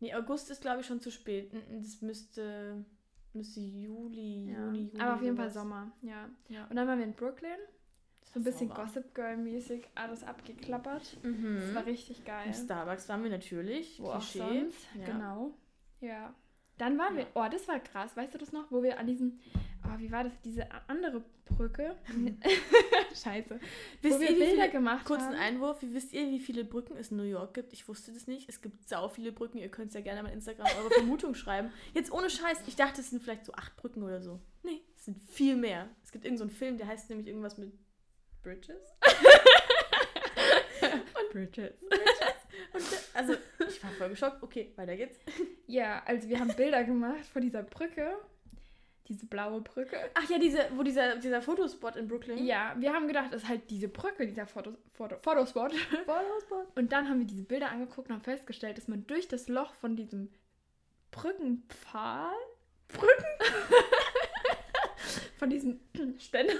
Nee, 0.00 0.14
August 0.14 0.50
ist, 0.50 0.60
glaube 0.60 0.80
ich, 0.80 0.86
schon 0.86 1.00
zu 1.00 1.10
spät. 1.10 1.52
Das 1.70 2.02
müsste. 2.02 2.84
Müsste 3.32 3.60
Juli, 3.60 4.50
Ja. 4.50 4.58
Juni, 4.66 4.84
Juli. 4.88 5.00
Aber 5.00 5.14
auf 5.14 5.22
jeden 5.22 5.36
Fall. 5.36 5.50
Sommer, 5.50 5.92
ja. 6.02 6.28
Ja. 6.48 6.66
Und 6.66 6.76
dann 6.76 6.86
waren 6.86 6.98
wir 6.98 7.06
in 7.06 7.14
Brooklyn. 7.14 7.58
So 8.32 8.40
ein 8.40 8.44
bisschen 8.44 8.68
Sauber. 8.68 8.82
Gossip 8.82 9.14
Girl-mäßig 9.14 9.86
alles 9.94 10.22
abgeklappert. 10.22 11.16
Mhm. 11.22 11.60
Das 11.60 11.74
war 11.74 11.86
richtig 11.86 12.24
geil. 12.26 12.48
Im 12.48 12.52
Starbucks 12.52 13.08
waren 13.08 13.22
wir 13.22 13.30
natürlich. 13.30 14.00
Wo 14.02 14.10
auch 14.10 14.18
Klischee. 14.20 14.38
sonst. 14.60 14.86
Ja. 14.94 15.04
Genau. 15.06 15.54
Ja. 16.00 16.34
Dann 16.78 16.98
waren 16.98 17.16
wir, 17.16 17.26
oh, 17.34 17.46
das 17.50 17.66
war 17.68 17.80
krass, 17.80 18.16
weißt 18.16 18.34
du 18.34 18.38
das 18.38 18.52
noch, 18.52 18.70
wo 18.70 18.82
wir 18.82 18.98
an 18.98 19.06
diesem, 19.06 19.38
oh, 19.84 19.98
wie 19.98 20.12
war 20.12 20.24
das, 20.24 20.32
diese 20.44 20.66
andere 20.88 21.22
Brücke, 21.46 21.96
scheiße, 23.14 23.58
Wisst 24.02 24.16
wo 24.16 24.20
wir 24.20 24.28
Bilder 24.28 24.46
viele, 24.46 24.70
gemacht 24.70 25.06
kurzen 25.06 25.28
haben. 25.28 25.36
Einwurf, 25.36 25.80
wie 25.80 25.94
wisst 25.94 26.12
ihr, 26.12 26.26
wie 26.28 26.38
viele 26.38 26.64
Brücken 26.64 26.96
es 26.96 27.10
in 27.10 27.16
New 27.16 27.22
York 27.22 27.54
gibt? 27.54 27.72
Ich 27.72 27.88
wusste 27.88 28.12
das 28.12 28.26
nicht. 28.26 28.48
Es 28.48 28.60
gibt 28.60 28.88
sau 28.88 29.08
viele 29.08 29.32
Brücken. 29.32 29.58
Ihr 29.58 29.70
könnt 29.70 29.88
es 29.88 29.94
ja 29.94 30.00
gerne 30.02 30.22
mal 30.22 30.28
in 30.28 30.36
Instagram 30.36 30.66
eure 30.78 30.90
Vermutung 30.94 31.34
schreiben. 31.34 31.70
Jetzt 31.94 32.12
ohne 32.12 32.28
Scheiß, 32.28 32.58
ich 32.66 32.76
dachte, 32.76 33.00
es 33.00 33.10
sind 33.10 33.22
vielleicht 33.22 33.46
so 33.46 33.52
acht 33.54 33.74
Brücken 33.76 34.02
oder 34.02 34.20
so. 34.20 34.40
Nee, 34.62 34.82
es 34.96 35.06
sind 35.06 35.22
viel 35.30 35.56
mehr. 35.56 35.88
Es 36.04 36.12
gibt 36.12 36.24
irgendeinen 36.24 36.50
so 36.50 36.52
einen 36.52 36.58
Film, 36.58 36.76
der 36.78 36.88
heißt 36.88 37.08
nämlich 37.08 37.28
irgendwas 37.28 37.56
mit 37.56 37.72
Bridges. 38.42 38.82
Bridget. 41.32 41.74
Und 42.72 42.82
da- 42.92 43.18
also, 43.18 43.34
ich 43.68 43.82
war 43.82 43.90
voll 43.92 44.08
geschockt. 44.10 44.42
Okay, 44.42 44.72
weiter 44.76 44.96
geht's. 44.96 45.18
Ja, 45.66 46.02
also 46.06 46.28
wir 46.28 46.38
haben 46.40 46.54
Bilder 46.54 46.84
gemacht 46.84 47.24
von 47.32 47.42
dieser 47.42 47.62
Brücke, 47.62 48.16
diese 49.08 49.26
blaue 49.26 49.60
Brücke. 49.60 49.96
Ach 50.14 50.28
ja, 50.28 50.38
diese, 50.38 50.66
wo 50.74 50.82
dieser, 50.82 51.16
dieser 51.16 51.40
Fotospot 51.42 51.96
in 51.96 52.08
Brooklyn. 52.08 52.44
Ja, 52.44 52.74
wir 52.78 52.92
haben 52.92 53.06
gedacht, 53.06 53.32
es 53.32 53.42
ist 53.44 53.48
halt 53.48 53.70
diese 53.70 53.88
Brücke, 53.88 54.26
dieser 54.26 54.46
Foto, 54.46 54.72
Foto, 54.94 55.16
Fotospot. 55.22 55.72
Fotospot. 55.74 56.76
Und 56.76 56.92
dann 56.92 57.08
haben 57.08 57.20
wir 57.20 57.26
diese 57.26 57.44
Bilder 57.44 57.70
angeguckt 57.70 58.08
und 58.08 58.16
haben 58.16 58.22
festgestellt, 58.24 58.78
dass 58.78 58.88
man 58.88 59.06
durch 59.06 59.28
das 59.28 59.48
Loch 59.48 59.74
von 59.74 59.96
diesem 59.96 60.30
Brückenpfahl, 61.12 62.32
Brücken, 62.88 63.24
von 65.38 65.50
diesem 65.50 65.80
Ständer, 66.18 66.54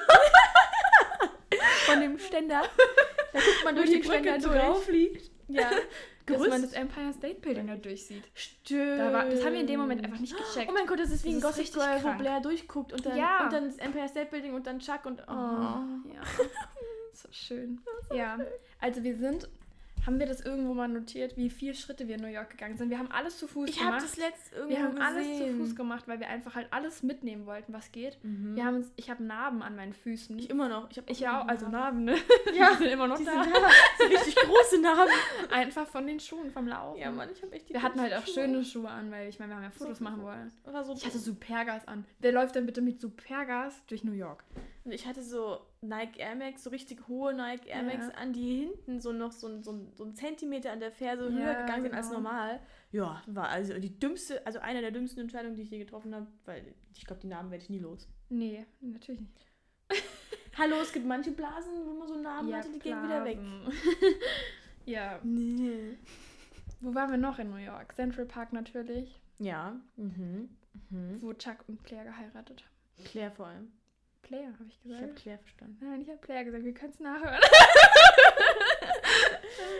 Von 1.86 2.00
dem 2.00 2.18
Ständer. 2.18 2.62
Da 3.32 3.38
guckt 3.40 3.64
man 3.64 3.76
durch 3.76 3.90
die 3.90 3.98
Brücke 3.98 4.38
drauf 4.38 4.88
liegt, 4.88 5.30
Ja. 5.48 5.70
dass 6.26 6.38
man 6.40 6.48
Gerüst. 6.48 6.64
das 6.64 6.72
Empire 6.72 7.12
State 7.12 7.40
Building 7.40 7.68
da 7.68 7.76
durchsieht. 7.76 8.24
Stimmt. 8.34 8.98
Da 8.98 9.12
war, 9.12 9.24
das 9.26 9.44
haben 9.44 9.52
wir 9.52 9.60
in 9.60 9.66
dem 9.68 9.78
Moment 9.78 10.04
einfach 10.04 10.18
nicht 10.18 10.36
gecheckt. 10.36 10.68
Oh 10.68 10.74
mein 10.74 10.86
Gott, 10.86 10.98
das 10.98 11.10
ist 11.10 11.24
wie 11.24 11.34
Das 11.34 11.44
ein 11.44 11.60
richtig 11.60 11.74
Girl, 11.80 12.00
wo. 12.02 12.18
Blair 12.18 12.40
durchguckt 12.40 12.92
und 12.92 13.06
dann, 13.06 13.16
Ja. 13.16 13.44
und 13.44 13.52
dann 13.52 13.66
das 13.68 13.76
Empire 13.78 14.08
State 14.08 14.30
Building 14.32 14.54
und 14.54 14.66
dann 14.66 14.80
Chuck 14.80 15.06
und 15.06 15.20
oh. 15.28 15.30
ja. 15.32 16.22
So 17.12 17.28
schön. 17.32 17.80
ja, 18.12 18.38
also 18.80 19.02
wir 19.04 19.16
sind, 19.16 19.48
haben 20.06 20.18
wir 20.20 20.26
das 20.26 20.40
irgendwo 20.40 20.72
mal 20.72 20.86
notiert, 20.88 21.36
wie 21.36 21.50
viele 21.50 21.74
Schritte 21.74 22.06
wir 22.06 22.14
in 22.14 22.22
New 22.22 22.28
York 22.28 22.50
gegangen 22.50 22.76
sind. 22.76 22.90
Wir 22.90 22.98
haben 22.98 23.10
alles 23.10 23.38
zu 23.38 23.48
Fuß 23.48 23.68
Ich 23.68 23.80
habe 23.80 23.96
gemacht. 23.96 24.04
das 24.04 24.16
letzt 24.16 24.52
irgendwo 24.52 24.70
wir 24.76 24.82
haben 24.84 24.90
gesehen. 24.94 25.02
alles 25.02 25.38
zu 25.38 25.56
Fuß 25.56 25.76
gemacht, 25.76 26.08
weil 26.08 26.20
wir 26.20 26.28
einfach 26.28 26.54
halt 26.54 26.68
alles 26.70 27.02
mitnehmen 27.02 27.44
wollten, 27.46 27.72
was 27.72 27.90
geht. 27.92 28.16
Mhm. 28.22 28.54
Wir 28.54 28.64
haben 28.64 28.76
uns, 28.76 28.92
ich 28.96 29.10
habe 29.10 29.24
Narben 29.24 29.62
an 29.62 29.74
meinen 29.76 29.92
Füßen. 29.92 30.38
Ich 30.38 30.48
immer 30.48 30.68
noch. 30.68 30.88
Ich, 30.90 30.98
hab 30.98 31.10
Ich 31.10 31.26
auch, 31.28 31.48
also 31.48 31.68
Narben, 31.68 32.04
ne? 32.04 32.14
Ja, 32.56 32.70
die 32.72 32.84
sind 32.84 32.92
immer 32.92 33.08
noch 33.08 33.18
Die 33.18 33.24
da. 33.24 33.42
sind 33.42 33.54
da. 33.54 33.68
So 33.98 34.04
richtig 34.06 34.36
große 34.36 34.80
Narben. 34.80 35.12
Einfach 35.50 35.86
von 35.86 36.06
den 36.06 36.20
Schuhen, 36.20 36.50
vom 36.52 36.68
Laufen. 36.68 37.00
Ja, 37.00 37.10
Mann, 37.10 37.28
ich 37.32 37.42
habe 37.42 37.52
echt 37.52 37.68
die 37.68 37.74
Wir 37.74 37.82
hatten 37.82 38.00
halt 38.00 38.14
auch 38.14 38.24
Schuhe. 38.24 38.34
schöne 38.34 38.64
Schuhe 38.64 38.88
an, 38.88 39.10
weil 39.10 39.28
ich 39.28 39.38
meine, 39.40 39.50
wir 39.52 39.56
haben 39.56 39.64
ja 39.64 39.70
Fotos 39.70 39.98
So 39.98 40.04
machen 40.04 40.22
wollen. 40.22 40.52
So 40.84 40.92
Ich 40.94 41.04
hatte 41.04 41.18
Supergas 41.18 41.86
an. 41.88 42.04
Wer 42.20 42.32
läuft 42.32 42.54
denn 42.54 42.66
bitte 42.66 42.80
mit 42.80 43.00
Supergas 43.00 43.82
durch 43.88 44.04
New 44.04 44.12
York? 44.12 44.44
Und 44.86 44.92
ich 44.92 45.04
hatte 45.04 45.20
so 45.20 45.58
Nike 45.80 46.20
Air 46.20 46.36
Max, 46.36 46.62
so 46.62 46.70
richtig 46.70 47.08
hohe 47.08 47.34
Nike 47.34 47.66
Air 47.68 47.78
Ja. 47.78 47.82
Max 47.82 48.08
an, 48.14 48.32
die 48.32 48.60
hinten 48.60 49.00
so 49.00 49.12
noch 49.12 49.32
so, 49.32 49.60
so, 49.60 49.72
ein- 49.72 49.92
so 49.96 50.04
einen 50.04 50.14
Zentimeter 50.14 50.70
an 50.70 50.78
der 50.78 50.92
Ferse 50.92 51.24
Ja, 51.28 51.30
höher 51.36 51.54
gegangen 51.62 51.82
sind 51.82 51.94
als 51.94 52.08
genau. 52.08 52.20
normal. 52.20 52.60
Ja, 52.92 53.20
war 53.26 53.48
also 53.48 53.76
die 53.80 53.98
dümmste, 53.98 54.46
also 54.46 54.60
eine 54.60 54.80
der 54.80 54.92
dümmsten 54.92 55.20
Entscheidungen, 55.20 55.56
die 55.56 55.62
ich 55.62 55.70
je 55.70 55.80
getroffen 55.80 56.14
habe, 56.14 56.28
weil 56.44 56.72
ich 56.94 57.04
glaube, 57.04 57.20
die 57.20 57.26
Namen 57.26 57.50
werde 57.50 57.64
ich 57.64 57.68
nie 57.70 57.80
los. 57.80 58.08
Nee, 58.28 58.64
natürlich 58.80 59.20
nicht. 59.22 59.46
Hallo, 60.56 60.76
es 60.80 60.92
gibt 60.92 61.04
manche 61.04 61.32
Blasen, 61.32 61.84
wo 61.84 61.92
man 61.94 62.06
so 62.08 62.14
Namen 62.20 62.54
hatte, 62.54 62.70
die 62.70 62.78
gehen 62.78 63.02
wieder 63.02 63.24
weg. 63.24 63.38
Blasen. 63.40 63.74
ja. 64.86 65.18
Nee. 65.24 65.96
Wo 66.80 66.94
waren 66.94 67.10
wir 67.10 67.18
noch 67.18 67.40
in 67.40 67.50
New 67.50 67.56
York? 67.56 67.92
Central 67.96 68.24
Park 68.26 68.52
natürlich, 68.52 69.20
Ja. 69.38 69.80
Mhm. 69.96 70.48
Mhm. 70.90 71.18
wo 71.20 71.32
Chuck 71.34 71.64
und 71.66 71.82
Claire 71.82 72.04
geheiratet 72.04 72.62
haben. 72.62 73.04
Claire 73.04 73.30
vor 73.32 73.46
allem. 73.48 73.72
Claire, 74.26 74.52
habe 74.58 74.64
ich 74.68 74.78
Ich 74.84 74.92
habe 74.92 75.00
gesagt. 75.02 75.16
Claire 75.22 75.38
verstanden. 75.38 75.78
Nein, 75.80 76.00
ich 76.02 76.08
habe 76.08 76.18
Claire 76.18 76.44
gesagt. 76.44 76.64
Wir 76.64 76.74
können 76.74 76.92
es 76.92 77.00
nachhören. 77.00 77.40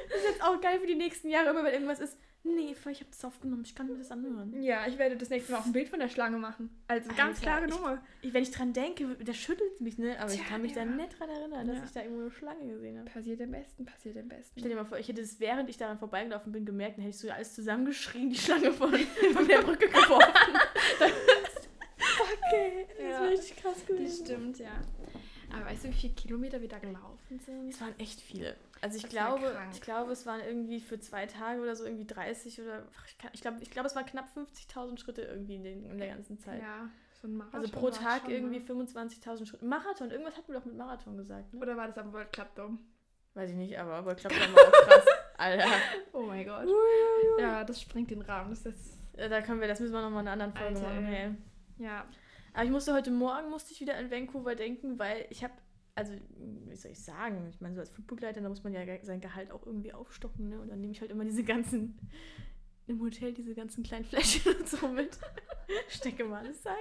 Das 0.09 0.19
ist 0.23 0.29
jetzt 0.31 0.43
auch 0.43 0.61
geil 0.61 0.81
für 0.81 0.87
die 0.87 0.95
nächsten 0.95 1.29
Jahre, 1.29 1.51
immer 1.51 1.65
wenn 1.65 1.73
irgendwas 1.73 2.01
ist. 2.01 2.17
Nee, 2.45 2.71
ich 2.73 3.01
habe 3.01 3.11
das 3.11 3.25
aufgenommen, 3.25 3.63
ich 3.65 3.75
kann 3.75 3.89
mir 3.89 3.97
das 3.99 4.11
anhören. 4.13 4.63
Ja, 4.63 4.87
ich 4.87 4.97
werde 4.99 5.17
das 5.17 5.29
nächste 5.31 5.53
Mal 5.53 5.59
auch 5.59 5.67
ein 5.67 5.73
Bild 5.73 5.89
von 5.89 5.99
der 5.99 6.09
Schlange 6.09 6.39
machen. 6.39 6.71
Also 6.87 7.09
ganz 7.09 7.39
Alter, 7.39 7.41
klare 7.41 7.65
ich- 7.67 7.71
Nummer. 7.75 8.03
Ich, 8.23 8.33
wenn 8.33 8.43
ich 8.45 8.53
dran 8.53 8.73
denke, 8.73 9.17
der 9.17 9.33
schüttelt 9.35 9.81
mich, 9.81 9.99
ne? 9.99 10.17
Aber 10.21 10.31
ich 10.31 10.37
Tja, 10.39 10.49
kann 10.49 10.63
mich 10.63 10.73
da 10.73 10.81
ja. 10.81 10.87
nicht 10.87 11.19
dran 11.19 11.29
erinnern, 11.29 11.67
dass 11.67 11.77
Ja. 11.79 11.85
ich 11.85 11.91
da 11.93 12.01
irgendwo 12.03 12.23
eine 12.23 12.31
Schlange 12.31 12.67
gesehen 12.73 12.99
habe. 12.99 13.11
Passiert 13.11 13.41
am 13.43 13.51
besten, 13.51 13.85
passiert 13.85 14.17
am 14.17 14.29
besten. 14.29 14.59
Stell 14.59 14.71
dir 14.71 14.77
mal 14.77 14.85
vor, 14.87 14.99
ich 14.99 15.09
hätte 15.09 15.21
es, 15.23 15.41
während 15.41 15.69
ich 15.69 15.77
daran 15.77 15.99
vorbeigelaufen 15.99 16.53
bin, 16.53 16.65
gemerkt, 16.65 16.99
dann 16.99 17.05
hätte 17.05 17.17
ich 17.17 17.21
so 17.21 17.29
alles 17.31 17.53
zusammengeschrien, 17.55 18.31
die 18.31 18.37
Schlange 18.39 18.73
von, 18.73 18.95
von 18.95 19.49
der 19.49 19.59
Brücke 19.63 19.89
geworfen. 19.89 20.33
okay, 22.47 22.87
das 22.89 22.99
Ja. 22.99 23.21
wäre 23.21 23.31
richtig 23.31 23.57
krass 23.57 23.75
Das 23.75 23.87
gewesen. 23.87 24.25
stimmt, 24.27 24.59
ja. 24.59 24.71
Aber 25.53 25.67
weißt 25.67 25.85
du, 25.85 25.89
wie 25.89 25.93
viele 25.93 26.15
Kilometer 26.15 26.61
wir 26.61 26.69
da 26.69 26.79
gelaufen 26.79 27.39
sind? 27.39 27.69
Es 27.69 27.81
waren 27.81 27.99
echt 27.99 28.21
viele. 28.21 28.57
Also 28.81 28.97
ich 28.97 29.03
Das 29.03 29.11
glaube, 29.13 29.57
ich 29.73 29.81
glaube, 29.81 30.13
es 30.13 30.27
waren 30.27 30.41
irgendwie 30.41 30.81
für 30.81 30.99
zwei 30.99 31.27
Tage 31.27 31.61
oder 31.63 31.77
so 31.77 31.85
irgendwie 31.85 32.05
30 32.07 32.61
oder 32.61 32.83
ich, 33.07 33.17
kann, 33.19 33.31
ich 33.33 33.41
glaube, 33.41 33.59
ich 33.63 33.71
glaube, 33.71 33.87
es 33.87 33.95
waren 33.95 34.07
knapp 34.07 34.27
50.000 34.37 34.99
Schritte 34.99 35.23
irgendwie 35.23 35.55
in, 35.55 35.63
den, 35.65 35.85
in 35.85 35.99
der 35.99 36.09
ganzen 36.09 36.39
Zeit. 36.39 36.61
Ja, 36.61 36.89
so 37.23 37.29
ein 37.29 37.37
Marathon. 37.37 37.61
Also 37.61 37.73
pro 37.73 37.91
Tag 37.91 38.23
schon, 38.23 38.33
irgendwie 38.33 38.59
ne? 38.59 38.65
25.000 38.67 39.47
Schritte. 39.47 39.65
Marathon, 39.65 40.11
irgendwas 40.11 40.37
hatten 40.37 40.53
wir 40.53 40.59
doch 40.59 40.67
mit 40.67 40.77
Marathon 40.77 41.17
gesagt, 41.17 41.55
ne? 41.55 41.61
Oder 41.61 41.77
war 41.77 41.87
das 41.87 41.97
am 41.99 42.13
World 42.13 42.33
Club 42.33 42.55
Dome? 42.57 42.79
Weiß 43.35 43.51
ich 43.51 43.57
nicht, 43.57 43.79
aber 43.79 44.05
World 44.05 44.19
Club 44.19 44.33
war 44.33 44.67
auch 44.67 44.73
krass. 44.89 45.07
Alter. 45.39 45.69
Oh 46.13 46.23
mein 46.23 46.45
Gott. 46.45 46.67
Ja, 47.39 47.63
das 47.65 47.81
sprengt 47.81 48.11
den 48.11 48.23
Rahmen. 48.23 48.51
Das 48.51 48.67
ist. 48.67 48.99
Da 49.15 49.41
können 49.43 49.61
wir, 49.61 49.69
das 49.69 49.79
müssen 49.81 49.93
wir 49.93 50.03
nochmal 50.03 50.23
in 50.23 50.29
einer 50.29 50.45
anderen 50.45 50.55
Folge 50.55 50.79
Alter, 50.81 51.01
machen. 51.01 51.07
ey. 51.07 51.15
Hey. 51.15 51.35
Ja. 51.79 52.07
Aber 52.57 52.65
ich 52.65 52.71
musste 52.71 52.95
heute 52.95 53.11
Morgen, 53.11 53.51
musste 53.51 53.75
ich 53.75 53.83
wieder 53.83 53.99
an 53.99 54.11
Vancouver 54.11 54.55
denken, 54.55 54.99
weil 54.99 55.27
ich 55.29 55.45
habe, 55.45 55.53
also, 55.95 56.15
wie 56.39 56.75
soll 56.75 56.93
ich 56.93 57.05
sagen, 57.05 57.49
ich 57.51 57.61
meine, 57.61 57.75
so 57.75 57.83
als 57.83 57.91
Flugbegleiter, 57.91 58.41
da 58.41 58.49
muss 58.49 58.65
man 58.65 58.73
ja 58.73 58.81
sein 59.03 59.21
Gehalt 59.21 59.51
auch 59.51 59.67
irgendwie 59.67 59.93
aufstocken, 59.93 60.49
ne? 60.49 60.59
Und 60.59 60.71
dann 60.71 60.81
nehme 60.81 60.91
ich 60.95 61.03
halt 61.03 61.11
immer 61.11 61.27
diese 61.27 61.45
ganzen, 61.45 61.99
im 62.87 62.99
Hotel 63.03 63.35
diese 63.35 63.55
ganzen 63.55 63.83
kleinen 63.83 64.07
Fläschchen 64.07 64.57
und 64.59 64.67
so 64.67 64.89
mit. 64.89 65.19
Stecke 65.89 66.25
mal 66.25 66.39
alles 66.39 66.67
ein. 66.67 66.75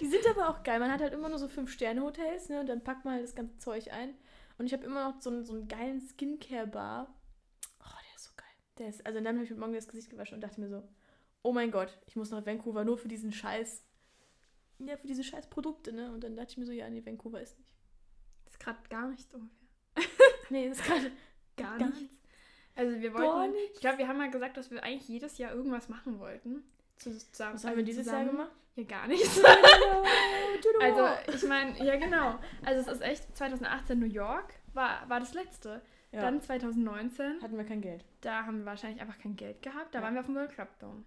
Die 0.00 0.08
sind 0.08 0.26
aber 0.28 0.48
auch 0.48 0.64
geil. 0.64 0.80
Man 0.80 0.90
hat 0.90 1.00
halt 1.00 1.12
immer 1.12 1.28
nur 1.28 1.38
so 1.38 1.46
Fünf-Sterne-Hotels, 1.46 2.48
ne? 2.48 2.58
Und 2.58 2.66
dann 2.66 2.82
packt 2.82 3.04
man 3.04 3.14
halt 3.14 3.22
das 3.22 3.36
ganze 3.36 3.56
Zeug 3.58 3.92
ein. 3.92 4.14
Und 4.58 4.66
ich 4.66 4.72
habe 4.72 4.84
immer 4.84 5.12
noch 5.12 5.20
so 5.20 5.30
einen, 5.30 5.44
so 5.44 5.52
einen 5.52 5.68
geilen 5.68 6.00
Skincare-Bar. 6.00 7.06
Oh, 7.78 7.98
der 8.08 8.16
ist 8.16 8.24
so 8.24 8.32
geil. 8.36 8.46
Der 8.78 8.88
ist, 8.88 9.06
also 9.06 9.20
dann 9.20 9.36
habe 9.36 9.44
ich 9.44 9.50
mir 9.52 9.58
morgen 9.58 9.74
das 9.74 9.86
Gesicht 9.86 10.10
gewaschen 10.10 10.34
und 10.34 10.40
dachte 10.40 10.60
mir 10.60 10.70
so, 10.70 10.82
oh 11.42 11.52
mein 11.52 11.70
Gott, 11.70 12.00
ich 12.06 12.16
muss 12.16 12.32
nach 12.32 12.44
Vancouver 12.44 12.84
nur 12.84 12.98
für 12.98 13.06
diesen 13.06 13.30
Scheiß 13.30 13.84
ja, 14.86 14.96
für 14.96 15.06
diese 15.06 15.22
scheiß 15.24 15.48
Produkte, 15.50 15.92
ne? 15.92 16.10
Und 16.12 16.22
dann 16.24 16.36
dachte 16.36 16.50
ich 16.52 16.56
mir 16.58 16.66
so, 16.66 16.72
ja, 16.72 16.88
nee, 16.88 17.04
Vancouver 17.04 17.40
ist 17.40 17.58
nicht. 17.58 17.70
Das 18.44 18.54
ist 18.54 18.60
gerade 18.60 18.78
gar 18.88 19.08
nichts 19.08 19.32
ungefähr. 19.34 19.56
Nee, 20.50 20.68
das 20.68 20.78
ist 20.78 20.86
gerade 20.86 21.12
Gar, 21.56 21.78
Gar 21.78 21.88
nichts. 21.88 22.14
Also 22.74 23.00
wir 23.00 23.12
wollten. 23.14 23.54
Ich 23.74 23.80
glaube, 23.80 23.98
wir 23.98 24.08
haben 24.08 24.16
mal 24.18 24.30
gesagt, 24.30 24.56
dass 24.56 24.70
wir 24.70 24.82
eigentlich 24.82 25.08
jedes 25.08 25.38
Jahr 25.38 25.52
irgendwas 25.52 25.88
machen 25.88 26.18
wollten. 26.18 26.64
Zusammen, 26.96 27.54
Was 27.54 27.64
haben 27.64 27.76
wir 27.76 27.82
dieses 27.84 28.06
Jahr 28.06 28.24
gemacht? 28.24 28.50
Ja, 28.76 28.84
gar 28.84 29.06
nichts. 29.08 29.40
also, 30.80 31.02
Also, 31.04 31.32
ich 31.34 31.42
meine, 31.48 31.76
ja 31.84 31.96
genau. 31.96 32.38
Also 32.64 32.80
es 32.90 32.96
ist 32.96 33.02
echt 33.02 33.36
2018 33.36 33.98
New 33.98 34.06
York 34.06 34.54
war, 34.72 35.08
war 35.08 35.20
das 35.20 35.34
letzte. 35.34 35.82
ja. 36.12 36.20
Dann 36.20 36.40
2019, 36.40 37.42
hatten 37.42 37.56
wir 37.56 37.64
kein 37.64 37.80
Geld. 37.80 38.04
da 38.20 38.44
haben 38.46 38.58
wir 38.60 38.66
wahrscheinlich 38.66 39.00
einfach 39.00 39.18
kein 39.18 39.36
Geld 39.36 39.62
gehabt. 39.62 39.94
Da 39.94 39.98
Ja. 39.98 40.04
waren 40.04 40.14
wir 40.14 40.20
auf 40.20 40.26
dem 40.26 40.34
World 40.36 40.52
Club 40.52 40.68
Dome. 40.78 41.04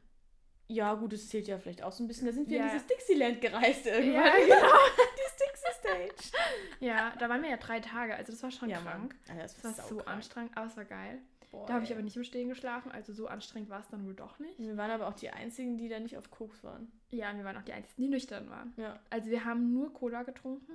Ja, 0.67 0.93
gut, 0.95 1.13
das 1.13 1.28
zählt 1.30 1.47
ja 1.47 1.58
vielleicht 1.60 1.84
auch 1.84 1.91
so 1.91 2.04
ein 2.04 2.08
bisschen. 2.08 2.26
Da 2.28 2.34
sind 2.34 2.49
wir 2.49 2.58
Ja. 2.58 2.65
in 2.65 2.71
dieses 2.71 2.88
Dixieland 2.88 3.41
gereist 3.41 3.86
irgendwann. 3.86 4.23
Ja, 4.47 4.58
genau. 4.60 4.73
Dieses 5.17 5.36
Dixie 5.36 5.73
Stage. 5.80 6.43
Ja, 6.80 6.95
war, 6.95 7.15
da 7.17 7.30
waren 7.30 7.41
wir 7.43 7.49
ja 7.49 7.58
drei 7.58 7.80
Tage, 7.80 8.15
also 8.15 8.32
das 8.32 8.41
war 8.43 8.52
schon 8.52 8.69
Ja, 8.69 8.80
krank. 8.80 9.15
Mann. 9.28 9.38
Alter, 9.38 9.43
das 9.43 9.56
Das 9.56 9.63
war 9.63 9.71
so 9.86 9.95
saukrank. 9.95 10.08
anstrengend, 10.17 10.58
aber 10.58 10.67
es 10.67 10.78
war 10.78 10.86
geil. 10.86 11.19
Boah, 11.52 11.67
Da 11.67 11.73
habe 11.76 11.84
ich 11.86 11.91
aber 11.91 12.02
nicht 12.02 12.15
im 12.17 12.23
Stehen 12.23 12.49
geschlafen, 12.49 12.91
also 12.91 13.13
so 13.13 13.28
anstrengend 13.28 13.69
war 13.69 13.80
es 13.82 13.88
dann 13.89 14.06
wohl 14.08 14.15
doch 14.15 14.39
nicht. 14.39 14.58
Wir 14.58 14.76
waren 14.78 14.89
aber 14.89 15.08
auch 15.08 15.13
die 15.13 15.30
einzigen, 15.30 15.78
die 15.78 15.88
da 15.89 15.99
nicht 15.99 16.17
auf 16.17 16.32
Koks 16.32 16.63
waren. 16.63 16.91
Ja, 17.12 17.36
wir 17.38 17.43
waren 17.43 17.58
auch 17.58 17.62
die 17.63 17.73
Einzigen, 17.73 18.02
die 18.02 18.08
nüchtern 18.08 18.49
waren. 18.49 18.73
Ja. 18.78 18.99
Also 19.12 19.30
wir 19.30 19.45
haben 19.45 19.71
nur 19.73 19.93
Cola 19.93 20.23
getrunken 20.23 20.71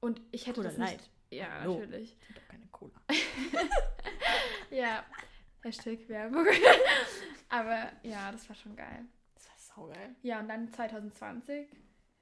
und 0.00 0.20
ich 0.32 0.42
hätte 0.46 0.56
Cola 0.60 0.68
das 0.68 0.76
nicht... 0.78 0.90
Light. 0.92 1.10
Ja, 1.30 1.46
Hallo. 1.60 1.78
natürlich. 1.78 2.16
Ich 2.28 2.34
doch 2.34 2.48
keine 2.48 2.66
Cola. 2.66 2.92
Ja, 4.70 5.04
Hashtag 5.62 6.08
Werbung. 6.08 6.46
aber 7.48 7.90
ja, 8.02 8.30
das 8.32 8.48
war 8.48 8.56
schon 8.56 8.76
geil. 8.76 9.04
Saugeil. 9.74 10.14
Ja, 10.22 10.40
und 10.40 10.48
dann 10.48 10.68
2020, 10.68 11.68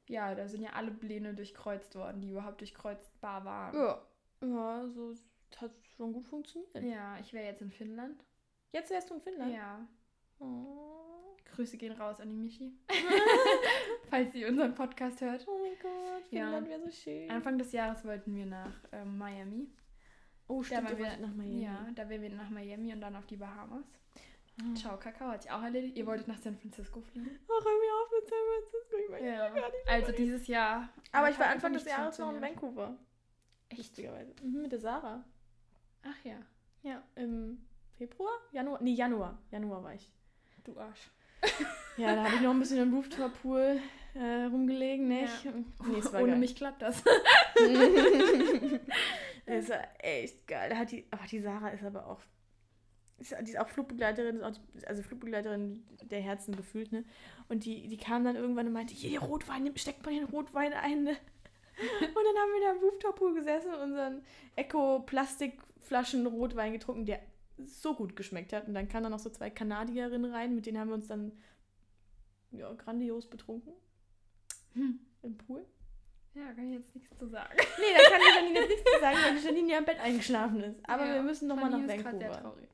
ja, 0.08 0.34
da 0.34 0.48
sind 0.48 0.62
ja 0.62 0.70
alle 0.74 0.90
Pläne 0.90 1.34
durchkreuzt 1.34 1.94
worden, 1.94 2.20
die 2.20 2.30
überhaupt 2.30 2.60
durchkreuzbar 2.60 3.44
waren. 3.44 3.74
Ja. 3.76 4.02
Ja, 4.40 4.88
so 4.88 5.14
hat 5.60 5.72
schon 5.96 6.12
gut 6.12 6.26
funktioniert. 6.26 6.82
Ja, 6.84 7.18
ich 7.18 7.32
wäre 7.32 7.46
jetzt 7.46 7.62
in 7.62 7.70
Finnland. 7.72 8.24
Jetzt 8.72 8.90
wärst 8.90 9.10
du 9.10 9.14
in 9.14 9.20
Finnland? 9.20 9.52
Ja. 9.54 9.86
Oh. 10.38 11.34
Grüße 11.46 11.76
gehen 11.78 11.92
raus 11.92 12.20
an 12.20 12.28
die 12.28 12.36
Michi. 12.36 12.72
Falls 14.10 14.32
sie 14.32 14.44
unseren 14.44 14.74
Podcast 14.74 15.20
hört. 15.20 15.44
oh 15.48 15.58
mein 15.60 15.72
Gott, 15.82 16.30
Ja. 16.30 16.44
Finnland 16.44 16.68
wäre 16.68 16.80
so 16.82 16.90
schön. 16.90 17.30
Anfang 17.30 17.58
des 17.58 17.72
Jahres 17.72 18.04
wollten 18.04 18.34
wir 18.36 18.46
nach 18.46 18.74
ähm, 18.92 19.18
Miami. 19.18 19.68
oh, 20.46 20.62
stimmt, 20.62 20.90
ihr 20.90 20.98
wir- 20.98 21.16
nach 21.16 21.34
Miami. 21.34 21.62
Ja, 21.64 21.88
da 21.94 22.08
wären 22.08 22.22
wir 22.22 22.30
nach 22.30 22.50
Miami 22.50 22.92
und 22.92 23.00
dann 23.00 23.16
auf 23.16 23.26
die 23.26 23.36
Bahamas. 23.36 23.84
Ah. 24.60 24.74
Ciao, 24.74 24.96
Kakao 24.98 25.28
hat 25.28 25.42
sich 25.42 25.50
auch 25.52 25.62
erledigt. 25.62 25.96
Ihr 25.96 26.06
wolltet 26.06 26.26
nach 26.28 26.38
San 26.38 26.56
Francisco 26.58 27.00
fliegen. 27.00 27.30
Ach, 27.44 27.64
hör 27.64 27.78
mir 27.78 27.94
auf 27.94 28.10
mit 28.12 28.28
San 28.28 28.38
Francisco. 28.50 28.96
Ich 29.06 29.12
weiß 29.12 29.22
Ja. 29.24 29.48
gar 29.50 29.70
nicht. 29.70 29.88
Also 29.88 30.12
dieses 30.12 30.46
Jahr. 30.48 30.88
Aber 31.12 31.30
ich 31.30 31.38
war 31.38 31.46
Anfang 31.46 31.72
des 31.72 31.84
Jahres 31.84 32.18
noch 32.18 32.34
in. 32.34 32.40
Vancouver. 32.42 32.96
Echt? 33.68 33.98
Mhm, 33.98 34.62
mit 34.62 34.72
der 34.72 34.80
Sarah. 34.80 35.24
Ach 36.02 36.24
ja, 36.24 36.36
Ja, 36.82 37.02
im 37.16 37.58
Februar? 37.96 38.32
Januar? 38.52 38.82
Nee, 38.82 38.92
Januar. 38.94 39.38
Januar 39.50 39.82
war 39.84 39.94
ich. 39.94 40.10
du 40.64 40.76
Arsch. 40.78 41.10
Ja, 41.96 42.14
da 42.16 42.24
habe 42.24 42.34
ich 42.36 42.40
noch 42.40 42.50
ein 42.50 42.58
bisschen 42.58 42.78
im 42.78 42.92
Rooftop-Pool 42.94 43.80
äh, 44.14 44.44
rumgelegen, 44.44 45.06
nicht? 45.08 45.44
Ja. 45.44 45.52
Nee, 45.86 45.98
es 45.98 46.12
war 46.12 46.20
Ohne 46.22 46.32
geil. 46.32 46.40
mich 46.40 46.56
klappt 46.56 46.82
das. 46.82 47.02
Das 49.46 49.68
war 49.70 49.80
echt 50.00 50.46
geil. 50.46 50.68
Da 50.70 50.76
hat 50.76 50.90
die, 50.90 51.06
aber 51.10 51.24
die 51.26 51.40
Sarah 51.40 51.70
ist 51.70 51.82
aber 51.82 52.06
auch. 52.06 52.20
Die 53.18 53.24
ist 53.50 53.58
auch 53.58 53.68
Flugbegleiterin, 53.68 54.36
ist 54.36 54.42
auch 54.44 54.52
die, 54.52 54.86
also 54.86 55.02
Flugbegleiterin 55.02 55.82
der 56.04 56.20
Herzen 56.20 56.54
gefühlt, 56.56 56.92
ne? 56.92 57.04
Und 57.48 57.64
die, 57.64 57.88
die 57.88 57.96
kam 57.96 58.24
dann 58.24 58.36
irgendwann 58.36 58.66
und 58.68 58.72
meinte, 58.72 58.94
hier, 58.94 59.20
Rotwein, 59.20 59.70
steckt 59.76 60.04
mal 60.06 60.14
den 60.14 60.24
Rotwein 60.24 60.72
ein, 60.72 61.02
ne? 61.02 61.10
Und 61.80 62.14
dann 62.14 62.36
haben 62.36 62.52
wir 62.54 62.60
da 62.66 62.72
im 62.72 62.78
Rooftop-Pool 62.82 63.34
gesessen 63.34 63.72
und 63.72 63.80
unseren 63.80 64.22
Eco-Plastikflaschen 64.56 66.26
Rotwein 66.26 66.72
getrunken, 66.72 67.06
der 67.06 67.20
so 67.64 67.94
gut 67.94 68.16
geschmeckt 68.16 68.52
hat. 68.52 68.66
Und 68.66 68.74
dann 68.74 68.88
kamen 68.88 69.04
da 69.04 69.10
noch 69.10 69.18
so 69.20 69.30
zwei 69.30 69.48
Kanadierinnen 69.50 70.32
rein, 70.32 70.54
mit 70.56 70.66
denen 70.66 70.78
haben 70.78 70.88
wir 70.88 70.94
uns 70.94 71.06
dann 71.06 71.32
ja, 72.50 72.72
grandios 72.74 73.28
betrunken 73.30 73.72
Hm. 74.74 74.98
im 75.22 75.36
Pool. 75.38 75.64
Ja, 76.34 76.52
kann 76.52 76.68
ich 76.72 76.78
jetzt 76.78 76.94
nichts 76.94 77.16
zu 77.18 77.26
sagen. 77.28 77.56
Nee, 77.78 77.84
da 77.96 78.10
kann 78.10 78.20
die 78.20 78.36
Janine 78.38 78.58
jetzt 78.60 78.68
nichts 78.70 78.84
zu 78.92 79.00
sagen, 79.00 79.16
weil 79.24 79.38
die 79.40 79.46
Janine 79.46 79.72
ja 79.72 79.78
im 79.78 79.84
Bett 79.84 80.00
eingeschlafen 80.00 80.60
ist. 80.62 80.80
Aber 80.88 81.06
Ja, 81.06 81.14
wir 81.14 81.22
müssen 81.22 81.48
nochmal 81.48 81.70
nach 81.70 81.78
Janine 81.78 81.94
ist 81.96 82.02
sehr 82.02 82.12
Vancouver. 82.12 82.40
traurig. 82.40 82.68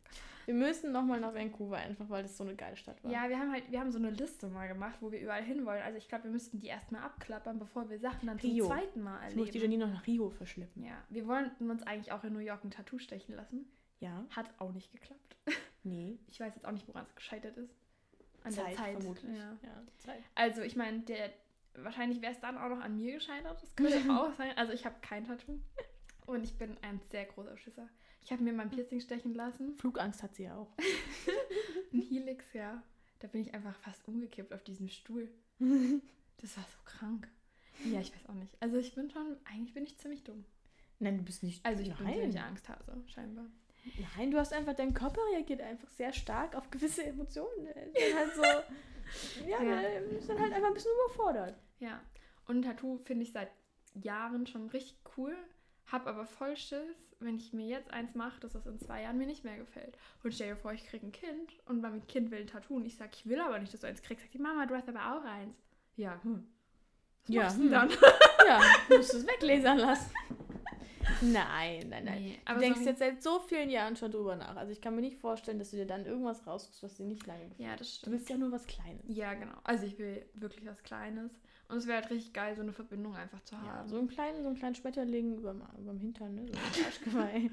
Wir 0.47 0.55
müssen 0.55 0.93
nochmal 0.93 1.21
nach 1.21 1.35
Vancouver 1.35 1.77
einfach, 1.77 2.09
weil 2.09 2.23
das 2.23 2.37
so 2.37 2.45
eine 2.45 2.55
geile 2.55 2.77
Stadt 2.77 3.03
war. 3.03 3.11
Ja, 3.11 3.29
wir 3.29 3.39
haben 3.39 3.51
halt, 3.53 3.71
wir 3.71 3.81
haben 3.81 3.91
so 3.91 3.99
eine 3.99 4.11
Liste 4.11 4.49
mal 4.49 4.69
gemacht, 4.69 4.97
wo 5.01 5.11
wir 5.11 5.21
überall 5.21 5.43
hinwollen. 5.43 5.83
Also 5.83 5.99
ich 5.99 6.09
glaube, 6.09 6.25
wir 6.25 6.31
müssten 6.31 6.61
die 6.61 6.67
erstmal 6.67 7.03
abklappern, 7.03 7.59
bevor 7.59 7.89
wir 7.89 7.99
Sachen 7.99 8.27
dann 8.27 8.39
Rio. 8.39 8.67
zum 8.67 8.75
zweiten 8.75 9.03
Mal 9.03 9.29
ich 9.29 9.37
muss 9.37 9.51
die 9.51 9.59
erleben. 9.59 9.73
Janine 9.73 9.87
noch 9.87 10.01
nach 10.01 10.07
Rio 10.07 10.31
verschleppen. 10.31 10.85
Ja, 10.85 11.03
wir 11.09 11.27
wollten 11.27 11.71
uns 11.71 11.83
eigentlich 11.83 12.13
auch 12.13 12.25
in 12.25 12.33
New 12.33 12.41
York 12.41 12.65
ein 12.65 12.71
Tattoo 12.71 12.99
stechen 12.99 13.35
lassen. 13.35 13.67
Ja? 14.01 14.25
Hat 14.31 14.51
auch 14.59 14.73
nicht 14.73 14.93
geklappt. 14.93 15.37
Nee. 15.87 16.19
Ich 16.29 16.41
weiß 16.41 16.55
jetzt 16.55 16.65
auch 16.65 16.73
nicht, 16.73 16.89
woran 16.89 17.05
es 17.05 17.15
gescheitert 17.15 17.59
ist. 17.59 17.75
An 18.43 18.53
Zeit, 18.53 18.69
der 18.69 18.77
Zeit. 18.77 18.93
vermutlich. 18.97 19.37
Ja. 19.37 19.53
Ja, 19.63 19.83
Zeit. 19.99 20.23
Also 20.35 20.63
ich 20.63 20.77
meine, 20.77 21.01
der 21.01 21.31
wahrscheinlich 21.75 22.23
wäre 22.23 22.33
es 22.33 22.41
dann 22.41 22.57
auch 22.57 22.71
noch 22.71 22.81
an 22.81 22.97
mir 22.97 23.13
gescheitert. 23.13 23.63
Das 23.63 23.77
könnte 23.77 23.99
auch 24.11 24.33
sein. 24.39 24.57
Also 24.57 24.73
ich 24.73 24.87
habe 24.87 24.95
kein 25.03 25.27
Tattoo. 25.27 25.61
Und 26.27 26.43
ich 26.45 26.57
bin 26.57 26.77
ein 26.81 27.03
sehr 27.11 27.27
großer 27.27 27.57
Schisser. 27.59 27.87
Ich 28.25 28.33
habe 28.33 28.43
mir 28.43 28.53
mein 28.53 28.71
Piercing 28.71 29.01
stechen 29.01 29.35
lassen. 29.35 29.77
Flugangst 29.77 30.23
hat 30.23 30.35
sie 30.35 30.45
ja 30.45 30.57
auch. 30.57 30.73
Ein 31.93 32.01
Helix, 32.01 32.53
ja. 32.55 32.83
Da 33.21 33.29
bin 33.29 33.43
ich 33.43 33.53
einfach 33.55 33.75
fast 33.77 34.07
umgekippt 34.09 34.53
auf 34.53 34.63
diesem 34.65 34.89
Stuhl. 34.89 35.29
Das 36.39 36.57
war 36.59 36.65
so 36.65 36.77
krank. 36.85 37.29
Ja, 37.87 38.01
ich 38.01 38.13
weiß 38.15 38.29
auch 38.29 38.35
nicht. 38.35 38.55
Also 38.61 38.77
ich 38.77 38.95
bin 38.95 39.09
schon, 39.09 39.37
eigentlich 39.45 39.73
bin 39.73 39.85
ich 39.85 39.97
ziemlich 39.99 40.25
dumm. 40.25 40.45
Nein, 40.99 41.17
du 41.17 41.23
bist 41.23 41.43
nicht. 41.43 41.65
Also 41.65 41.83
ich 41.83 41.95
bin 41.95 42.05
Nein. 42.05 42.15
ziemlich 42.17 42.39
Angsthase, 42.41 43.03
scheinbar. 43.07 43.47
Nein, 44.19 44.31
du 44.31 44.39
hast 44.39 44.53
einfach, 44.53 44.75
dein 44.75 44.93
Körper 44.93 45.23
reagiert 45.33 45.63
einfach 45.63 45.89
sehr 45.93 46.13
stark 46.13 46.55
auf 46.55 46.71
gewisse 46.71 47.05
Emotionen. 47.05 47.67
Dann 47.67 48.15
halt 48.19 48.35
so. 48.35 48.43
ja, 49.49 49.63
Ja. 49.63 49.81
ist 49.81 50.29
dann 50.29 50.39
halt 50.39 50.53
einfach 50.53 50.69
ein 50.69 50.75
bisschen 50.75 50.91
überfordert. 51.07 51.57
Ja. 51.79 52.03
Und 52.47 52.57
ein 52.59 52.63
Tattoo 52.63 52.99
finde 52.99 53.23
ich 53.23 53.33
seit 53.33 53.51
Jahren 53.95 54.47
schon 54.47 54.69
richtig 54.69 54.99
cool. 55.17 55.35
Hab 55.87 56.07
aber 56.07 56.27
voll 56.27 56.57
Schiss, 56.57 57.04
wenn 57.21 57.37
ich 57.37 57.53
mir 57.53 57.67
jetzt 57.67 57.91
eins 57.93 58.15
mache, 58.15 58.41
dass 58.41 58.53
das 58.53 58.67
in 58.67 58.79
zwei 58.79 59.03
Jahren 59.03 59.19
mir 59.19 59.27
nicht 59.27 59.45
mehr 59.45 59.57
gefällt. 59.57 59.97
Und 60.23 60.35
stell 60.35 60.51
dir 60.51 60.57
vor, 60.57 60.73
ich 60.73 60.87
kriege 60.87 61.07
ein 61.07 61.13
Kind 61.13 61.53
und 61.67 61.81
mein 61.81 62.07
Kind 62.07 62.31
will 62.31 62.41
ein 62.41 62.47
Tattoo 62.47 62.77
und 62.77 62.87
ich 62.87 62.97
sage, 62.97 63.11
ich 63.15 63.27
will 63.27 63.41
aber 63.41 63.59
nicht, 63.59 63.73
dass 63.73 63.81
du 63.81 63.87
eins 63.87 64.03
kriegst. 64.03 64.23
Sagt 64.23 64.35
die 64.35 64.39
Mama, 64.39 64.67
du 64.67 64.75
hast 64.75 64.89
aber 64.89 65.17
auch 65.17 65.25
eins. 65.25 65.57
Ja, 65.97 66.21
hm. 66.23 66.47
Was 67.27 67.35
Ja, 67.35 67.55
hm. 67.55 67.71
dann? 67.71 67.91
Ja, 68.47 68.61
musst 68.97 69.13
du 69.13 69.19
es 69.19 69.27
weglasern 69.27 69.79
lassen. 69.79 70.11
Nein, 71.33 71.89
nein, 71.89 72.05
nein. 72.05 72.23
Nee, 72.23 72.39
Du 72.47 72.59
denkst 72.59 72.81
so, 72.81 72.87
jetzt 72.87 72.99
seit 72.99 73.23
so 73.23 73.39
vielen 73.41 73.71
Jahren 73.71 73.97
schon 73.97 74.11
drüber 74.11 74.37
nach. 74.37 74.57
Also 74.57 74.73
ich 74.73 74.81
kann 74.81 74.95
mir 74.95 75.01
nicht 75.01 75.19
vorstellen, 75.19 75.59
dass 75.59 75.71
du 75.71 75.77
dir 75.77 75.87
dann 75.87 76.05
irgendwas 76.07 76.47
raussuchst, 76.47 76.83
was 76.83 76.95
dir 76.97 77.05
nicht 77.07 77.27
lange 77.27 77.49
gefällt. 77.49 77.61
Ja, 77.69 77.77
das 77.77 77.89
Du 77.89 77.95
stimmt. 77.99 78.13
willst 78.17 78.29
ja 78.31 78.37
nur 78.37 78.53
was 78.53 78.67
Kleines. 78.67 79.03
Ja, 79.07 79.35
genau. 79.35 79.57
Also 79.65 79.87
ich 79.87 79.99
will 79.99 80.25
wirklich 80.35 80.67
was 80.67 80.83
Kleines. 80.83 81.31
Und 81.69 81.79
es 81.79 81.87
wäre 81.87 82.03
halt 82.03 82.11
richtig 82.11 82.33
geil, 82.35 82.55
so 82.55 82.63
eine 82.63 82.73
Verbindung 82.73 83.17
einfach 83.17 83.43
zu 83.45 83.57
haben. 83.57 83.67
Ja, 83.67 83.87
so 83.89 83.99
einen 83.99 84.09
kleinen, 84.09 84.43
so 84.43 84.49
einen 84.49 84.59
kleinen 84.59 84.75
Schmetterling 84.75 85.39
überm, 85.39 85.63
überm 85.79 85.99
Hintern, 85.99 86.35
ne? 86.35 86.47
So 86.47 86.53
ein 86.53 86.59
Arschgeweih. 86.87 87.51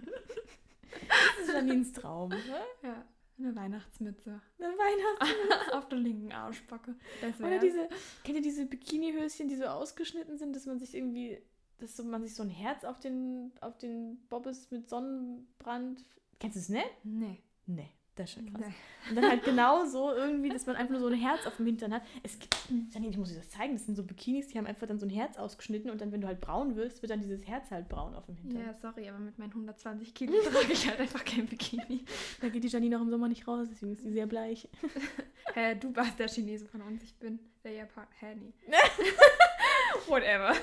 das 1.37 1.47
ist 1.47 1.53
Janines 1.53 1.93
Traum. 1.93 2.29
Ne? 2.29 2.37
Ja, 2.83 3.05
eine 3.39 3.55
Weihnachtsmütze. 3.55 4.41
Eine 4.59 4.67
Weihnachts 4.67 5.71
Auf 5.73 5.87
der 5.87 5.97
linken 5.97 6.31
Arschbacke. 6.31 6.95
Das 7.21 7.39
Oder 7.39 7.57
diese, 7.59 7.87
kennt 8.23 8.37
ihr 8.37 8.43
diese 8.43 8.65
Bikini-Höschen, 8.65 9.47
die 9.47 9.55
so 9.55 9.65
ausgeschnitten 9.65 10.37
sind, 10.37 10.55
dass 10.55 10.65
man 10.65 10.77
sich 10.77 10.93
irgendwie, 10.93 11.41
dass 11.81 11.97
so, 11.97 12.03
man 12.03 12.23
sich 12.23 12.35
so 12.35 12.43
ein 12.43 12.49
Herz 12.49 12.83
auf 12.83 12.99
den, 12.99 13.51
auf 13.61 13.77
den 13.77 14.19
Bobbes 14.29 14.69
mit 14.71 14.89
Sonnenbrand. 14.89 16.05
Kennst 16.39 16.55
du 16.55 16.59
es 16.59 16.69
nicht? 16.69 16.85
Nee. 17.03 17.41
Nee, 17.67 17.89
das 18.15 18.29
ist 18.29 18.35
schon 18.35 18.53
krass. 18.53 18.67
nee. 18.67 19.09
Und 19.09 19.15
dann 19.15 19.29
halt 19.29 19.43
genau 19.43 19.85
so 19.85 20.11
irgendwie, 20.11 20.49
dass 20.49 20.65
man 20.65 20.75
einfach 20.75 20.91
nur 20.91 20.99
so 20.99 21.07
ein 21.07 21.19
Herz 21.19 21.45
auf 21.47 21.57
dem 21.57 21.65
Hintern 21.65 21.93
hat. 21.93 22.03
Es 22.23 22.37
gibt, 22.37 22.55
Janine, 22.91 23.11
ich 23.11 23.17
muss 23.17 23.29
dir 23.29 23.37
das 23.37 23.49
zeigen, 23.49 23.73
das 23.73 23.85
sind 23.85 23.95
so 23.95 24.03
Bikinis, 24.03 24.47
die 24.47 24.57
haben 24.57 24.65
einfach 24.65 24.87
dann 24.87 24.99
so 24.99 25.05
ein 25.05 25.09
Herz 25.09 25.37
ausgeschnitten 25.37 25.89
und 25.89 26.01
dann, 26.01 26.11
wenn 26.11 26.21
du 26.21 26.27
halt 26.27 26.41
braun 26.41 26.75
wirst, 26.75 27.01
wird 27.01 27.11
dann 27.11 27.21
dieses 27.21 27.47
Herz 27.47 27.71
halt 27.71 27.87
braun 27.89 28.13
auf 28.13 28.25
dem 28.25 28.35
Hintern. 28.35 28.61
Ja, 28.61 28.73
sorry, 28.73 29.09
aber 29.09 29.19
mit 29.19 29.39
meinen 29.39 29.51
120 29.51 30.13
Kilo 30.13 30.33
trage 30.51 30.73
ich 30.73 30.87
halt 30.87 30.99
einfach 30.99 31.23
kein 31.23 31.47
Bikini. 31.47 32.03
Da 32.41 32.49
geht 32.49 32.63
die 32.63 32.67
Janine 32.67 32.97
auch 32.97 33.01
im 33.01 33.09
Sommer 33.09 33.27
nicht 33.27 33.47
raus, 33.47 33.67
deswegen 33.71 33.93
ist 33.93 34.03
sie 34.03 34.11
sehr 34.11 34.27
bleich. 34.27 34.67
Hä, 35.53 35.75
du 35.75 35.95
warst 35.95 36.19
der 36.19 36.27
Chinese 36.27 36.65
von 36.65 36.81
uns, 36.81 37.03
ich 37.03 37.15
bin 37.15 37.39
der 37.63 37.73
Japaner. 37.73 38.07
Hä, 38.19 38.35
nee. 38.35 38.53
Whatever. 40.07 40.53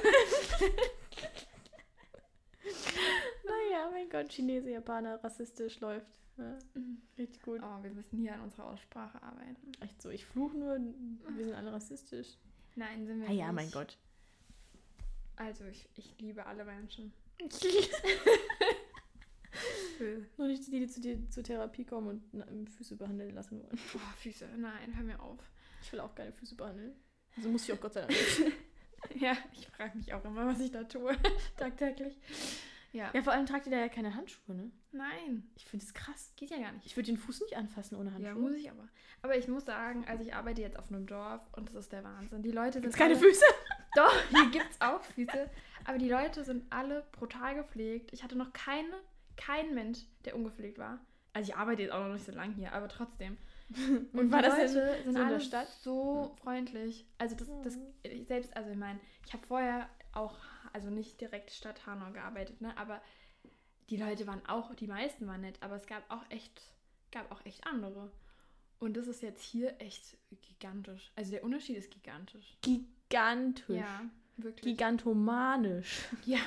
Naja, 3.44 3.88
mein 3.92 4.08
Gott, 4.10 4.28
Chinese, 4.30 4.70
Japaner, 4.70 5.22
rassistisch 5.22 5.80
läuft. 5.80 6.18
Ja, 6.36 6.58
richtig 7.16 7.42
gut. 7.42 7.60
Oh, 7.62 7.82
wir 7.82 7.90
müssen 7.90 8.18
hier 8.18 8.34
an 8.34 8.42
unserer 8.42 8.66
Aussprache 8.66 9.20
arbeiten. 9.22 9.72
Echt 9.80 10.00
so, 10.02 10.10
ich 10.10 10.24
fluche 10.24 10.56
nur, 10.56 10.78
wir 11.36 11.44
sind 11.44 11.54
alle 11.54 11.72
rassistisch. 11.72 12.36
Nein, 12.76 13.06
sind 13.06 13.20
wir 13.22 13.28
Ah 13.28 13.32
ja, 13.32 13.46
nicht. 13.46 13.54
mein 13.54 13.70
Gott. 13.70 13.98
Also, 15.36 15.64
ich, 15.64 15.88
ich 15.96 16.14
liebe 16.20 16.44
alle 16.46 16.64
Menschen. 16.64 17.12
Nur 20.36 20.46
nicht 20.46 20.66
die, 20.66 20.78
die 20.80 20.86
zu 20.86 21.00
dir 21.00 21.18
zur 21.30 21.42
Therapie 21.42 21.84
kommen 21.84 22.22
und 22.32 22.70
Füße 22.70 22.94
behandeln 22.96 23.34
lassen 23.34 23.60
wollen. 23.62 23.78
Oh, 23.94 23.98
Füße. 24.18 24.48
Nein, 24.56 24.94
hör 24.96 25.02
mir 25.02 25.20
auf. 25.20 25.38
Ich 25.82 25.92
will 25.92 25.98
auch 26.00 26.14
keine 26.14 26.32
Füße 26.32 26.54
behandeln. 26.54 26.94
Also 27.36 27.48
muss 27.48 27.64
ich 27.68 27.72
auch 27.72 27.80
Gott 27.80 27.94
sei 27.94 28.02
Dank. 28.02 28.14
Ja, 29.14 29.36
frage 29.78 29.96
mich 29.96 30.12
auch 30.12 30.24
immer, 30.24 30.46
was 30.46 30.60
ich 30.60 30.70
da 30.70 30.84
tue. 30.84 31.16
Tagtäglich. 31.56 32.18
Ja. 32.92 33.10
Ja, 33.12 33.22
vor 33.22 33.32
allem 33.32 33.46
tragt 33.46 33.66
ihr 33.66 33.72
da 33.72 33.78
ja 33.78 33.88
keine 33.88 34.14
Handschuhe, 34.14 34.54
ne? 34.56 34.70
Nein, 34.92 35.48
Ich 35.56 35.66
finde 35.66 35.84
das 35.84 35.94
krass. 35.94 36.32
geht 36.36 36.50
ja 36.50 36.58
gar 36.58 36.72
nicht. 36.72 36.86
Ich 36.86 36.96
würde 36.96 37.06
den 37.06 37.18
Fuß 37.18 37.42
nicht 37.42 37.56
anfassen 37.56 37.96
ohne 37.96 38.12
Handschuhe. 38.12 38.34
Ja, 38.34 38.34
muss 38.34 38.54
ich 38.54 38.70
aber. 38.70 38.88
Aber 39.22 39.36
ich 39.36 39.46
muss 39.46 39.64
sagen, 39.66 40.04
also 40.08 40.22
ich 40.24 40.34
arbeite 40.34 40.62
jetzt 40.62 40.78
auf 40.78 40.88
einem 40.88 41.06
Dorf 41.06 41.42
und 41.52 41.68
das 41.68 41.74
ist 41.74 41.92
der 41.92 42.02
Wahnsinn. 42.02 42.42
Die 42.42 42.50
Leute 42.50 42.74
sind 42.74 42.82
Gibt's 42.82 42.96
keine 42.96 43.14
alle, 43.14 43.22
Füße? 43.22 43.44
Doch, 43.94 44.14
hier 44.30 44.46
gibt's 44.50 44.80
auch 44.80 45.02
Füße. 45.02 45.50
Aber 45.84 45.98
die 45.98 46.08
Leute 46.08 46.44
sind 46.44 46.64
alle 46.70 47.06
brutal 47.12 47.54
gepflegt. 47.54 48.12
Ich 48.12 48.22
hatte 48.22 48.36
noch 48.36 48.52
keine, 48.52 48.94
keinen 49.36 49.74
Mensch, 49.74 50.00
der 50.24 50.34
ungepflegt 50.36 50.78
war. 50.78 50.98
Also 51.34 51.50
ich 51.52 51.56
arbeite 51.56 51.82
jetzt 51.82 51.92
auch 51.92 52.04
noch 52.06 52.12
nicht 52.14 52.24
so 52.24 52.32
lange 52.32 52.54
hier, 52.54 52.72
aber 52.72 52.88
trotzdem. 52.88 53.36
Und 54.12 54.30
war 54.32 54.42
die 54.42 54.48
das 54.48 54.58
Leute 54.58 54.68
so 54.68 55.02
sind 55.02 55.06
in 55.06 55.14
der 55.14 55.26
alle 55.26 55.40
Stadt? 55.40 55.68
so 55.82 56.34
freundlich. 56.42 57.06
Also 57.18 57.36
das, 57.36 57.48
das 57.62 57.76
Mhm. 57.76 57.82
ich 58.02 58.26
selbst, 58.26 58.56
also 58.56 58.70
ich 58.70 58.76
meine, 58.76 58.98
ich 59.26 59.32
habe 59.32 59.46
vorher 59.46 59.88
auch 60.12 60.36
also 60.72 60.90
nicht 60.90 61.20
direkt 61.20 61.50
Stadt 61.50 61.86
Hanau 61.86 62.12
gearbeitet, 62.12 62.60
ne? 62.60 62.76
Aber 62.76 63.00
die 63.90 63.96
Leute 63.96 64.26
waren 64.26 64.44
auch, 64.46 64.74
die 64.74 64.86
meisten 64.86 65.26
waren 65.26 65.40
nett, 65.40 65.58
aber 65.62 65.76
es 65.76 65.86
gab 65.86 66.10
auch 66.10 66.22
echt, 66.30 66.60
gab 67.10 67.30
auch 67.32 67.44
echt 67.46 67.66
andere. 67.66 68.12
Und 68.78 68.96
das 68.96 69.06
ist 69.08 69.22
jetzt 69.22 69.42
hier 69.42 69.80
echt 69.80 70.16
gigantisch. 70.42 71.10
Also 71.16 71.30
der 71.32 71.42
Unterschied 71.42 71.76
ist 71.76 71.90
gigantisch. 71.90 72.56
Gigantisch. 72.62 73.76
Ja, 73.76 74.02
wirklich. 74.36 74.76
Gigantomanisch. 74.76 76.00
Ja, 76.26 76.38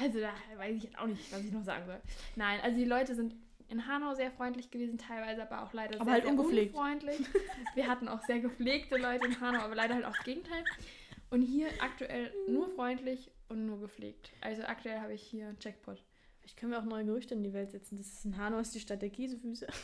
also 0.00 0.20
da 0.20 0.32
weiß 0.56 0.76
ich 0.76 0.84
jetzt 0.84 0.98
auch 0.98 1.06
nicht, 1.06 1.30
was 1.32 1.42
ich 1.44 1.52
noch 1.52 1.64
sagen 1.64 1.84
soll. 1.86 2.00
Nein, 2.36 2.60
also 2.62 2.78
die 2.78 2.84
Leute 2.84 3.14
sind 3.14 3.34
in 3.68 3.86
Hanau 3.86 4.14
sehr 4.14 4.30
freundlich 4.30 4.70
gewesen, 4.70 4.98
teilweise 4.98 5.42
aber 5.42 5.62
auch 5.62 5.72
leider 5.72 5.96
Aber 5.96 6.04
sehr, 6.04 6.12
halt 6.14 6.22
sehr 6.24 6.32
ungepflegt. 6.32 6.74
unfreundlich. 6.74 7.18
Wir 7.74 7.86
hatten 7.86 8.08
auch 8.08 8.20
sehr 8.26 8.40
gepflegte 8.40 8.96
Leute 8.96 9.26
in 9.26 9.40
Hanau, 9.40 9.60
aber 9.60 9.74
leider 9.74 9.94
halt 9.94 10.04
auch 10.04 10.16
das 10.16 10.24
Gegenteil. 10.24 10.64
Und 11.30 11.42
hier 11.42 11.68
aktuell 11.80 12.32
nur 12.48 12.68
freundlich 12.68 13.30
und 13.48 13.66
nur 13.66 13.80
gepflegt. 13.80 14.30
Also 14.40 14.62
aktuell 14.62 15.00
habe 15.00 15.12
ich 15.12 15.22
hier 15.22 15.48
einen 15.48 15.58
Jackpot. 15.60 16.02
Vielleicht 16.40 16.56
können 16.56 16.72
wir 16.72 16.78
auch 16.78 16.84
neue 16.84 17.04
Gerüchte 17.04 17.34
in 17.34 17.42
die 17.42 17.52
Welt 17.52 17.70
setzen. 17.70 17.98
Das 17.98 18.06
ist 18.06 18.24
in 18.24 18.36
Hanau 18.38 18.58
ist 18.58 18.74
die 18.74 18.80
Stadt 18.80 19.02
der 19.02 19.10
Käsefüße. 19.10 19.66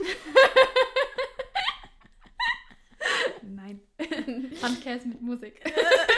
Nein. 3.43 3.81
Handkäse 4.63 5.09
mit 5.09 5.21
Musik. 5.21 5.61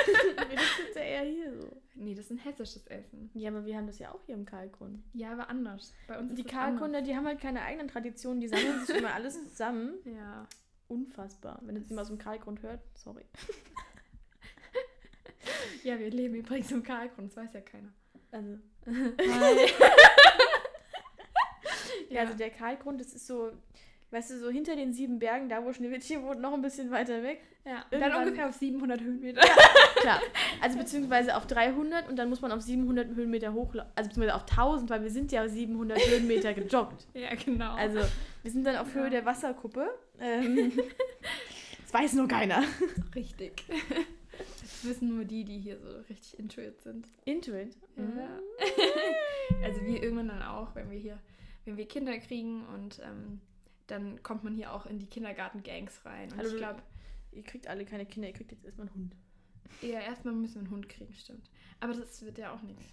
das 0.37 0.89
ist 0.89 0.97
ja 0.97 1.03
eher 1.03 1.23
hier 1.23 1.61
so. 1.61 1.77
Nee, 1.95 2.15
das 2.15 2.27
ist 2.27 2.31
ein 2.33 2.39
hessisches 2.39 2.87
Essen. 2.87 3.31
Ja, 3.35 3.51
aber 3.51 3.65
wir 3.65 3.77
haben 3.77 3.87
das 3.87 3.99
ja 3.99 4.13
auch 4.13 4.23
hier 4.27 4.35
im 4.35 4.45
Kalkgrund. 4.45 5.03
Ja, 5.13 5.33
aber 5.33 5.49
anders. 5.49 5.93
Bei 6.07 6.19
uns 6.19 6.35
Die. 6.35 6.45
Kalkgründer, 6.45 7.03
die 7.03 7.17
haben 7.17 7.27
halt 7.27 7.41
keine 7.41 7.63
eigenen 7.63 7.89
Traditionen, 7.89 8.41
die 8.41 8.49
sammeln 8.49 8.85
sich 8.85 8.97
immer 8.97 9.15
alles 9.15 9.35
zusammen. 9.49 9.95
Ja. 10.05 10.47
Unfassbar. 10.89 11.59
Wenn 11.63 11.75
jetzt 11.77 11.89
jemand 11.89 12.03
aus 12.05 12.09
dem 12.09 12.19
Kalkgrund 12.19 12.63
hört, 12.63 12.81
sorry. 12.95 13.25
Ja, 15.83 15.99
wir 15.99 16.11
leben 16.11 16.35
übrigens 16.35 16.71
im 16.73 16.83
Kalkgrund, 16.83 17.31
das 17.31 17.37
weiß 17.37 17.53
ja 17.55 17.61
keiner. 17.61 17.93
Also, 18.31 18.59
Hi. 18.87 19.71
ja, 22.11 22.21
also 22.23 22.35
der 22.35 22.51
Kalkgrund, 22.51 23.01
das 23.01 23.15
ist 23.15 23.27
so, 23.27 23.53
weißt 24.17 24.31
du, 24.31 24.39
so 24.39 24.49
hinter 24.51 24.77
den 24.77 24.95
sieben 24.95 25.19
Bergen, 25.19 25.51
da 25.51 25.63
wo 25.63 25.73
Schneewittchen 25.75 26.23
wohnt, 26.23 26.41
noch 26.41 26.55
ein 26.55 26.63
bisschen 26.63 26.91
weiter 26.91 27.23
weg. 27.23 27.43
Ja, 27.67 27.85
dann 27.91 28.15
ungefähr 28.23 28.49
auf 28.49 28.55
700 28.55 29.01
Höhenmeter. 29.01 29.41
Klar. 29.97 30.23
Also 30.63 30.79
beziehungsweise 30.79 31.37
auf 31.37 31.47
300 31.47 32.09
und 32.09 32.17
dann 32.17 32.31
muss 32.31 32.41
man 32.41 32.51
auf 32.53 32.63
700 32.63 33.15
Höhenmeter 33.15 33.53
hochlaufen. 33.53 33.93
Also 33.95 34.09
beziehungsweise 34.09 34.35
auf 34.37 34.43
1000, 34.49 34.89
weil 34.89 35.03
wir 35.03 35.11
sind 35.11 35.33
ja 35.33 35.47
700 35.47 35.99
Höhenmeter 36.09 36.55
gejoggt. 36.55 37.07
Ja, 37.15 37.35
genau. 37.35 37.75
Also 37.75 38.01
wir 38.43 38.51
sind 38.51 38.65
dann 38.67 38.77
auf 38.77 38.95
Höhe 38.95 39.05
Ja. 39.05 39.11
der 39.11 39.27
Wasserkuppe. 39.27 39.87
Ähm, 40.19 40.73
das 41.83 41.93
weiß 41.93 42.15
nur 42.15 42.29
keiner. 42.29 42.63
richtig. 43.15 43.65
Das 44.63 44.85
wissen 44.85 45.15
nur 45.15 45.25
die, 45.27 45.45
die 45.45 45.59
hier 45.59 45.79
so 45.79 45.89
richtig 46.09 46.39
intuit 46.39 46.81
sind. 46.81 47.07
Intuit. 47.27 47.77
Ja. 47.97 48.39
Also 49.63 49.85
wir 49.85 50.03
irgendwann 50.03 50.29
dann 50.29 50.43
auch, 50.43 50.75
wenn 50.75 50.91
wir 50.91 50.99
hier, 50.99 51.19
wenn 51.67 51.77
wir 51.77 51.87
Kinder 51.87 52.17
kriegen 52.19 52.65
und 52.75 53.01
ähm, 53.01 53.41
dann 53.87 54.23
kommt 54.23 54.45
man 54.45 54.55
hier 54.55 54.73
auch 54.73 54.87
in 54.87 54.99
die 54.99 55.07
Kindergarten-Gangs 55.07 56.05
rein. 56.05 56.33
Und 56.33 56.39
Also 56.39 56.53
ich 56.53 56.59
glaube, 56.59 56.83
Ihr 57.33 57.43
kriegt 57.43 57.67
alle 57.69 57.85
keine 57.85 58.07
Kinder, 58.07 58.29
ihr 58.29 58.35
kriegt 58.35 58.51
jetzt 58.51 58.65
erstmal 58.65 58.87
einen 58.89 58.97
Hund. 58.97 59.17
eher 59.83 60.01
erstmal 60.01 60.33
müssen 60.33 60.55
wir 60.55 60.61
einen 60.63 60.71
Hund 60.71 60.89
kriegen, 60.89 61.13
stimmt. 61.13 61.51
Aber 61.81 61.93
das 61.93 62.23
wird 62.23 62.39
ja 62.39 62.53
auch 62.55 62.63
nichts. 62.63 62.85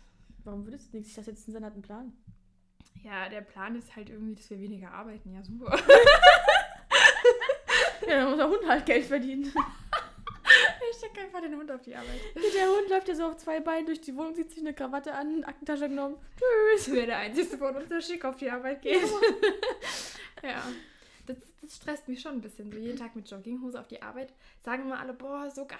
Warum 0.44 0.66
würdest 0.66 0.92
du 0.92 0.98
nichts? 0.98 1.12
Ich 1.12 1.16
dachte, 1.16 1.32
jetzt 1.32 1.46
Sinn 1.46 1.64
hat 1.64 1.72
einen 1.74 1.82
Plan. 1.82 2.12
Ja, 3.04 3.30
der 3.30 3.40
Plan 3.40 3.76
ist 3.78 3.96
halt 3.96 4.10
irgendwie, 4.10 4.36
dass 4.36 4.50
wir 4.50 4.60
weniger 4.60 4.92
arbeiten. 4.92 5.34
Ja, 5.34 5.44
super. 5.44 5.80
Ja, 8.06 8.18
dann 8.20 8.30
muss 8.30 8.38
der 8.38 8.50
Hund 8.50 8.68
halt 8.68 8.86
Geld 8.86 9.06
verdienen. 9.06 9.52
Ich 10.92 10.98
stecke 11.00 11.22
einfach 11.22 11.42
den 11.42 11.56
Hund 11.56 11.72
auf 11.72 11.82
die 11.82 11.96
Arbeit. 11.96 12.20
der 12.36 12.68
Hund 12.68 12.88
läuft 12.90 13.08
ja 13.08 13.16
so 13.16 13.26
auf 13.26 13.38
zwei 13.38 13.60
Beinen 13.62 13.88
durch 13.88 14.02
die 14.02 14.16
Wohnung, 14.16 14.36
zieht 14.36 14.52
sich 14.52 14.60
eine 14.60 14.74
Krawatte 14.74 15.12
an, 15.14 15.36
eine 15.38 15.48
Aktentasche 15.48 15.90
genommen. 15.90 16.18
Das 16.76 16.92
wäre 16.92 17.08
der 17.08 17.18
einzige 17.18 17.58
von 17.58 17.76
uns, 17.76 17.88
der 17.90 18.02
schick 18.02 18.24
auf 18.26 18.36
die 18.36 18.52
Arbeit 18.52 18.82
geht. 18.82 19.02
ja. 20.44 20.64
Das, 21.26 21.38
das 21.62 21.76
stresst 21.78 22.08
mich 22.08 22.20
schon 22.22 22.34
ein 22.34 22.42
bisschen. 22.42 22.72
So 22.72 22.78
jeden 22.78 22.98
Tag 22.98 23.16
mit 23.16 23.30
Jogginghose 23.30 23.80
auf 23.80 23.88
die 23.88 24.02
Arbeit. 24.02 24.34
Sagen 24.62 24.84
immer 24.84 25.00
alle, 25.00 25.14
boah, 25.14 25.50
so 25.50 25.66
geil. 25.66 25.80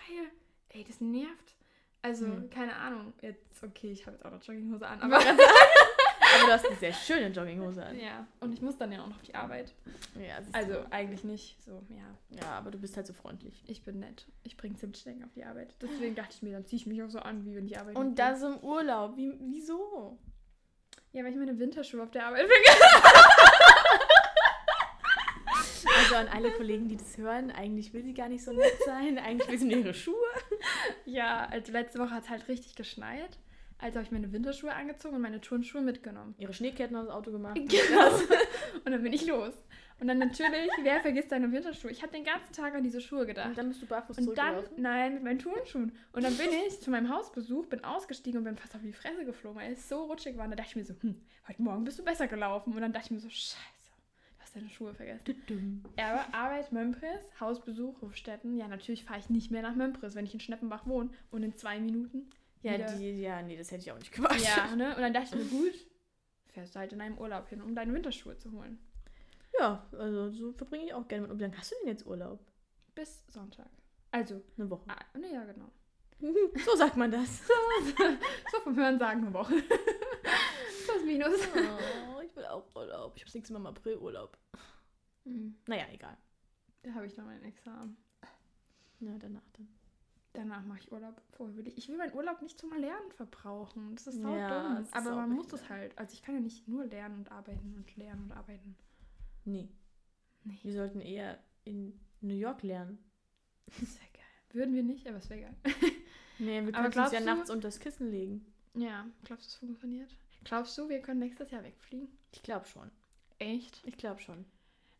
Ey, 0.70 0.84
das 0.88 1.02
nervt. 1.02 1.56
Also, 2.02 2.26
Hm. 2.26 2.50
keine 2.50 2.76
Ahnung. 2.76 3.14
Jetzt, 3.22 3.64
okay, 3.64 3.92
ich 3.92 4.06
habe 4.06 4.16
jetzt 4.18 4.26
auch 4.26 4.32
noch 4.32 4.42
Jogginghose 4.44 4.86
an. 4.88 5.02
Aber, 5.02 5.18
Aber 5.18 5.26
du 6.48 6.52
hast 6.52 6.66
eine 6.68 6.76
sehr 6.78 6.94
schöne 6.94 7.28
Jogginghose 7.28 7.86
an. 7.86 8.00
ja, 8.00 8.26
und 8.40 8.54
ich 8.54 8.62
muss 8.62 8.78
dann 8.78 8.92
ja 8.92 9.02
auch 9.04 9.08
noch 9.08 9.16
auf 9.18 9.22
die 9.22 9.36
Arbeit. 9.36 9.74
Ja. 10.16 10.40
Also, 10.54 10.86
eigentlich 10.90 11.24
nicht. 11.24 11.62
So, 11.64 11.82
ja. 11.90 12.40
ja, 12.42 12.52
aber 12.58 12.72
du 12.72 12.78
bist 12.80 12.96
halt 12.98 13.06
so 13.08 13.14
freundlich. 13.14 13.64
Ich 13.68 13.84
bin 13.84 14.00
nett. 14.00 14.26
Ich 14.44 14.58
bringe 14.58 14.76
Zimtschnecken 14.76 15.24
auf 15.24 15.32
die 15.34 15.44
Arbeit. 15.46 15.76
Deswegen 15.82 16.16
dachte 16.16 16.34
ich 16.36 16.42
mir, 16.42 16.54
dann 16.54 16.66
ziehe 16.66 16.78
ich 16.80 16.88
mich 16.88 17.04
auch 17.04 17.10
so 17.10 17.20
an, 17.20 17.46
wie 17.46 17.56
wenn 17.56 17.66
ich 17.66 17.78
arbeite. 17.80 17.98
Und 18.00 18.18
das 18.18 18.42
im 18.42 18.58
Urlaub. 18.60 19.16
Wie, 19.16 19.34
wieso? 19.42 20.18
Ja, 21.12 21.24
weil 21.24 21.32
ich 21.32 21.38
meine 21.38 21.58
Winterschuhe 21.60 22.02
auf 22.02 22.12
der 22.12 22.26
Arbeit 22.26 22.48
bringe. 22.48 23.04
Also 26.04 26.16
an 26.16 26.28
alle 26.28 26.52
Kollegen, 26.52 26.88
die 26.88 26.98
das 26.98 27.18
hören, 27.18 27.52
eigentlich 27.52 27.94
will 27.94 28.04
sie 28.04 28.14
gar 28.14 28.30
nicht 28.30 28.44
so 28.44 28.52
nett 28.52 28.78
sein. 28.86 29.18
Eigentlich 29.18 29.50
will 29.50 29.58
sie 29.60 29.66
nur 29.66 29.78
ihre 29.80 29.94
Schuhe. 29.94 30.16
Ja, 31.06 31.48
also 31.52 31.72
letzte 31.72 32.00
Woche 32.00 32.12
hat 32.12 32.24
es 32.24 32.30
halt 32.30 32.48
richtig 32.48 32.76
geschneit. 32.76 33.38
Also 33.80 33.96
habe 33.96 34.06
ich 34.06 34.12
meine 34.12 34.32
Winterschuhe 34.32 34.74
angezogen 34.74 35.16
und 35.16 35.22
meine 35.22 35.42
Turnschuhe 35.42 35.82
mitgenommen. 35.82 36.36
Ihre 36.38 36.54
Schneeketten 36.54 36.96
aus 36.96 37.08
dem 37.08 37.12
Auto 37.14 37.32
gemacht. 37.32 37.56
Genau. 37.68 38.08
Und 38.86 38.92
dann 38.92 39.04
bin 39.04 39.12
ich 39.12 39.26
los. 39.28 39.54
Und 40.00 40.08
dann 40.08 40.18
natürlich, 40.20 40.70
wer 40.82 41.00
vergisst 41.02 41.30
seine 41.30 41.52
Winterschuhe? 41.52 41.92
Ich 41.92 42.02
habe 42.02 42.12
den 42.14 42.24
ganzen 42.24 42.54
Tag 42.54 42.74
an 42.76 42.84
diese 42.84 43.02
Schuhe 43.02 43.22
Und 43.22 43.28
gedacht. 43.28 43.58
dann 43.58 43.68
bist 43.70 43.82
du 43.82 43.86
barfuß 43.86 44.18
Und 44.18 44.38
dann, 44.38 44.64
nein, 44.78 45.16
mit 45.16 45.24
meinen 45.24 45.40
Turnschuhen. 45.40 45.92
Und 46.14 46.24
dann 46.24 46.36
bin 46.38 46.48
ich 46.68 46.80
zu 46.82 46.92
meinem 46.92 47.10
Hausbesuch, 47.14 47.66
bin 47.68 47.84
ausgestiegen 47.84 48.38
und 48.40 48.44
bin 48.46 48.56
fast 48.58 48.74
auf 48.76 48.82
die 48.82 48.94
Fresse 48.94 49.26
geflogen, 49.26 49.62
weil 49.62 49.74
es 49.74 49.88
so 49.90 50.04
rutschig 50.06 50.38
war. 50.38 50.46
Und 50.46 50.52
da 50.52 50.56
dachte 50.56 50.70
ich 50.72 50.76
mir 50.78 50.86
so, 50.86 50.94
hm, 51.02 51.22
heute 51.48 51.62
Morgen 51.62 51.84
bist 51.84 52.00
du 52.00 52.04
besser 52.04 52.28
gelaufen. 52.28 52.74
Und 52.74 52.82
dann 52.82 52.94
dachte 52.94 53.08
ich 53.08 53.12
mir 53.12 53.20
so, 53.20 53.30
scheiße, 53.30 53.58
hast 54.54 54.56
deine 54.56 54.70
Schuhe 54.70 54.94
vergessen. 54.94 55.84
Aber 55.98 56.26
Arbeit, 56.34 56.72
Mömpris, 56.72 57.20
Hausbesuch, 57.40 58.02
Hofstetten. 58.02 58.58
Ja, 58.58 58.68
natürlich 58.68 59.04
fahre 59.04 59.20
ich 59.20 59.30
nicht 59.30 59.52
mehr 59.52 59.62
nach 59.62 59.76
Mömpris, 59.76 60.16
wenn 60.16 60.26
ich 60.26 60.34
in 60.34 60.40
Schneppenbach 60.40 60.86
wohne. 60.86 61.10
Und 61.32 61.44
in 61.44 61.56
zwei 61.56 61.80
Minuten. 61.80 62.30
Ja, 62.62 62.74
wieder- 62.74 62.96
die, 62.96 63.22
ja, 63.22 63.42
nee, 63.42 63.58
das 63.58 63.72
hätte 63.72 63.82
ich 63.82 63.92
auch 63.92 64.00
nicht 64.00 64.12
gemacht. 64.14 64.40
Ja, 64.42 64.76
ne? 64.76 64.96
Und 64.96 65.02
dann 65.02 65.14
dachte 65.14 65.38
ich 65.38 65.44
mir, 65.52 65.58
gut, 65.60 65.74
fährst 66.50 66.76
du 66.76 66.80
halt 66.80 66.94
in 66.94 67.02
einem 67.02 67.18
Urlaub 67.18 67.50
hin, 67.50 67.62
um 67.62 67.76
deine 67.76 67.94
Winterschuhe 67.94 68.38
zu 68.38 68.52
holen. 68.52 68.78
Ja, 69.60 69.86
also 69.98 70.30
so 70.32 70.52
verbringe 70.54 70.86
ich 70.86 70.94
auch 70.94 71.08
gerne 71.08 71.24
mit. 71.24 71.32
Und 71.32 71.38
wie 71.40 71.44
lange 71.44 71.58
hast 71.58 71.72
du 71.72 71.76
denn 71.82 71.88
jetzt 71.90 72.06
Urlaub? 72.06 72.40
Bis 72.96 73.24
Sonntag. 73.30 73.70
Also, 74.12 74.42
Eine 74.58 74.70
Woche. 74.70 74.84
ah, 74.88 75.18
ne, 75.18 75.32
ja, 75.34 75.44
genau. 75.46 75.70
So 76.66 76.76
sagt 76.76 76.96
man 76.96 77.12
das. 77.12 77.42
So 78.52 78.60
vom 78.64 78.76
Hören 78.76 78.98
sagen 79.00 79.22
eine 79.26 79.34
Woche. 79.34 79.56
Plus 80.86 81.04
minus. 81.06 81.40
Oh, 81.56 82.22
ich 82.34 82.38
will 82.38 82.46
auch 82.46 82.76
Urlaub. 82.76 83.14
Ich 83.16 83.22
habe 83.24 83.32
nächstes 83.34 83.52
Mal 83.52 83.60
im 83.60 83.68
April 83.68 83.98
Urlaub. 83.98 84.38
Hm, 85.26 85.56
Naja, 85.68 85.86
egal. 85.92 86.18
Da 86.82 86.94
habe 86.94 87.06
ich 87.06 87.16
noch 87.16 87.26
mein 87.26 87.44
Examen. 87.44 87.96
Ja, 89.00 89.18
danach 89.20 89.48
dann. 89.54 89.68
Danach 90.34 90.64
mache 90.66 90.80
ich 90.80 90.92
Urlaub. 90.92 91.22
Vorher 91.32 91.56
will 91.56 91.68
ich, 91.68 91.78
ich 91.78 91.88
will 91.90 91.98
meinen 91.98 92.14
Urlaub 92.14 92.42
nicht 92.42 92.58
zum 92.60 92.72
Lernen 92.76 93.12
verbrauchen. 93.12 93.94
Das 93.96 94.08
ist 94.08 94.20
sau 94.22 94.36
Ja, 94.36 94.74
dumm. 94.74 94.84
ist 94.84 94.94
Aber 94.96 95.16
man 95.16 95.30
muss 95.30 95.54
es 95.54 95.70
halt. 95.70 95.96
Also 95.98 96.14
ich 96.14 96.24
kann 96.24 96.34
ja 96.36 96.42
nicht 96.42 96.68
nur 96.68 96.86
lernen 96.86 97.20
und 97.20 97.32
arbeiten 97.32 97.76
und 97.76 97.96
lernen 97.96 98.24
und 98.24 98.32
arbeiten. 98.32 98.76
Nee. 99.46 99.70
Nee. 100.44 100.58
Wir 100.64 100.74
sollten 100.74 101.02
eher 101.02 101.38
in 101.66 102.00
New 102.22 102.34
York 102.36 102.64
lernen. 102.64 102.98
Das 103.68 103.96
wäre 103.96 104.12
geil. 104.14 104.24
Würden 104.54 104.74
wir 104.76 104.84
nicht, 104.84 105.08
aber 105.08 105.18
es 105.18 105.30
wäre 105.30 105.42
geil. 105.42 105.56
Nee, 106.40 106.66
wir 106.66 106.72
können 106.72 106.88
uns 106.98 107.12
ja 107.12 107.20
du- 107.20 107.26
nachts 107.26 107.50
unter 107.52 107.68
das 107.68 107.80
Kissen 107.80 108.10
legen. 108.10 108.46
Ja, 108.74 109.06
glaubst 109.24 109.46
du, 109.46 109.50
es 109.50 109.56
funktioniert? 109.56 110.10
Glaubst 110.44 110.78
du, 110.78 110.90
wir 110.90 111.02
können 111.02 111.20
nächstes 111.20 111.52
Jahr 111.52 111.64
wegfliegen? 111.64 112.10
Ich 112.32 112.44
glaube 112.44 112.66
schon. 112.66 112.92
Echt? 113.40 113.82
Ich 113.86 113.98
glaube 113.98 114.20
schon. 114.20 114.46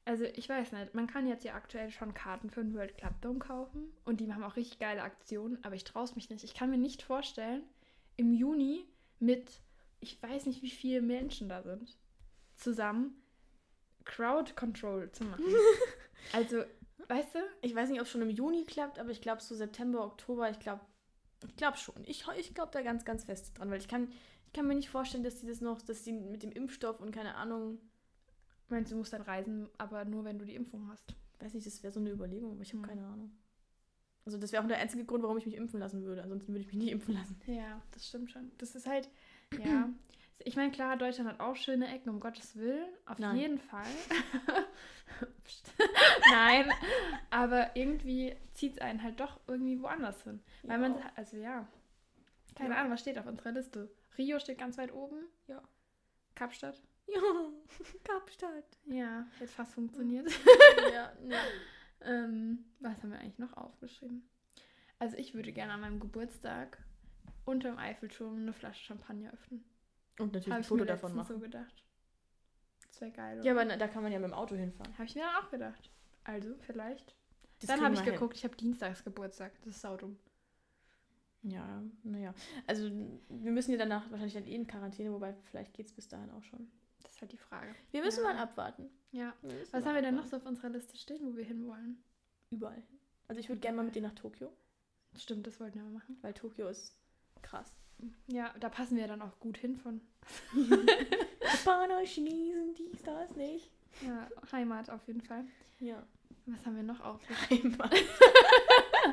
Also 0.06 0.26
ich 0.26 0.50
weiß 0.50 0.74
nicht, 0.74 0.94
man 0.94 1.08
kann 1.08 1.28
jetzt 1.28 1.46
ja 1.46 1.54
aktuell 1.54 1.90
schon 1.90 2.14
Karten 2.14 2.50
für 2.50 2.62
den 2.62 2.74
World 2.74 2.98
Club 2.98 3.14
Dome 3.22 3.40
kaufen 3.40 3.94
und 4.04 4.20
die 4.20 4.34
haben 4.34 4.44
auch 4.44 4.58
richtig 4.58 4.80
geile 4.80 5.02
Aktionen, 5.02 5.64
aber 5.64 5.76
ich 5.76 5.86
traue 5.86 6.04
es 6.04 6.16
mich 6.16 6.30
nicht. 6.30 6.44
Ich 6.44 6.54
kann 6.54 6.70
mir 6.70 6.78
nicht 6.78 7.04
vorstellen, 7.04 7.64
im 8.18 8.34
Juni 8.34 8.86
mit, 9.20 9.62
ich 10.02 10.22
weiß 10.22 10.46
nicht 10.46 10.62
wie 10.62 10.70
viele 10.70 11.02
Menschen 11.02 11.48
da 11.48 11.64
sind, 11.64 11.98
zusammen 12.58 13.16
Crowd 14.04 14.54
Control 14.56 15.10
zu 15.12 15.24
machen. 15.24 15.46
also, 16.34 16.64
weißt 17.08 17.36
du? 17.36 17.40
Ich 17.62 17.74
weiß 17.74 17.90
nicht, 17.90 18.02
ob 18.02 18.06
es 18.06 18.12
schon 18.12 18.22
im 18.22 18.30
Juni 18.30 18.66
klappt, 18.66 19.00
aber 19.00 19.12
ich 19.12 19.22
glaube 19.22 19.42
so 19.42 19.56
September, 19.56 20.04
Oktober, 20.04 20.50
ich 20.50 20.60
glaube 20.60 20.82
ich 21.48 21.56
glaube 21.56 21.78
schon. 21.78 22.04
Ich, 22.06 22.26
ich 22.38 22.54
glaube 22.54 22.72
da 22.72 22.82
ganz, 22.82 23.06
ganz 23.06 23.26
fest 23.26 23.58
dran, 23.58 23.70
weil 23.70 23.80
ich 23.80 23.88
kann, 23.88 24.12
ich 24.54 24.58
kann 24.60 24.68
mir 24.68 24.76
nicht 24.76 24.90
vorstellen, 24.90 25.24
dass 25.24 25.40
die 25.40 25.48
das 25.48 25.62
noch, 25.62 25.82
dass 25.82 26.04
die 26.04 26.12
mit 26.14 26.44
dem 26.44 26.52
Impfstoff 26.52 27.00
und 27.00 27.12
keine 27.12 27.34
Ahnung, 27.36 27.80
Meinst 28.70 28.92
du, 28.92 28.96
musst 28.96 29.12
dann 29.14 29.24
reisen, 29.24 29.68
aber 29.80 30.06
nur 30.06 30.24
wenn 30.26 30.38
du 30.40 30.46
die 30.46 30.54
Impfung 30.56 30.88
hast. 30.90 31.16
weiß 31.40 31.54
nicht, 31.56 31.66
das 31.68 31.82
wäre 31.84 31.92
so 31.92 32.00
eine 32.00 32.12
Überlegung, 32.12 32.52
aber 32.54 32.62
ich 32.62 32.70
habe 32.74 32.82
Hm. 32.84 32.88
keine 32.90 33.06
Ahnung. 33.08 33.32
Also 34.26 34.38
das 34.38 34.52
wäre 34.52 34.64
auch 34.64 34.68
der 34.68 34.78
einzige 34.78 35.06
Grund, 35.06 35.22
warum 35.24 35.38
ich 35.38 35.46
mich 35.46 35.56
impfen 35.56 35.80
lassen 35.80 36.04
würde. 36.04 36.22
Ansonsten 36.24 36.54
würde 36.54 36.62
ich 36.62 36.68
mich 36.68 36.78
nicht 36.78 36.92
impfen 36.92 37.14
lassen. 37.16 37.40
Ja, 37.48 37.82
das 37.92 38.08
stimmt 38.08 38.32
schon. 38.32 38.52
Das 38.60 38.74
ist 38.76 38.88
halt, 38.88 39.10
ja. 39.64 39.90
Ich 40.46 40.56
meine, 40.58 40.72
klar, 40.72 40.98
Deutschland 40.98 41.30
hat 41.30 41.40
auch 41.40 41.56
schöne 41.56 41.88
Ecken, 41.94 42.10
um 42.10 42.20
Gottes 42.20 42.56
Willen. 42.58 42.86
Auf 43.06 43.18
Nein. 43.18 43.38
jeden 43.38 43.58
Fall. 43.60 43.86
Nein, 46.32 46.70
aber 47.30 47.76
irgendwie 47.76 48.36
zieht 48.54 48.74
es 48.74 48.82
einen 48.82 49.02
halt 49.04 49.20
doch 49.20 49.40
irgendwie 49.48 49.82
woanders 49.82 50.24
hin. 50.24 50.42
Weil 50.64 50.80
man, 50.80 50.96
Ja. 50.98 51.12
also 51.16 51.38
ja. 51.38 51.68
Keine. 52.56 52.76
Ahnung, 52.76 52.92
was 52.92 53.02
steht 53.02 53.18
auf 53.18 53.26
unserer 53.26 53.52
Liste? 53.52 53.90
Rio 54.18 54.40
steht 54.40 54.58
ganz 54.58 54.78
weit 54.78 54.94
oben. 54.94 55.26
Ja. 55.48 55.62
Kapstadt. 56.36 56.82
Ja, 57.08 57.20
Kapstadt. 58.04 58.78
Ja, 58.86 59.28
hat 59.40 59.50
fast 59.50 59.74
funktioniert. 59.74 60.30
ja, 60.92 61.12
ne. 61.22 61.38
ähm, 62.02 62.66
was 62.80 62.98
haben 63.04 63.12
wir 63.12 63.20
eigentlich 63.20 63.40
noch 63.40 63.56
aufgeschrieben? 63.58 64.28
Also 65.00 65.18
ich 65.18 65.34
würde 65.34 65.52
gerne 65.52 65.74
an 65.74 65.82
meinem 65.82 66.00
Geburtstag 66.00 66.78
unter 67.46 67.70
dem 67.70 67.78
Eiffelturm 67.78 68.38
eine 68.38 68.54
Flasche 68.54 68.84
Champagner 68.86 69.34
öffnen. 69.34 69.66
Und 70.20 70.28
natürlich 70.34 70.48
Habe 70.48 70.56
ein 70.58 70.62
ich 70.62 70.68
Foto 70.68 70.82
mir 70.84 70.86
davon 70.88 71.14
machen. 71.16 71.28
so 71.28 71.40
gedacht. 71.40 71.84
Das 72.88 73.02
wäre 73.02 73.12
geil. 73.12 73.38
Ja, 73.44 73.52
oder? 73.52 73.62
aber 73.62 73.66
na- 73.66 73.78
da 73.78 73.88
kann 73.88 74.04
man 74.04 74.12
ja 74.12 74.20
mit 74.20 74.30
dem 74.30 74.34
Auto 74.34 74.56
hinfahren. 74.56 74.94
Habe 74.94 75.06
ich 75.06 75.16
mir 75.16 75.22
dann 75.24 75.44
auch 75.44 75.50
gedacht. 75.50 75.90
Also, 76.24 76.56
vielleicht. 76.62 77.16
Das 77.60 77.68
dann 77.68 77.82
habe 77.82 77.94
ich 77.96 78.00
wir 78.02 78.06
hin. 78.06 78.14
geguckt, 78.14 78.38
ich 78.38 78.44
habe 78.46 78.56
Dienstags 78.56 79.04
Geburtstag. 79.04 79.52
Das 79.64 79.76
ist 79.76 79.82
saudumm. 79.82 80.18
Ja, 81.44 81.84
naja. 82.04 82.34
Also 82.68 82.90
wir 83.30 83.52
müssen 83.52 83.72
ja 83.72 83.78
danach 83.78 84.10
wahrscheinlich 84.10 84.34
dann 84.34 84.48
eh 84.48 84.56
in 84.56 84.66
Quarantäne, 84.68 85.12
wobei 85.12 85.34
vielleicht 85.50 85.74
geht 85.74 85.88
es 85.88 85.94
bis 85.94 86.08
dahin 86.08 86.32
auch 86.32 86.44
schon. 86.44 86.72
Das 87.02 87.14
ist 87.16 87.22
halt 87.22 87.32
die 87.34 87.38
Frage. 87.38 87.76
Wir 87.92 88.02
müssen 88.02 88.24
Ja. 88.24 88.34
mal 88.34 88.38
abwarten. 88.42 88.90
Ja. 89.12 89.34
Was 89.72 89.86
haben 89.86 89.96
wir 89.96 90.02
denn 90.02 90.16
noch 90.16 90.26
so 90.26 90.38
auf 90.38 90.46
unserer 90.46 90.70
Liste 90.70 90.96
stehen, 90.98 91.20
wo 91.26 91.36
wir 91.36 91.44
hinwollen? 91.44 92.02
Überall. 92.50 92.82
Also 93.28 93.40
ich 93.42 93.50
würde 93.50 93.60
gerne 93.62 93.78
mal 93.78 93.84
mit 93.84 93.96
dir 93.96 94.02
nach 94.02 94.16
Tokio, 94.16 94.50
Stimmt, 95.18 95.46
das 95.46 95.60
wollten 95.60 95.76
wir 95.80 95.84
mal 95.84 95.92
machen. 95.94 96.18
weil 96.22 96.34
Tokio 96.34 96.68
ist 96.70 96.96
krass. 97.42 97.72
Ja, 98.28 98.54
da 98.60 98.70
passen 98.70 98.98
wir 98.98 99.08
dann 99.08 99.22
auch 99.22 99.40
gut 99.40 99.58
hin 99.58 99.78
von. 99.78 100.02
Japaner, 101.42 102.00
Chinesen, 102.06 102.74
dies, 102.76 103.02
das, 103.04 103.36
nicht. 103.36 103.70
Ja, 104.06 104.28
Heimat 104.52 104.90
auf 104.90 105.06
jeden 105.08 105.22
Fall. 105.22 105.46
Ja. 105.80 106.02
Was 106.48 106.66
haben 106.66 106.76
wir 106.76 106.84
noch 106.84 107.00
aufgeschrieben? 107.00 107.72
Heimat. 107.74 107.92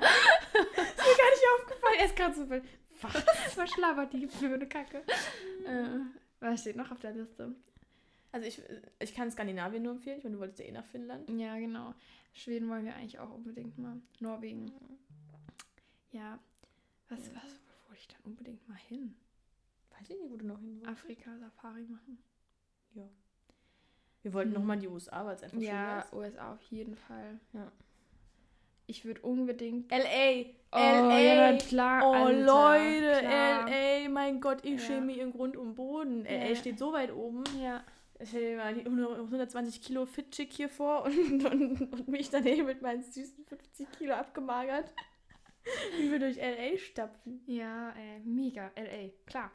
gar 0.00 1.30
nicht 1.30 1.46
aufgefallen. 1.58 1.79
Er 1.98 2.06
ist 2.06 2.16
gerade 2.16 2.34
so 2.34 2.46
viel. 2.46 2.62
Was? 3.02 3.56
Was 3.56 3.70
schlabbert 3.70 4.12
die 4.12 4.26
für 4.28 4.46
eine 4.52 4.68
Kacke? 4.68 5.02
Äh, 5.66 6.00
was 6.40 6.60
steht 6.60 6.76
noch 6.76 6.90
auf 6.90 7.00
der 7.00 7.12
Liste? 7.12 7.54
Also 8.32 8.46
ich, 8.46 8.62
ich 9.00 9.14
kann 9.14 9.30
Skandinavien 9.30 9.82
nur 9.82 9.92
empfehlen. 9.92 10.18
Ich 10.18 10.24
meine, 10.24 10.34
du 10.36 10.40
wolltest 10.40 10.60
ja 10.60 10.66
eh 10.66 10.72
nach 10.72 10.84
Finnland. 10.86 11.28
Ja, 11.30 11.56
genau. 11.58 11.94
Schweden 12.32 12.68
wollen 12.68 12.84
wir 12.84 12.94
eigentlich 12.94 13.18
auch 13.18 13.30
unbedingt 13.34 13.76
mal. 13.78 13.96
Norwegen. 14.20 14.70
Ja. 16.12 16.38
Was, 17.08 17.18
was, 17.18 17.26
wo 17.26 17.88
wollte 17.88 18.00
ich 18.00 18.08
dann 18.08 18.20
unbedingt 18.24 18.68
mal 18.68 18.76
hin? 18.88 19.14
Weiß 19.90 20.08
ich 20.10 20.16
nicht, 20.20 20.30
wo 20.30 20.36
du 20.36 20.46
noch 20.46 20.60
hin 20.60 20.76
wolltest. 20.80 20.90
Afrika 21.04 21.36
Safari 21.38 21.82
machen. 21.84 22.18
Wir 24.22 24.32
wollten 24.34 24.50
Hm. 24.50 24.58
noch 24.60 24.64
mal 24.66 24.74
in 24.74 24.80
die 24.80 24.88
USA, 24.88 25.24
weil 25.24 25.34
es 25.34 25.42
einfach 25.42 25.58
Ja, 25.58 26.04
schön 26.10 26.18
USA 26.18 26.52
auf 26.52 26.62
jeden 26.64 26.94
Fall. 26.94 27.40
Ja. 27.54 27.72
Ich 28.90 29.04
würde 29.04 29.20
unbedingt. 29.22 29.90
L.A. 29.92 30.46
Oh, 30.72 30.78
L.A. 30.78 31.18
ja, 31.20 31.56
klar. 31.58 32.02
Oh 32.04 32.12
Alter, 32.12 32.40
Leute, 32.40 33.20
klar. 33.20 33.68
L.A., 33.70 34.08
mein 34.08 34.40
Gott, 34.40 34.64
ich 34.64 34.72
Ja. 34.72 34.78
schäme 34.78 35.06
mich 35.06 35.18
im 35.18 35.32
Grund 35.32 35.56
und 35.56 35.74
Boden. 35.76 36.26
L.A. 36.26 36.48
Ja. 36.48 36.54
steht 36.56 36.78
so 36.78 36.92
weit 36.92 37.12
oben. 37.12 37.44
Ja. 37.62 37.84
Stell 38.22 38.50
dir 38.50 38.56
mal 38.58 38.74
die 38.74 38.84
120 38.84 39.80
Kilo 39.80 40.04
Fit-Chick 40.06 40.52
hier 40.52 40.68
vor 40.68 41.04
und, 41.04 41.44
und, 41.44 41.80
und 41.92 42.08
mich 42.08 42.28
daneben 42.30 42.66
mit 42.66 42.82
meinen 42.82 43.02
süßen 43.02 43.44
50 43.46 43.90
Kilo 43.92 44.12
abgemagert. 44.14 44.92
Wie 45.98 46.10
wir 46.10 46.18
durch 46.18 46.38
L.A. 46.38 46.76
stapfen. 46.78 47.42
Ja, 47.46 47.90
ey, 47.90 48.20
mega. 48.24 48.70
LA, 48.76 49.10
klar. 49.26 49.50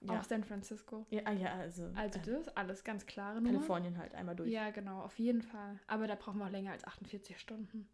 Ja, 0.00 0.18
Auch 0.18 0.24
San 0.24 0.42
Francisco. 0.44 1.06
ja, 1.10 1.20
ah, 1.26 1.32
ja 1.32 1.52
also, 1.52 1.84
Also 1.94 2.18
äh, 2.18 2.22
das 2.22 2.28
ist 2.46 2.56
alles 2.56 2.82
ganz 2.84 3.04
klare 3.04 3.36
Nummer. 3.36 3.52
Kalifornien 3.52 3.98
halt 3.98 4.14
einmal 4.14 4.34
durch. 4.34 4.50
Ja, 4.50 4.70
genau, 4.70 5.02
auf 5.02 5.18
jeden 5.18 5.42
Fall. 5.42 5.78
Aber 5.86 6.06
da 6.06 6.14
brauchen 6.14 6.38
wir 6.38 6.46
auch 6.46 6.50
länger 6.50 6.72
als 6.72 6.84
48 6.86 7.38
Stunden. 7.38 7.86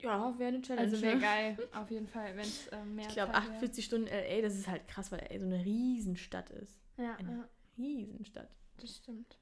Ja, 0.00 0.38
wäre 0.38 0.48
eine 0.48 0.62
Challenge. 0.62 0.82
Also 0.90 1.02
wäre 1.02 1.16
ne? 1.16 1.20
geil, 1.20 1.68
auf 1.74 1.90
jeden 1.90 2.06
Fall, 2.06 2.34
wenn 2.36 2.44
es 2.44 2.68
ähm, 2.72 2.94
mehr 2.94 3.06
Ich 3.08 3.14
glaube, 3.14 3.32
Zeit 3.32 3.42
wär. 3.42 3.50
48 3.54 3.84
Stunden 3.84 4.06
L.A., 4.06 4.42
das 4.42 4.56
ist 4.56 4.68
halt 4.68 4.86
krass, 4.86 5.10
weil 5.10 5.18
L.A. 5.20 5.38
so 5.40 5.46
eine 5.46 5.64
Riesenstadt 5.64 6.50
ist. 6.50 6.76
Ja, 6.96 7.16
eine- 7.16 7.30
ja, 7.32 7.48
Riesenstadt. 7.76 8.48
das 8.80 8.96
stimmt. 8.96 9.36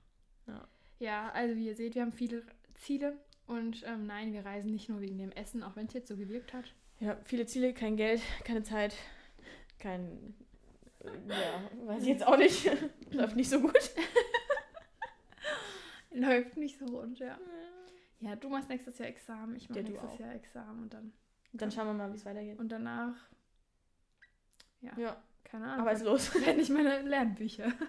Ja. 0.46 0.66
Ja, 0.98 1.30
also 1.32 1.56
wie 1.56 1.66
ihr 1.66 1.74
seht, 1.74 1.94
wir 1.94 2.02
haben 2.02 2.12
viele 2.12 2.42
Ziele. 2.74 3.18
Und 3.46 3.84
ähm, 3.86 4.06
nein, 4.06 4.32
wir 4.32 4.44
reisen 4.46 4.72
nicht 4.72 4.88
nur 4.88 5.00
wegen 5.00 5.18
dem 5.18 5.30
Essen, 5.32 5.62
auch 5.62 5.76
wenn 5.76 5.86
es 5.86 5.92
jetzt 5.92 6.08
so 6.08 6.16
gewirkt 6.16 6.52
hat. 6.54 6.72
Ja, 7.00 7.18
viele 7.24 7.44
Ziele, 7.46 7.74
kein 7.74 7.96
Geld, 7.96 8.22
keine 8.44 8.62
Zeit, 8.62 8.94
kein. 9.78 10.34
äh, 11.00 11.08
Ja, 11.28 11.86
weiß 11.86 12.02
ich 12.02 12.08
jetzt 12.08 12.26
auch 12.26 12.38
nicht. 12.38 12.68
Läuft 13.12 13.36
nicht 13.36 13.50
so 13.50 13.60
gut. 13.60 13.74
Läuft 16.10 16.56
nicht 16.56 16.78
so 16.78 16.86
rund, 16.86 17.18
ja. 17.18 17.38
Ja, 18.20 18.34
du 18.36 18.48
machst 18.48 18.68
nächstes 18.68 18.98
Jahr 18.98 19.08
Examen, 19.08 19.56
ich 19.56 19.68
mache 19.68 19.80
Ja, 19.80 19.88
nächstes 19.88 20.10
auch. 20.10 20.18
Jahr 20.18 20.34
Examen 20.34 20.82
und 20.84 20.94
dann 20.94 21.12
Dann 21.52 21.70
schauen 21.70 21.86
wir 21.88 21.94
mal, 21.94 22.10
wie 22.12 22.16
es 22.16 22.24
weitergeht. 22.24 22.58
und 22.58 22.68
danach, 22.70 23.14
Ja, 24.80 25.22
keine 25.44 25.66
Ahnung, 25.66 25.80
aber 25.82 25.92
ist 25.92 26.02
los. 26.04 26.34
werde 26.46 26.60
ich 26.60 26.70
meine 26.70 27.02
Lernbücher. 27.02 27.72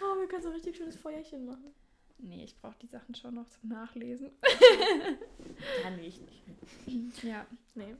Oh, 0.00 0.20
wir 0.20 0.28
können 0.28 0.42
so 0.42 0.48
ein 0.50 0.54
richtig 0.54 0.76
schönes 0.76 0.96
Feuerchen 0.96 1.44
machen. 1.46 1.74
Nee, 2.18 2.44
ich 2.44 2.56
brauche 2.56 2.76
die 2.80 2.86
Sachen 2.86 3.14
schon 3.16 3.34
noch 3.34 3.48
zum 3.48 3.68
Nachlesen. 3.70 4.30
Ja, 5.82 5.90
nee, 5.90 6.06
ich 6.06 6.20
nicht. 6.20 7.22
Ja, 7.24 7.46
Nee, 7.74 7.96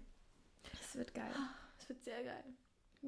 das 0.78 0.94
wird 0.96 1.12
geil. 1.14 1.32
es 1.78 1.88
wird 1.88 2.04
sehr 2.04 2.22
geil. 2.22 2.44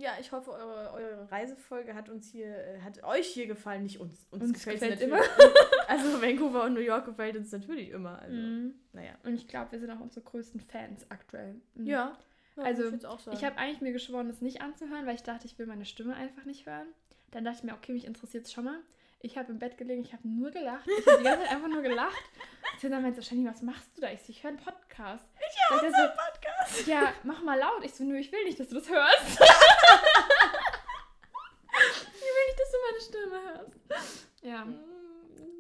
Ja, 0.01 0.12
ich 0.20 0.30
hoffe, 0.32 0.53
eure, 0.53 0.92
eure 0.92 1.30
Reisefolge 1.30 1.94
hat 1.94 2.09
uns 2.09 2.30
hier, 2.30 2.46
äh, 2.46 2.80
hat 2.82 3.03
euch 3.03 3.26
hier 3.26 3.46
gefallen, 3.46 3.82
nicht 3.82 3.99
uns. 3.99 4.26
Uns, 4.30 4.44
Uns 4.44 4.53
gefällt 4.53 4.80
natürlich. 4.80 5.12
Also 5.88 6.20
Vancouver 6.22 6.64
und 6.64 6.74
New 6.74 6.80
York 6.80 7.07
gefällt 7.07 7.36
uns 7.36 7.51
natürlich 7.51 7.90
immer. 7.90 8.20
Also, 8.20 8.36
Mhm. 8.36 8.74
naja. 8.92 9.12
Und 9.24 9.34
ich 9.34 9.49
glaube, 9.49 9.72
wir 9.72 9.80
sind 9.80 9.90
auch 9.90 10.01
unsere 10.01 10.20
größten 10.24 10.61
Fans 10.61 11.07
aktuell. 11.11 11.57
Mhm. 11.74 11.86
Ja. 11.86 12.16
Also, 12.57 12.82
würd 12.84 12.94
ich 12.96 13.03
sagen. 13.03 13.36
Ich 13.36 13.44
habe 13.44 13.57
eigentlich 13.57 13.80
mir 13.80 13.92
geschworen, 13.92 14.28
es 14.28 14.40
nicht 14.40 14.61
anzuhören, 14.61 15.07
weil 15.07 15.14
ich 15.14 15.22
dachte, 15.22 15.46
ich 15.46 15.59
will 15.59 15.66
meine 15.66 15.84
Stimme 15.84 16.14
einfach 16.14 16.44
nicht 16.44 16.66
hören. 16.66 16.88
Dann 17.30 17.44
dachte 17.44 17.59
ich 17.59 17.64
mir, 17.64 17.74
okay, 17.74 17.92
mich 17.92 18.05
interessiert 18.07 18.46
es 18.46 18.53
schon 18.53 18.64
mal. 18.64 18.78
Ich 19.20 19.36
habe 19.36 19.50
im 19.50 19.58
Bett 19.58 19.76
gelegen, 19.76 20.02
ich 20.02 20.12
habe 20.12 20.28
nur 20.28 20.50
gelacht. 20.52 20.86
Ich 20.86 21.06
habe 21.06 21.18
die 21.18 21.24
ganze 21.24 21.42
Zeit 21.44 21.52
einfach 21.52 21.68
nur 21.68 21.82
gelacht. 21.82 22.22
Und 22.82 22.90
dann 22.90 23.02
meinte 23.02 23.20
Shani, 23.20 23.48
was 23.48 23.62
machst 23.62 23.96
du 23.96 24.00
da? 24.02 24.12
Ich 24.12 24.22
so, 24.22 24.30
ich 24.30 24.44
höre 24.44 24.50
einen 24.50 24.60
Podcast. 24.60 25.26
Ich 25.38 25.70
höre 25.70 25.80
so, 25.80 25.96
Podcast. 25.96 26.86
Ja, 26.86 27.12
mach 27.24 27.42
mal 27.42 27.58
laut. 27.58 27.84
Ich 27.84 27.94
so, 27.94 28.04
nö, 28.04 28.16
ich 28.16 28.30
will 28.30 28.44
nicht, 28.44 28.60
dass 28.60 28.68
du 28.68 28.76
das 28.76 28.88
hörst. 28.88 29.30
ich 29.32 29.40
will 32.20 32.46
nicht, 32.46 32.60
dass 32.60 32.70
du 32.70 32.78
meine 32.86 33.00
Stimme 33.00 33.42
hörst. 33.42 34.26
Ja, 34.42 34.66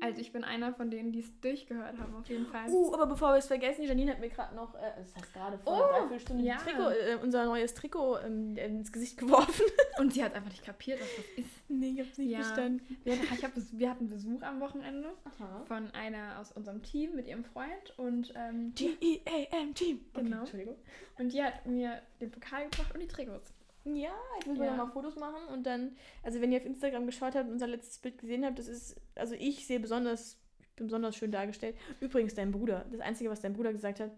also 0.00 0.20
ich 0.20 0.32
bin 0.32 0.44
einer 0.44 0.72
von 0.74 0.90
denen, 0.90 1.12
die 1.12 1.20
es 1.20 1.40
durchgehört 1.40 1.98
haben, 1.98 2.14
auf 2.14 2.26
jeden 2.28 2.46
Fall. 2.46 2.68
Uh, 2.70 2.92
aber 2.94 3.06
bevor 3.06 3.30
wir 3.32 3.38
es 3.38 3.46
vergessen, 3.46 3.82
Janine 3.84 4.12
hat 4.12 4.20
mir 4.20 4.28
gerade 4.28 4.54
noch, 4.54 4.74
äh, 4.74 4.92
das 4.96 5.14
heißt 5.16 5.32
gerade 5.34 5.58
vor 5.58 5.72
Oh, 5.72 5.82
einer 5.82 5.92
Dreiviertelstunde, 5.92 6.44
ja. 6.44 6.56
Trikot, 6.56 6.90
äh, 6.90 7.16
unser 7.22 7.44
neues 7.46 7.74
Trikot 7.74 8.18
ähm, 8.24 8.56
ins 8.56 8.92
Gesicht 8.92 9.18
geworfen. 9.18 9.64
Und 9.98 10.12
sie 10.14 10.22
hat 10.22 10.34
einfach 10.34 10.50
nicht 10.50 10.64
kapiert, 10.64 11.00
was 11.00 11.08
das 11.16 11.44
ist. 11.44 11.50
nee, 11.68 11.90
ich 11.90 12.00
hab's 12.06 12.18
nicht 12.18 12.30
Ja. 12.30 12.42
verstanden. 12.42 12.98
Wir, 13.04 13.14
hab, 13.14 13.52
wir 13.72 13.90
hatten 13.90 14.08
Besuch 14.08 14.42
am 14.42 14.60
Wochenende 14.60 15.08
Aha. 15.24 15.64
von 15.66 15.90
einer 15.92 16.38
aus 16.38 16.52
unserem 16.52 16.82
Team 16.82 17.14
mit 17.14 17.26
ihrem 17.26 17.44
Freund 17.44 17.92
und, 17.96 18.32
ähm, 18.36 18.74
T-E-A-M-Team. 18.74 20.00
Genau. 20.14 20.40
Entschuldigung. 20.40 20.76
und 21.18 21.32
die 21.32 21.42
hat 21.42 21.66
mir 21.66 22.00
den 22.20 22.30
Pokal 22.30 22.64
gebracht 22.64 22.94
und 22.94 23.00
die 23.00 23.08
Trikots. 23.08 23.52
Ja, 23.96 24.12
jetzt 24.36 24.46
müssen 24.46 24.60
wir 24.60 24.66
Ja. 24.66 24.76
noch 24.76 24.86
mal 24.86 24.92
Fotos 24.92 25.16
machen 25.16 25.46
und 25.52 25.64
dann, 25.64 25.96
also 26.22 26.40
wenn 26.40 26.52
ihr 26.52 26.58
auf 26.58 26.66
Instagram 26.66 27.06
geschaut 27.06 27.34
habt 27.34 27.46
und 27.46 27.52
unser 27.52 27.66
letztes 27.66 27.98
Bild 27.98 28.18
gesehen 28.18 28.44
habt, 28.44 28.58
das 28.58 28.68
ist, 28.68 29.00
also 29.14 29.34
ich 29.34 29.66
sehe 29.66 29.80
besonders, 29.80 30.40
ich 30.60 30.68
bin 30.76 30.86
besonders 30.86 31.16
schön 31.16 31.32
dargestellt. 31.32 31.76
Übrigens, 32.00 32.34
dein 32.34 32.52
Bruder, 32.52 32.86
das 32.90 33.00
Einzige, 33.00 33.30
was 33.30 33.40
dein 33.40 33.54
Bruder 33.54 33.72
gesagt 33.72 34.00
hat, 34.00 34.12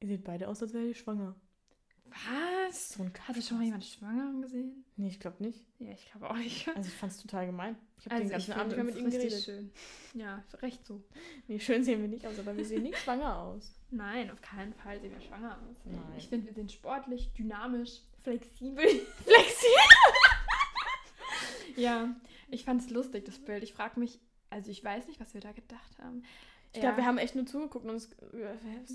ihr 0.00 0.08
seht 0.08 0.24
beide 0.24 0.48
aus, 0.48 0.62
als 0.62 0.72
wäre 0.74 0.84
ihr 0.86 0.94
schwanger. 0.94 1.34
Was? 2.68 2.90
So 2.90 3.02
ein 3.02 3.12
Hatte 3.26 3.42
schon 3.42 3.58
mal 3.58 3.64
jemand 3.64 3.84
Schwangeren 3.84 4.40
gesehen? 4.40 4.84
Nee, 4.96 5.08
ich 5.08 5.18
glaube 5.20 5.42
nicht. 5.42 5.66
Ja, 5.78 5.90
ich 5.90 6.08
glaube 6.10 6.30
auch 6.30 6.36
nicht. 6.36 6.68
Also 6.68 6.88
ich 6.88 6.94
fand 6.94 7.12
es 7.12 7.20
total 7.20 7.46
gemein. 7.46 7.76
Ich 7.98 8.06
habe 8.06 8.14
Also 8.14 8.24
den 8.26 8.30
ganzen 8.30 8.50
ich 8.52 8.56
Abend 8.56 8.76
mit 8.84 8.96
ihm 8.96 9.10
geredet. 9.10 9.42
schön. 9.42 9.70
Ja, 10.14 10.42
recht 10.62 10.86
so. 10.86 11.02
Nee, 11.48 11.58
schön 11.58 11.82
sehen 11.84 12.00
wir 12.00 12.08
nicht 12.08 12.24
aus, 12.26 12.38
aber 12.38 12.56
wir 12.56 12.64
sehen 12.64 12.84
nicht 12.84 12.96
schwanger 12.98 13.38
aus. 13.38 13.74
Nein, 13.90 14.30
auf 14.30 14.40
keinen 14.40 14.72
Fall 14.74 15.00
sehen 15.00 15.12
wir 15.12 15.20
schwanger 15.20 15.58
aus. 15.68 15.76
Nein. 15.84 16.00
Ich 16.16 16.28
finde, 16.28 16.46
wir 16.46 16.54
sind 16.54 16.70
sportlich, 16.72 17.32
dynamisch, 17.34 18.02
flexibel. 18.26 18.84
Flexibel! 19.24 20.16
ja, 21.76 22.14
ich 22.50 22.64
fand 22.64 22.82
es 22.82 22.90
lustig, 22.90 23.24
das 23.24 23.38
Bild. 23.38 23.62
Ich 23.62 23.72
frage 23.72 24.00
mich, 24.00 24.18
also 24.50 24.70
ich 24.70 24.82
weiß 24.82 25.06
nicht, 25.06 25.20
was 25.20 25.32
wir 25.34 25.40
da 25.40 25.52
gedacht 25.52 25.98
haben. 26.02 26.24
Ich 26.72 26.80
glaube, 26.80 26.98
wir 26.98 27.06
haben 27.06 27.16
echt 27.18 27.34
nur 27.34 27.46
zugeguckt 27.46 27.84
und 27.86 27.90
uns. 27.92 28.10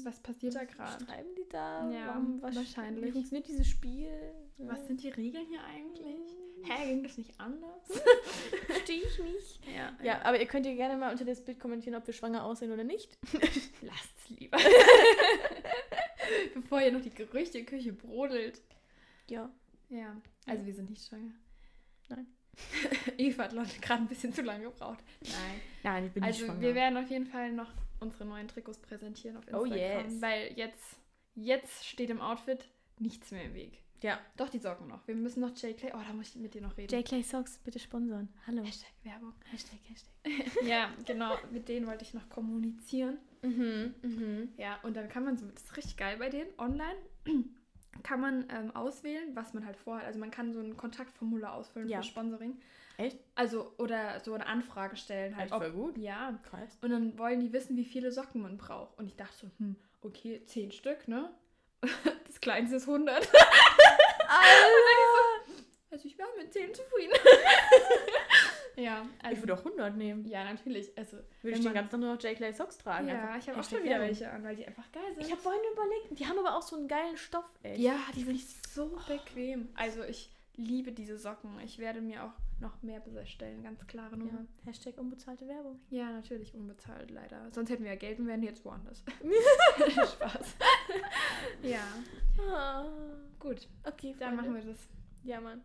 Was 0.03 0.19
passiert 0.19 0.53
da 0.53 0.65
gerade? 0.65 1.03
schreiben 1.03 1.29
die 1.35 1.49
da? 1.49 1.89
Ja, 1.89 2.07
Warum- 2.09 2.39
was, 2.41 2.55
wahrscheinlich. 2.55 3.05
Wie 3.05 3.11
funktioniert 3.11 3.47
dieses 3.47 3.67
Spiel? 3.67 4.11
Was 4.59 4.85
sind 4.85 5.01
die 5.01 5.09
Regeln 5.09 5.45
hier 5.47 5.63
eigentlich? 5.63 6.19
Hä? 6.63 6.71
Hä, 6.73 6.87
ging 6.89 7.03
das 7.03 7.17
nicht 7.17 7.31
anders? 7.39 7.87
Verstehe 8.67 9.01
ich 9.01 9.17
nicht. 9.19 9.59
Ja, 9.75 9.97
Ja, 10.03 10.21
aber 10.23 10.39
ihr 10.39 10.45
könnt 10.45 10.67
ja 10.67 10.75
gerne 10.75 10.95
mal 10.97 11.11
unter 11.11 11.25
das 11.25 11.43
Bild 11.43 11.59
kommentieren, 11.59 11.95
ob 11.95 12.05
wir 12.05 12.13
schwanger 12.13 12.43
aussehen 12.43 12.71
oder 12.71 12.83
nicht. 12.83 13.17
lasst's 13.81 14.29
lieber. 14.29 14.59
Bevor 16.53 16.81
hier 16.81 16.91
noch 16.91 17.01
die 17.01 17.09
Gerüchteküche 17.09 17.93
brodelt. 17.93 18.61
Ja. 19.29 19.51
Ja, 19.89 20.15
also 20.45 20.65
wir 20.65 20.73
sind 20.73 20.89
nicht 20.89 21.05
schwanger. 21.05 21.33
Nein. 22.09 22.27
Eva 23.17 23.43
hat 23.43 23.53
Leute 23.53 23.79
gerade 23.79 24.03
ein 24.03 24.07
bisschen 24.07 24.33
zu 24.33 24.41
lange 24.41 24.65
gebraucht. 24.65 24.99
Nein. 25.23 25.61
Nein, 25.83 26.05
ich 26.07 26.11
bin 26.13 26.23
also 26.23 26.37
nicht 26.39 26.45
schwanger. 26.47 26.61
wir 26.61 26.75
werden 26.75 26.97
auf 26.97 27.09
jeden 27.09 27.25
Fall 27.25 27.51
noch 27.51 27.71
unsere 27.99 28.25
neuen 28.25 28.47
Trikots 28.47 28.79
präsentieren 28.79 29.37
auf 29.37 29.43
Oh, 29.53 29.63
Instagram. 29.63 30.05
yes. 30.11 30.21
Weil 30.21 30.53
jetzt, 30.55 30.97
jetzt 31.35 31.85
steht 31.85 32.09
im 32.09 32.21
Outfit 32.21 32.65
nichts 32.99 33.31
mehr 33.31 33.43
im 33.45 33.53
Weg. 33.53 33.79
Ja. 34.03 34.19
Doch, 34.35 34.49
die 34.49 34.57
Socken 34.59 34.87
noch. 34.87 35.07
Wir 35.07 35.15
müssen 35.15 35.41
noch 35.41 35.55
J. 35.57 35.77
Clay. 35.77 35.91
Oh, 35.93 35.99
da 36.05 36.13
muss 36.13 36.29
ich 36.29 36.35
mit 36.41 36.53
dir 36.55 36.61
noch 36.61 36.75
reden. 36.75 36.93
J. 36.95 37.05
Clay 37.05 37.21
Socks, 37.21 37.59
bitte 37.59 37.77
sponsern. 37.79 38.29
Hallo. 38.47 38.63
Hashtag 38.63 38.89
Werbung. 39.03 39.33
Hashtag, 39.51 39.77
Hashtag. 39.87 40.63
ja, 40.67 40.91
genau. 41.05 41.35
Mit 41.51 41.67
denen 41.69 41.85
wollte 41.85 42.03
ich 42.03 42.13
noch 42.15 42.27
kommunizieren. 42.29 43.19
Mhm, 43.43 43.93
mhm. 44.01 44.49
Ja, 44.57 44.79
und 44.81 44.95
dann 44.95 45.07
kann 45.07 45.23
man 45.23 45.37
so, 45.37 45.45
das 45.47 45.63
ist 45.63 45.77
richtig 45.77 45.97
geil 45.97 46.17
bei 46.17 46.29
denen, 46.29 46.49
online 46.57 46.97
kann 48.03 48.19
man 48.21 48.47
ähm, 48.49 48.75
auswählen, 48.75 49.35
was 49.35 49.53
man 49.53 49.65
halt 49.65 49.77
vorhat. 49.77 50.05
Also 50.05 50.19
man 50.19 50.31
kann 50.31 50.53
so 50.53 50.59
ein 50.59 50.77
Kontaktformular 50.77 51.53
ausfüllen 51.53 51.87
Ja. 51.89 51.97
für 51.99 52.03
Sponsoring. 52.07 52.59
Echt? 52.97 53.17
Also, 53.35 53.73
oder 53.77 54.19
so 54.19 54.33
eine 54.33 54.45
Anfrage 54.45 54.95
stellen 54.95 55.35
halt. 55.35 55.51
Echt 55.51 55.57
voll 55.57 55.71
gut. 55.71 55.97
Ja. 55.97 56.37
Krass. 56.49 56.77
Und 56.81 56.91
dann 56.91 57.17
wollen 57.17 57.39
die 57.39 57.51
wissen, 57.53 57.75
wie 57.77 57.85
viele 57.85 58.11
Socken 58.11 58.41
man 58.41 58.57
braucht. 58.57 58.97
Und 58.99 59.07
ich 59.07 59.15
dachte 59.15 59.35
so, 59.35 59.47
hm, 59.59 59.75
okay, 60.01 60.41
10 60.45 60.71
Stück, 60.71 61.07
ne? 61.07 61.29
Das 62.27 62.39
kleinste 62.41 62.77
ist 62.77 62.87
100. 62.87 63.27
Also 65.91 66.07
ich 66.07 66.17
wäre 66.17 66.29
mit 66.37 66.53
10 66.53 66.73
zufrieden. 66.73 67.11
ja, 68.75 69.05
also. 69.21 69.35
Ich 69.35 69.41
würde 69.41 69.53
auch 69.53 69.65
100 69.65 69.95
nehmen. 69.97 70.25
ja, 70.27 70.43
natürlich. 70.43 70.97
Also, 70.97 71.17
Würde 71.41 71.57
ich 71.57 71.63
den 71.63 71.73
ganzen 71.73 71.91
Tag 71.91 71.99
nur 71.99 72.15
noch 72.15 72.21
J. 72.23 72.35
Clay 72.35 72.53
Socks 72.53 72.77
tragen. 72.77 73.07
ja, 73.07 73.35
ich 73.37 73.47
habe 73.49 73.59
auch 73.59 73.63
schon 73.63 73.83
wieder 73.83 73.99
welche 73.99 74.29
an, 74.29 74.43
weil 74.43 74.55
die 74.55 74.65
einfach 74.65 74.91
geil 74.91 75.03
sind. 75.13 75.23
Ich 75.25 75.31
habe 75.31 75.41
vorhin 75.41 75.61
überlegt, 75.73 76.19
die 76.19 76.25
haben 76.25 76.39
aber 76.39 76.55
auch 76.57 76.61
so 76.61 76.75
einen 76.75 76.87
geilen 76.87 77.17
Stoff, 77.17 77.49
ey. 77.63 77.79
Ja, 77.81 77.95
die 78.15 78.23
sind 78.23 78.39
so 78.39 78.97
bequem. 79.07 79.69
Also 79.75 80.03
ich 80.03 80.29
liebe 80.55 80.91
diese 80.91 81.17
Socken. 81.17 81.49
Ich 81.63 81.79
werde 81.79 82.01
mir 82.01 82.23
auch 82.25 82.33
noch 82.59 82.81
mehr 82.83 82.99
bestellen, 82.99 83.63
ganz 83.63 83.85
klare 83.87 84.15
Nummer. 84.15 84.45
ja. 84.63 84.69
Hashtag 84.69 84.97
unbezahlte 84.99 85.47
Werbung. 85.47 85.79
Ja, 85.89 86.11
natürlich 86.11 86.53
unbezahlt 86.53 87.09
leider. 87.09 87.49
Sonst 87.51 87.69
hätten 87.71 87.83
wir 87.83 87.91
ja 87.91 87.97
Geld 87.97 88.19
und 88.19 88.27
wären 88.27 88.43
jetzt 88.43 88.63
woanders. 88.63 89.03
Spaß. 90.13 90.55
ja, 91.63 91.83
Ah, 92.53 92.85
gut. 93.39 93.67
okay, 93.83 94.15
Dann 94.19 94.35
machen 94.35 94.53
wir 94.53 94.61
das. 94.63 94.77
Ja, 95.23 95.41
Mann. 95.41 95.63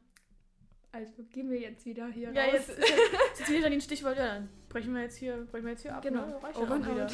Also 0.97 1.13
gehen 1.31 1.51
wir 1.51 1.59
jetzt 1.61 1.85
wieder 1.85 2.07
hier 2.09 2.33
Ja, 2.33 2.45
raus. 2.45 2.53
jetzt 2.55 2.79
jetzt 3.39 3.51
wieder 3.51 3.67
ein 3.67 3.81
Stichwort. 3.83 4.17
Ja, 4.17 4.27
dann 4.37 4.49
brechen 4.71 4.95
wir 4.95 5.03
jetzt 5.03 5.17
hier, 5.17 5.47
brechen 5.51 5.65
wir 5.65 5.73
jetzt 5.73 5.83
hier 5.83 5.95
ab. 5.95 6.03
Genau. 6.03 6.25
Ne? 6.27 6.43
Reicht 6.43 6.59
Over 6.59 6.75
and 6.75 6.87
auch 6.87 6.91
wieder. 6.95 7.09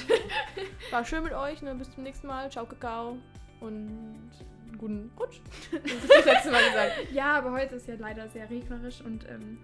War 0.93 1.05
schön 1.05 1.25
mit 1.25 1.33
euch. 1.33 1.63
Ne? 1.63 1.75
Bis 1.75 1.91
zum 1.91 2.05
nächsten 2.05 2.29
Mal. 2.29 2.49
Ciao, 2.51 2.65
Kakao. 2.65 3.19
Und 3.61 4.31
guten 4.79 5.11
Rutsch. 5.19 5.41
Das 5.73 5.93
ist 5.93 6.11
das 6.11 6.25
letzte 6.25 6.51
Mal 6.53 6.65
gesagt. 6.65 7.13
Ja, 7.13 7.39
aber 7.39 7.53
heute 7.53 7.75
ist 7.75 7.89
ja 7.89 7.95
leider 7.99 8.29
sehr 8.29 8.49
regnerisch 8.49 9.01
und 9.01 9.29
ähm, 9.29 9.59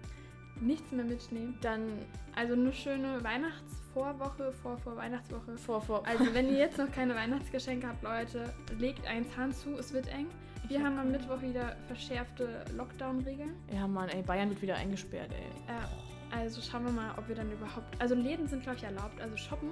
nichts 0.61 0.91
mehr 0.91 1.05
mit 1.05 1.21
Schnee. 1.21 1.49
Dann 1.61 1.87
Also 2.35 2.53
eine 2.53 2.71
schöne 2.73 3.23
Weihnachtsvorwoche, 3.23 4.51
vor, 4.51 4.77
vor 4.77 4.95
Weihnachtswoche. 4.95 5.57
vor, 5.57 5.81
vor. 5.81 6.07
Also 6.07 6.33
wenn 6.33 6.49
ihr 6.49 6.57
jetzt 6.57 6.77
noch 6.79 6.91
keine 6.91 7.15
Weihnachtsgeschenke 7.15 7.87
habt, 7.87 8.03
Leute, 8.03 8.53
legt 8.77 9.05
einen 9.07 9.29
Zahn 9.31 9.51
zu, 9.53 9.77
es 9.77 9.93
wird 9.93 10.07
eng. 10.07 10.27
Wir 10.67 10.83
haben 10.83 10.99
am. 10.99 11.11
Mittwoch 11.11 11.41
wieder 11.41 11.75
verschärfte 11.87 12.63
Lockdown-Regeln. 12.77 13.55
Ja, 13.73 13.87
Mann, 13.87 14.09
ey. 14.09 14.21
Bayern 14.21 14.49
wird 14.49 14.61
wieder 14.61 14.75
eingesperrt, 14.75 15.31
ey. 15.31 15.73
Äh, 15.73 16.39
also 16.39 16.61
schauen 16.61 16.85
wir 16.85 16.91
mal, 16.91 17.11
ob 17.17 17.27
wir 17.27 17.35
dann 17.35 17.51
überhaupt... 17.51 17.99
Also 17.99 18.13
Läden 18.13 18.47
sind, 18.47 18.61
glaube 18.61 18.77
ich, 18.77 18.83
erlaubt. 18.83 19.19
Also 19.19 19.35
shoppen. 19.35 19.69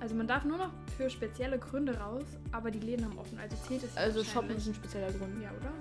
Also 0.00 0.14
man 0.14 0.26
darf 0.26 0.44
nur 0.44 0.56
noch 0.56 0.70
für 0.96 1.10
spezielle 1.10 1.58
Gründe 1.58 1.98
raus, 1.98 2.24
aber 2.52 2.70
die 2.70 2.78
Läden 2.78 3.04
haben 3.04 3.18
offen. 3.18 3.38
Also 3.38 3.56
zählt 3.56 3.82
es 3.82 3.96
Also 3.96 4.24
shoppen 4.24 4.56
ist 4.56 4.66
ein 4.66 4.74
spezieller 4.74 5.12
Grund. 5.12 5.42
Ja, 5.42 5.50
oder? 5.50 5.72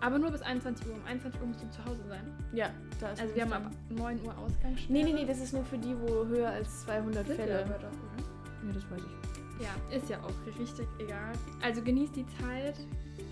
Aber 0.00 0.18
nur 0.18 0.30
bis 0.30 0.42
21 0.42 0.86
Uhr. 0.88 0.94
Um 0.94 1.04
21 1.06 1.40
Uhr 1.40 1.46
musst 1.48 1.60
du 1.62 1.70
zu 1.70 1.84
Hause 1.84 2.00
sein. 2.08 2.20
Ja, 2.52 2.70
da 3.00 3.10
ist 3.12 3.20
Also 3.20 3.34
wir 3.34 3.42
haben 3.42 3.52
ab 3.52 3.70
9 3.90 4.20
Uhr 4.24 4.32
Ausgangssperre. 4.38 4.92
Nee, 4.92 5.02
nee, 5.04 5.12
nee, 5.12 5.24
das 5.26 5.38
ist 5.40 5.52
nur 5.52 5.64
für 5.64 5.76
die, 5.78 5.94
wo 6.00 6.24
höher 6.26 6.48
als 6.50 6.82
200 6.82 7.26
Sind 7.26 7.36
Fälle. 7.36 7.64
aber 7.64 7.74
doch, 7.74 7.78
oder? 7.78 8.66
Ja, 8.66 8.72
das 8.74 8.90
weiß 8.90 9.00
ich. 9.00 9.62
Ja, 9.62 9.96
ist 9.96 10.08
ja 10.08 10.16
auch 10.20 10.58
richtig 10.58 10.86
egal. 10.98 11.32
Also 11.62 11.82
genießt 11.82 12.16
die 12.16 12.26
Zeit. 12.40 12.76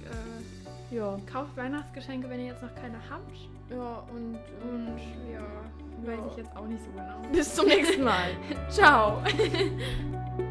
Äh, 0.05 0.95
Ja. 0.95 1.17
kauft 1.31 1.57
Weihnachtsgeschenke, 1.57 2.29
wenn 2.29 2.41
ihr 2.41 2.47
jetzt 2.47 2.63
noch 2.63 2.75
keine 2.75 2.97
habt. 3.11 3.37
Ja, 3.71 4.05
und, 4.15 4.39
Und 4.71 4.99
ja, 5.33 5.41
Ja. 5.41 6.07
weiß 6.07 6.21
ich 6.33 6.37
jetzt 6.39 6.57
auch 6.57 6.67
nicht 6.67 6.83
so 6.85 6.91
genau. 6.93 7.23
bis 7.33 7.55
zum 7.55 7.67
nächsten 7.67 8.05
Mal. 8.05 8.31
Ciao! 8.69 9.23